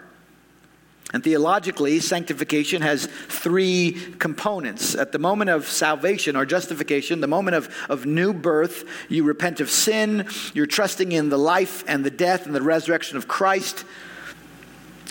And 1.16 1.24
theologically, 1.24 2.00
sanctification 2.00 2.84
has 2.84 3.08
three 3.08 3.94
components. 4.20 4.94
At 4.94 5.14
the 5.14 5.18
moment 5.18 5.50
of 5.50 5.68
salvation 5.68 6.36
or 6.36 6.46
justification, 6.46 7.22
the 7.22 7.28
moment 7.28 7.56
of, 7.56 7.76
of 7.90 8.06
new 8.06 8.34
birth, 8.34 8.84
you 9.10 9.24
repent 9.24 9.60
of 9.60 9.72
sin, 9.72 10.28
you're 10.54 10.68
trusting 10.68 11.12
in 11.12 11.30
the 11.30 11.40
life 11.40 11.84
and 11.88 12.06
the 12.06 12.12
death 12.12 12.46
and 12.46 12.54
the 12.54 12.62
resurrection 12.62 13.18
of 13.18 13.28
Christ. 13.28 13.84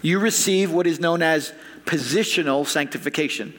You 0.00 0.20
receive 0.20 0.70
what 0.70 0.86
is 0.86 1.00
known 1.00 1.22
as 1.22 1.52
positional 1.86 2.64
sanctification. 2.64 3.52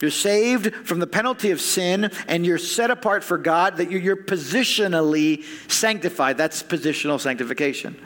You're 0.00 0.10
saved 0.10 0.74
from 0.74 0.98
the 0.98 1.06
penalty 1.06 1.50
of 1.50 1.60
sin 1.60 2.10
and 2.28 2.44
you're 2.44 2.58
set 2.58 2.90
apart 2.90 3.24
for 3.24 3.38
God, 3.38 3.76
that 3.76 3.90
you're 3.90 4.16
positionally 4.16 5.44
sanctified. 5.70 6.36
That's 6.36 6.62
positional 6.62 7.20
sanctification. 7.20 7.96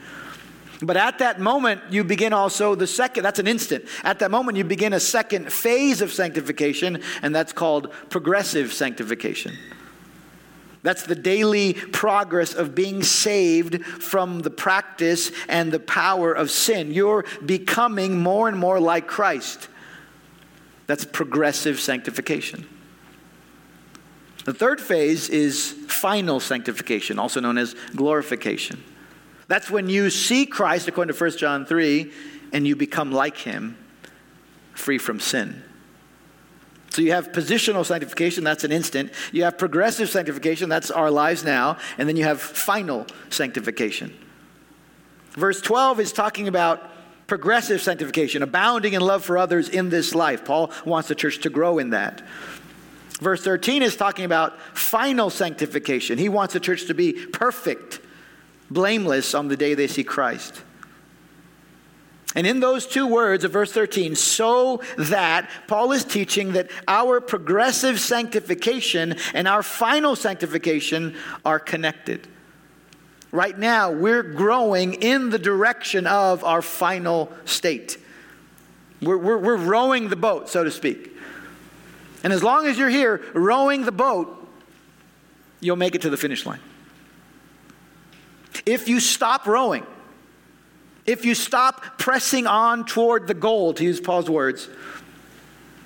But 0.80 0.96
at 0.96 1.18
that 1.18 1.40
moment, 1.40 1.80
you 1.90 2.04
begin 2.04 2.32
also 2.32 2.74
the 2.74 2.86
second, 2.86 3.24
that's 3.24 3.40
an 3.40 3.48
instant. 3.48 3.84
At 4.04 4.20
that 4.20 4.30
moment, 4.30 4.58
you 4.58 4.64
begin 4.64 4.92
a 4.92 5.00
second 5.00 5.52
phase 5.52 6.00
of 6.00 6.12
sanctification, 6.12 7.02
and 7.22 7.34
that's 7.34 7.52
called 7.52 7.92
progressive 8.10 8.72
sanctification. 8.72 9.56
That's 10.82 11.02
the 11.02 11.16
daily 11.16 11.74
progress 11.74 12.54
of 12.54 12.76
being 12.76 13.02
saved 13.02 13.84
from 13.84 14.40
the 14.40 14.50
practice 14.50 15.32
and 15.48 15.72
the 15.72 15.80
power 15.80 16.32
of 16.32 16.52
sin. 16.52 16.92
You're 16.92 17.24
becoming 17.44 18.20
more 18.20 18.48
and 18.48 18.56
more 18.56 18.78
like 18.78 19.08
Christ. 19.08 19.68
That's 20.88 21.04
progressive 21.04 21.78
sanctification. 21.78 22.66
The 24.44 24.54
third 24.54 24.80
phase 24.80 25.28
is 25.28 25.72
final 25.86 26.40
sanctification, 26.40 27.18
also 27.18 27.38
known 27.40 27.58
as 27.58 27.76
glorification. 27.94 28.82
That's 29.46 29.70
when 29.70 29.90
you 29.90 30.08
see 30.08 30.46
Christ, 30.46 30.88
according 30.88 31.14
to 31.14 31.22
1 31.22 31.32
John 31.32 31.66
3, 31.66 32.10
and 32.54 32.66
you 32.66 32.74
become 32.74 33.12
like 33.12 33.36
him, 33.36 33.76
free 34.74 34.96
from 34.96 35.20
sin. 35.20 35.62
So 36.88 37.02
you 37.02 37.12
have 37.12 37.32
positional 37.32 37.84
sanctification, 37.84 38.42
that's 38.42 38.64
an 38.64 38.72
instant. 38.72 39.12
You 39.30 39.44
have 39.44 39.58
progressive 39.58 40.08
sanctification, 40.08 40.70
that's 40.70 40.90
our 40.90 41.10
lives 41.10 41.44
now. 41.44 41.76
And 41.98 42.08
then 42.08 42.16
you 42.16 42.24
have 42.24 42.40
final 42.40 43.06
sanctification. 43.28 44.16
Verse 45.32 45.60
12 45.60 46.00
is 46.00 46.12
talking 46.14 46.48
about 46.48 46.82
progressive 47.28 47.80
sanctification, 47.80 48.42
abounding 48.42 48.94
in 48.94 49.00
love 49.00 49.24
for 49.24 49.38
others 49.38 49.68
in 49.68 49.90
this 49.90 50.14
life. 50.14 50.44
Paul 50.44 50.72
wants 50.84 51.06
the 51.06 51.14
church 51.14 51.38
to 51.42 51.50
grow 51.50 51.78
in 51.78 51.90
that. 51.90 52.26
Verse 53.20 53.42
13 53.44 53.82
is 53.82 53.96
talking 53.96 54.24
about 54.24 54.58
final 54.76 55.30
sanctification. 55.30 56.18
He 56.18 56.28
wants 56.28 56.54
the 56.54 56.60
church 56.60 56.86
to 56.86 56.94
be 56.94 57.12
perfect, 57.12 58.00
blameless 58.70 59.34
on 59.34 59.48
the 59.48 59.56
day 59.56 59.74
they 59.74 59.86
see 59.86 60.04
Christ. 60.04 60.62
And 62.34 62.46
in 62.46 62.60
those 62.60 62.86
two 62.86 63.06
words 63.06 63.44
of 63.44 63.52
verse 63.52 63.72
13, 63.72 64.14
so 64.14 64.82
that, 64.96 65.50
Paul 65.66 65.92
is 65.92 66.04
teaching 66.04 66.52
that 66.52 66.70
our 66.86 67.20
progressive 67.20 67.98
sanctification 68.00 69.16
and 69.34 69.48
our 69.48 69.62
final 69.62 70.14
sanctification 70.14 71.16
are 71.44 71.58
connected. 71.58 72.28
Right 73.30 73.58
now, 73.58 73.90
we're 73.90 74.22
growing 74.22 74.94
in 74.94 75.30
the 75.30 75.38
direction 75.38 76.06
of 76.06 76.44
our 76.44 76.62
final 76.62 77.30
state. 77.44 77.98
We're, 79.02 79.18
we're, 79.18 79.38
we're 79.38 79.56
rowing 79.56 80.08
the 80.08 80.16
boat, 80.16 80.48
so 80.48 80.64
to 80.64 80.70
speak. 80.70 81.14
And 82.24 82.32
as 82.32 82.42
long 82.42 82.66
as 82.66 82.78
you're 82.78 82.88
here 82.88 83.22
rowing 83.34 83.84
the 83.84 83.92
boat, 83.92 84.34
you'll 85.60 85.76
make 85.76 85.94
it 85.94 86.02
to 86.02 86.10
the 86.10 86.16
finish 86.16 86.46
line. 86.46 86.60
If 88.64 88.88
you 88.88 88.98
stop 88.98 89.46
rowing, 89.46 89.86
if 91.06 91.24
you 91.24 91.34
stop 91.34 91.98
pressing 91.98 92.46
on 92.46 92.84
toward 92.84 93.26
the 93.26 93.34
goal, 93.34 93.74
to 93.74 93.84
use 93.84 94.00
Paul's 94.00 94.28
words, 94.28 94.68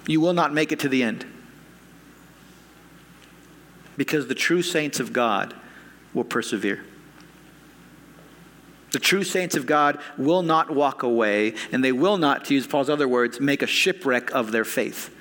you 0.07 0.21
will 0.21 0.33
not 0.33 0.53
make 0.53 0.73
it 0.73 0.81
to 0.81 0.89
the 0.89 1.03
end. 1.03 1.27
Because 3.97 4.27
the 4.27 4.35
true 4.35 4.63
saints 4.63 5.01
of 5.01 5.13
God 5.13 5.55
will 6.15 6.25
persevere. 6.25 6.85
The 8.93 8.99
true 8.99 9.25
saints 9.25 9.57
of 9.57 9.67
God 9.67 9.99
will 10.19 10.43
not 10.43 10.71
walk 10.71 11.03
away, 11.03 11.55
and 11.73 11.83
they 11.83 11.93
will 11.93 12.19
not, 12.19 12.45
to 12.47 12.55
use 12.55 12.67
Paul's 12.67 12.91
other 12.91 13.09
words, 13.09 13.41
make 13.41 13.63
a 13.63 13.67
shipwreck 13.67 14.31
of 14.33 14.53
their 14.53 14.65
faith. 14.65 15.15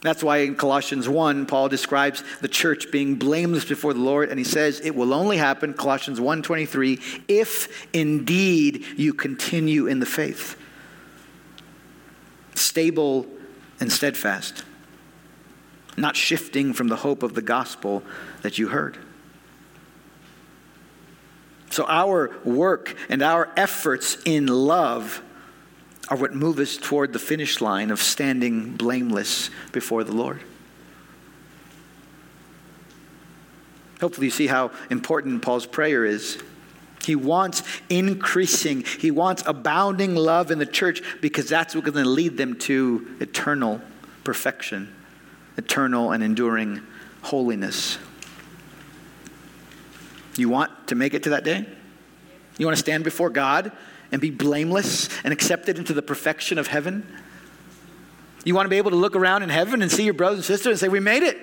That's 0.00 0.22
why 0.22 0.38
in 0.38 0.56
Colossians 0.56 1.08
1, 1.08 1.46
Paul 1.46 1.68
describes 1.68 2.24
the 2.40 2.48
church 2.48 2.90
being 2.90 3.14
blameless 3.14 3.64
before 3.64 3.94
the 3.94 4.00
Lord, 4.00 4.30
and 4.30 4.38
he 4.38 4.44
says 4.44 4.80
it 4.80 4.96
will 4.96 5.14
only 5.14 5.36
happen, 5.36 5.74
Colossians 5.74 6.18
1.23, 6.18 7.22
if 7.28 7.86
indeed 7.92 8.84
you 8.96 9.14
continue 9.14 9.86
in 9.86 10.00
the 10.00 10.06
faith. 10.06 10.56
Stable 12.54 13.26
and 13.78 13.92
steadfast, 13.92 14.64
not 15.96 16.16
shifting 16.16 16.72
from 16.72 16.88
the 16.88 16.96
hope 16.96 17.22
of 17.22 17.34
the 17.34 17.42
gospel 17.42 18.02
that 18.40 18.58
you 18.58 18.68
heard. 18.68 18.98
So 21.72 21.86
our 21.88 22.30
work 22.44 22.94
and 23.08 23.22
our 23.22 23.50
efforts 23.56 24.18
in 24.26 24.46
love 24.46 25.22
are 26.08 26.18
what 26.18 26.34
move 26.34 26.58
us 26.58 26.76
toward 26.76 27.14
the 27.14 27.18
finish 27.18 27.62
line 27.62 27.90
of 27.90 27.98
standing 27.98 28.76
blameless 28.76 29.48
before 29.72 30.04
the 30.04 30.12
Lord. 30.12 30.42
Hopefully, 34.02 34.26
you 34.26 34.30
see 34.30 34.48
how 34.48 34.70
important 34.90 35.40
Paul's 35.40 35.64
prayer 35.64 36.04
is. 36.04 36.42
He 37.06 37.16
wants 37.16 37.62
increasing, 37.88 38.82
he 38.82 39.10
wants 39.10 39.42
abounding 39.46 40.14
love 40.14 40.50
in 40.50 40.58
the 40.58 40.66
church 40.66 41.02
because 41.22 41.48
that's 41.48 41.74
what's 41.74 41.88
going 41.88 42.04
to 42.04 42.10
lead 42.10 42.36
them 42.36 42.58
to 42.60 43.16
eternal 43.18 43.80
perfection, 44.24 44.94
eternal 45.56 46.12
and 46.12 46.22
enduring 46.22 46.82
holiness. 47.22 47.96
You 50.36 50.48
want 50.48 50.88
to 50.88 50.94
make 50.94 51.14
it 51.14 51.24
to 51.24 51.30
that 51.30 51.44
day? 51.44 51.66
You 52.58 52.66
want 52.66 52.76
to 52.76 52.82
stand 52.82 53.04
before 53.04 53.30
God 53.30 53.72
and 54.10 54.20
be 54.20 54.30
blameless 54.30 55.08
and 55.24 55.32
accepted 55.32 55.78
into 55.78 55.94
the 55.94 56.02
perfection 56.02 56.58
of 56.58 56.66
heaven? 56.66 57.06
You 58.44 58.54
want 58.54 58.66
to 58.66 58.70
be 58.70 58.78
able 58.78 58.90
to 58.90 58.96
look 58.96 59.16
around 59.16 59.42
in 59.42 59.48
heaven 59.48 59.82
and 59.82 59.90
see 59.90 60.04
your 60.04 60.14
brothers 60.14 60.38
and 60.38 60.44
sisters 60.44 60.70
and 60.70 60.78
say, 60.78 60.88
We 60.88 61.00
made 61.00 61.22
it. 61.22 61.38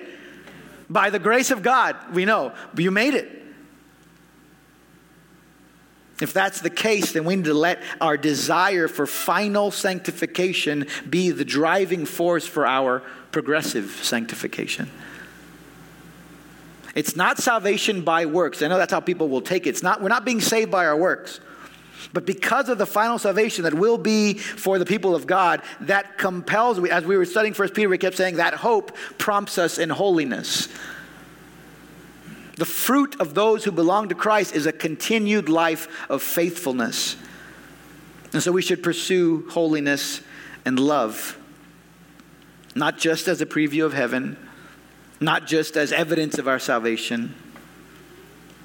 By 0.88 1.10
the 1.10 1.18
grace 1.18 1.50
of 1.50 1.62
God, 1.62 1.96
we 2.12 2.24
know, 2.24 2.52
you 2.76 2.90
made 2.90 3.14
it. 3.14 3.40
If 6.20 6.32
that's 6.32 6.60
the 6.60 6.70
case, 6.70 7.12
then 7.12 7.24
we 7.24 7.36
need 7.36 7.46
to 7.46 7.54
let 7.54 7.82
our 8.00 8.16
desire 8.16 8.88
for 8.88 9.06
final 9.06 9.70
sanctification 9.70 10.86
be 11.08 11.30
the 11.30 11.44
driving 11.44 12.04
force 12.04 12.46
for 12.46 12.66
our 12.66 13.02
progressive 13.32 14.00
sanctification. 14.02 14.90
It's 16.94 17.16
not 17.16 17.38
salvation 17.38 18.02
by 18.02 18.26
works. 18.26 18.62
I 18.62 18.68
know 18.68 18.78
that's 18.78 18.92
how 18.92 19.00
people 19.00 19.28
will 19.28 19.42
take 19.42 19.66
it. 19.66 19.70
It's 19.70 19.82
not, 19.82 20.02
we're 20.02 20.08
not 20.08 20.24
being 20.24 20.40
saved 20.40 20.70
by 20.70 20.86
our 20.86 20.96
works. 20.96 21.40
But 22.12 22.26
because 22.26 22.68
of 22.68 22.78
the 22.78 22.86
final 22.86 23.18
salvation 23.18 23.64
that 23.64 23.74
will 23.74 23.98
be 23.98 24.34
for 24.34 24.78
the 24.78 24.86
people 24.86 25.14
of 25.14 25.26
God, 25.26 25.62
that 25.82 26.18
compels, 26.18 26.78
as 26.88 27.04
we 27.04 27.16
were 27.16 27.24
studying 27.24 27.54
First 27.54 27.74
Peter, 27.74 27.88
we 27.88 27.98
kept 27.98 28.16
saying 28.16 28.36
that 28.36 28.54
hope 28.54 28.96
prompts 29.18 29.58
us 29.58 29.78
in 29.78 29.90
holiness. 29.90 30.68
The 32.56 32.64
fruit 32.64 33.20
of 33.20 33.34
those 33.34 33.64
who 33.64 33.70
belong 33.70 34.08
to 34.08 34.14
Christ 34.14 34.54
is 34.54 34.66
a 34.66 34.72
continued 34.72 35.48
life 35.48 35.88
of 36.10 36.22
faithfulness. 36.22 37.16
And 38.32 38.42
so 38.42 38.52
we 38.52 38.62
should 38.62 38.82
pursue 38.82 39.48
holiness 39.50 40.20
and 40.64 40.78
love, 40.78 41.38
not 42.74 42.98
just 42.98 43.28
as 43.28 43.40
a 43.40 43.46
preview 43.46 43.84
of 43.84 43.92
heaven, 43.92 44.36
not 45.20 45.46
just 45.46 45.76
as 45.76 45.92
evidence 45.92 46.38
of 46.38 46.48
our 46.48 46.58
salvation 46.58 47.34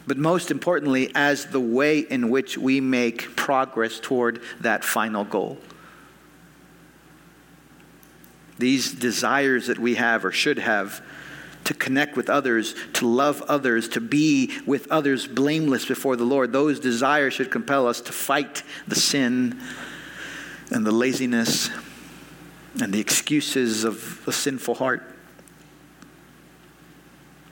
but 0.08 0.18
most 0.18 0.52
importantly, 0.52 1.12
as 1.16 1.48
the 1.48 1.60
way 1.60 2.00
in 2.00 2.30
which 2.30 2.58
we 2.58 2.80
make 2.80 3.36
progress 3.36 4.00
toward 4.00 4.42
that 4.62 4.84
final 4.84 5.24
goal. 5.24 5.58
These 8.58 8.94
desires 8.94 9.68
that 9.68 9.80
we 9.80 9.96
have 9.96 10.24
or 10.24 10.32
should 10.32 10.60
have 10.60 11.04
to 11.66 11.74
connect 11.74 12.16
with 12.16 12.30
others, 12.30 12.76
to 12.94 13.08
love 13.08 13.42
others, 13.48 13.90
to 13.90 14.00
be 14.00 14.54
with 14.68 14.90
others 14.92 15.28
blameless 15.28 15.86
before 15.86 16.16
the 16.16 16.24
Lord, 16.24 16.54
those 16.54 16.80
desires 16.80 17.34
should 17.34 17.50
compel 17.50 17.88
us 17.88 18.02
to 18.02 18.12
fight 18.12 18.62
the 18.88 18.96
sin 18.96 19.60
and 20.70 20.86
the 20.86 20.92
laziness 20.92 21.72
and 22.80 22.94
the 22.94 23.00
excuses 23.00 23.84
of 23.84 24.22
a 24.28 24.32
sinful 24.32 24.76
heart. 24.76 25.15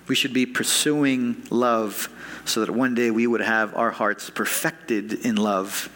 We 0.07 0.15
should 0.15 0.33
be 0.33 0.45
pursuing 0.45 1.47
love 1.49 2.09
so 2.45 2.59
that 2.59 2.69
one 2.69 2.93
day 2.93 3.09
we 3.09 3.25
would 3.25 3.41
have 3.41 3.75
our 3.75 3.91
hearts 3.91 4.29
perfected 4.29 5.13
in 5.25 5.35
love 5.35 5.89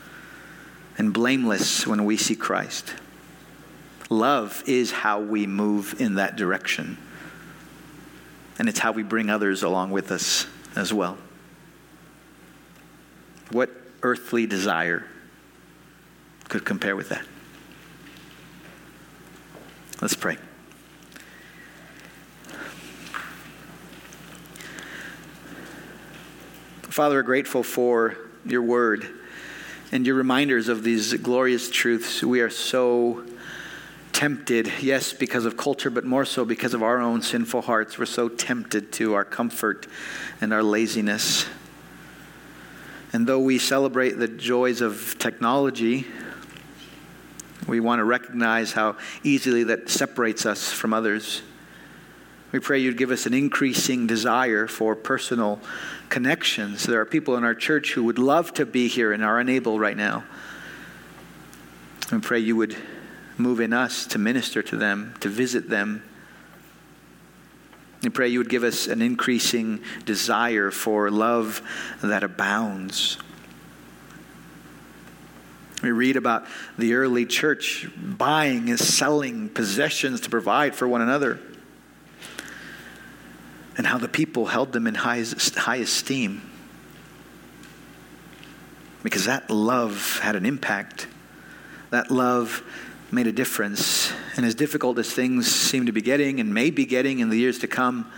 and 0.97 1.13
blameless 1.13 1.85
when 1.85 2.05
we 2.05 2.17
see 2.17 2.35
Christ. 2.35 2.93
Love 4.09 4.63
is 4.65 4.91
how 4.91 5.19
we 5.19 5.45
move 5.45 5.99
in 5.99 6.15
that 6.15 6.35
direction. 6.37 6.97
And 8.57 8.69
it's 8.69 8.79
how 8.79 8.91
we 8.93 9.03
bring 9.03 9.29
others 9.29 9.63
along 9.63 9.91
with 9.91 10.11
us 10.11 10.47
as 10.75 10.93
well. 10.93 11.17
What 13.51 13.69
earthly 14.01 14.45
desire 14.45 15.05
could 16.47 16.65
compare 16.65 16.95
with 16.95 17.09
that? 17.09 17.25
Let's 20.01 20.15
pray. 20.15 20.37
Father, 26.97 27.17
we're 27.17 27.21
grateful 27.21 27.61
for 27.61 28.17
your 28.43 28.63
word 28.63 29.07
and 29.91 30.03
your 30.07 30.15
reminders 30.15 30.67
of 30.67 30.81
these 30.81 31.13
glorious 31.13 31.69
truths. 31.69 32.23
We 32.23 32.41
are 32.41 32.49
so 32.49 33.23
tempted, 34.13 34.73
yes, 34.81 35.13
because 35.13 35.45
of 35.45 35.57
culture, 35.57 35.91
but 35.91 36.05
more 36.05 36.25
so 36.25 36.43
because 36.43 36.73
of 36.73 36.81
our 36.81 36.99
own 36.99 37.21
sinful 37.21 37.61
hearts. 37.61 37.99
We're 37.99 38.07
so 38.07 38.29
tempted 38.29 38.91
to 38.93 39.13
our 39.13 39.23
comfort 39.23 39.85
and 40.41 40.51
our 40.51 40.63
laziness. 40.63 41.45
And 43.13 43.27
though 43.27 43.41
we 43.41 43.59
celebrate 43.59 44.17
the 44.17 44.27
joys 44.27 44.81
of 44.81 45.17
technology, 45.19 46.07
we 47.67 47.79
want 47.79 47.99
to 47.99 48.05
recognize 48.05 48.71
how 48.71 48.97
easily 49.21 49.63
that 49.65 49.87
separates 49.91 50.47
us 50.47 50.71
from 50.71 50.95
others. 50.95 51.43
We 52.51 52.59
pray 52.59 52.79
you'd 52.79 52.97
give 52.97 53.11
us 53.11 53.27
an 53.27 53.35
increasing 53.35 54.07
desire 54.07 54.67
for 54.67 54.95
personal 54.95 55.59
connections. 56.09 56.83
There 56.83 56.99
are 56.99 57.05
people 57.05 57.35
in 57.35 57.43
our 57.43 57.55
church 57.55 57.93
who 57.93 58.03
would 58.05 58.19
love 58.19 58.53
to 58.55 58.65
be 58.65 58.87
here 58.87 59.11
and 59.11 59.23
are 59.23 59.39
unable 59.39 59.79
right 59.79 59.97
now. 59.97 60.23
And 62.11 62.23
pray 62.23 62.39
you 62.39 62.55
would 62.55 62.75
move 63.37 63.59
in 63.59 63.73
us 63.73 64.05
to 64.07 64.17
minister 64.17 64.63
to 64.63 64.77
them, 64.77 65.13
to 65.19 65.29
visit 65.29 65.69
them. 65.69 66.03
And 68.03 68.13
pray 68.13 68.29
you 68.29 68.39
would 68.39 68.49
give 68.49 68.63
us 68.63 68.87
an 68.87 69.01
increasing 69.01 69.81
desire 70.05 70.71
for 70.71 71.09
love 71.11 71.61
that 72.01 72.23
abounds. 72.23 73.17
We 75.83 75.91
read 75.91 76.17
about 76.17 76.45
the 76.77 76.95
early 76.95 77.25
church 77.25 77.87
buying 77.95 78.69
and 78.69 78.79
selling 78.79 79.49
possessions 79.49 80.21
to 80.21 80.29
provide 80.29 80.75
for 80.75 80.87
one 80.87 81.01
another 81.01 81.39
and 83.78 83.86
how 83.86 83.97
the 83.97 84.07
people 84.07 84.47
held 84.47 84.73
them 84.73 84.88
in 84.88 84.95
high, 84.95 85.23
high 85.55 85.75
esteem. 85.78 86.41
Because 89.03 89.25
that 89.25 89.49
love 89.49 90.19
had 90.21 90.36
an 90.36 90.45
impact. 90.45 91.07
That 91.91 92.09
love 92.09 92.63
made 93.11 93.28
a 93.28 93.32
difference. 93.32 94.11
And 94.36 94.45
as 94.45 94.55
difficult 94.55 94.97
as 94.97 95.11
things 95.13 95.49
seem 95.49 95.86
to 95.86 95.91
be 95.91 96.01
getting 96.01 96.39
and 96.39 96.53
may 96.53 96.71
be 96.71 96.86
getting 96.86 97.19
in 97.19 97.30
the 97.30 97.38
years 97.38 97.59
to 97.59 97.67
come, 97.67 98.11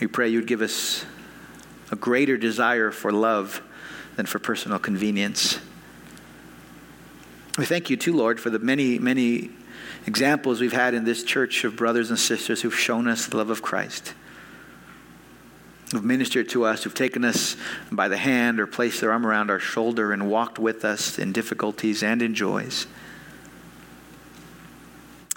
we 0.00 0.06
pray 0.06 0.28
you'd 0.28 0.46
give 0.46 0.62
us 0.62 1.04
a 1.90 1.96
greater 1.96 2.36
desire 2.36 2.90
for 2.90 3.12
love 3.12 3.60
than 4.16 4.26
for 4.26 4.38
personal 4.38 4.78
convenience. 4.78 5.58
We 7.58 7.66
thank 7.66 7.90
you, 7.90 7.96
too, 7.96 8.14
Lord, 8.14 8.40
for 8.40 8.48
the 8.48 8.60
many, 8.60 8.98
many 8.98 9.50
examples 10.06 10.60
we've 10.60 10.72
had 10.72 10.94
in 10.94 11.04
this 11.04 11.22
church 11.22 11.64
of 11.64 11.76
brothers 11.76 12.10
and 12.10 12.18
sisters 12.18 12.62
who've 12.62 12.78
shown 12.78 13.08
us 13.08 13.26
the 13.26 13.36
love 13.36 13.50
of 13.50 13.62
Christ, 13.62 14.14
who've 15.92 16.04
ministered 16.04 16.48
to 16.50 16.64
us, 16.64 16.84
who've 16.84 16.94
taken 16.94 17.24
us 17.24 17.56
by 17.90 18.08
the 18.08 18.16
hand 18.16 18.60
or 18.60 18.66
placed 18.66 19.00
their 19.00 19.12
arm 19.12 19.26
around 19.26 19.50
our 19.50 19.60
shoulder 19.60 20.12
and 20.12 20.30
walked 20.30 20.58
with 20.58 20.84
us 20.84 21.18
in 21.18 21.32
difficulties 21.32 22.02
and 22.02 22.22
in 22.22 22.34
joys. 22.34 22.86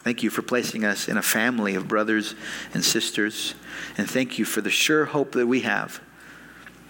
Thank 0.03 0.21
you 0.21 0.29
for 0.29 0.41
placing 0.41 0.83
us 0.83 1.07
in 1.07 1.17
a 1.17 1.21
family 1.21 1.75
of 1.75 1.87
brothers 1.87 2.35
and 2.73 2.83
sisters. 2.83 3.55
And 3.97 4.09
thank 4.09 4.37
you 4.37 4.43
for 4.43 4.59
the 4.59 4.69
sure 4.69 5.05
hope 5.05 5.31
that 5.31 5.47
we 5.47 5.61
have 5.61 6.01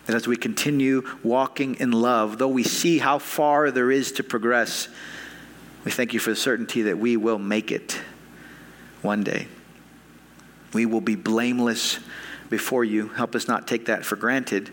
that 0.06 0.16
as 0.16 0.28
we 0.28 0.36
continue 0.36 1.04
walking 1.24 1.76
in 1.76 1.92
love, 1.92 2.38
though 2.38 2.48
we 2.48 2.64
see 2.64 2.98
how 2.98 3.20
far 3.20 3.72
there 3.72 3.92
is 3.92 4.12
to 4.14 4.24
progress, 4.24 4.90
we 5.84 5.92
thank 5.92 6.14
you 6.14 6.20
for 6.20 6.30
the 6.30 6.36
certainty 6.36 6.84
that 6.84 6.98
we 6.98 7.18
will 7.18 7.40
make 7.40 7.72
it 7.72 8.00
one 9.02 9.24
day. 9.24 9.48
We 10.74 10.86
will 10.86 11.02
be 11.02 11.16
blameless 11.16 12.00
before 12.50 12.84
you. 12.84 13.10
Help 13.10 13.36
us 13.36 13.48
not 13.48 13.68
take 13.68 13.86
that 13.86 14.06
for 14.06 14.16
granted, 14.16 14.72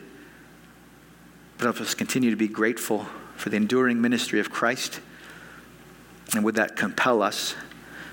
but 1.58 1.64
help 1.64 1.80
us 1.80 1.94
continue 1.94 2.30
to 2.30 2.36
be 2.36 2.48
grateful 2.48 3.06
for 3.36 3.48
the 3.48 3.56
enduring 3.56 4.00
ministry 4.00 4.40
of 4.40 4.50
Christ. 4.50 5.00
And 6.34 6.44
would 6.44 6.54
that 6.54 6.76
compel 6.76 7.22
us 7.22 7.54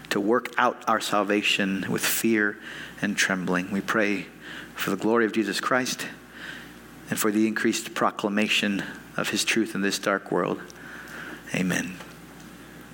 to 0.09 0.19
work 0.19 0.53
out 0.57 0.83
our 0.87 0.99
salvation 0.99 1.85
with 1.89 2.03
fear 2.03 2.57
and 3.01 3.15
trembling. 3.17 3.71
We 3.71 3.81
pray 3.81 4.27
for 4.75 4.89
the 4.89 4.95
glory 4.95 5.25
of 5.25 5.31
Jesus 5.31 5.59
Christ 5.59 6.07
and 7.09 7.19
for 7.19 7.31
the 7.31 7.47
increased 7.47 7.93
proclamation 7.93 8.83
of 9.15 9.29
his 9.29 9.43
truth 9.43 9.75
in 9.75 9.81
this 9.81 9.99
dark 9.99 10.31
world. 10.31 10.61
Amen. 11.53 11.97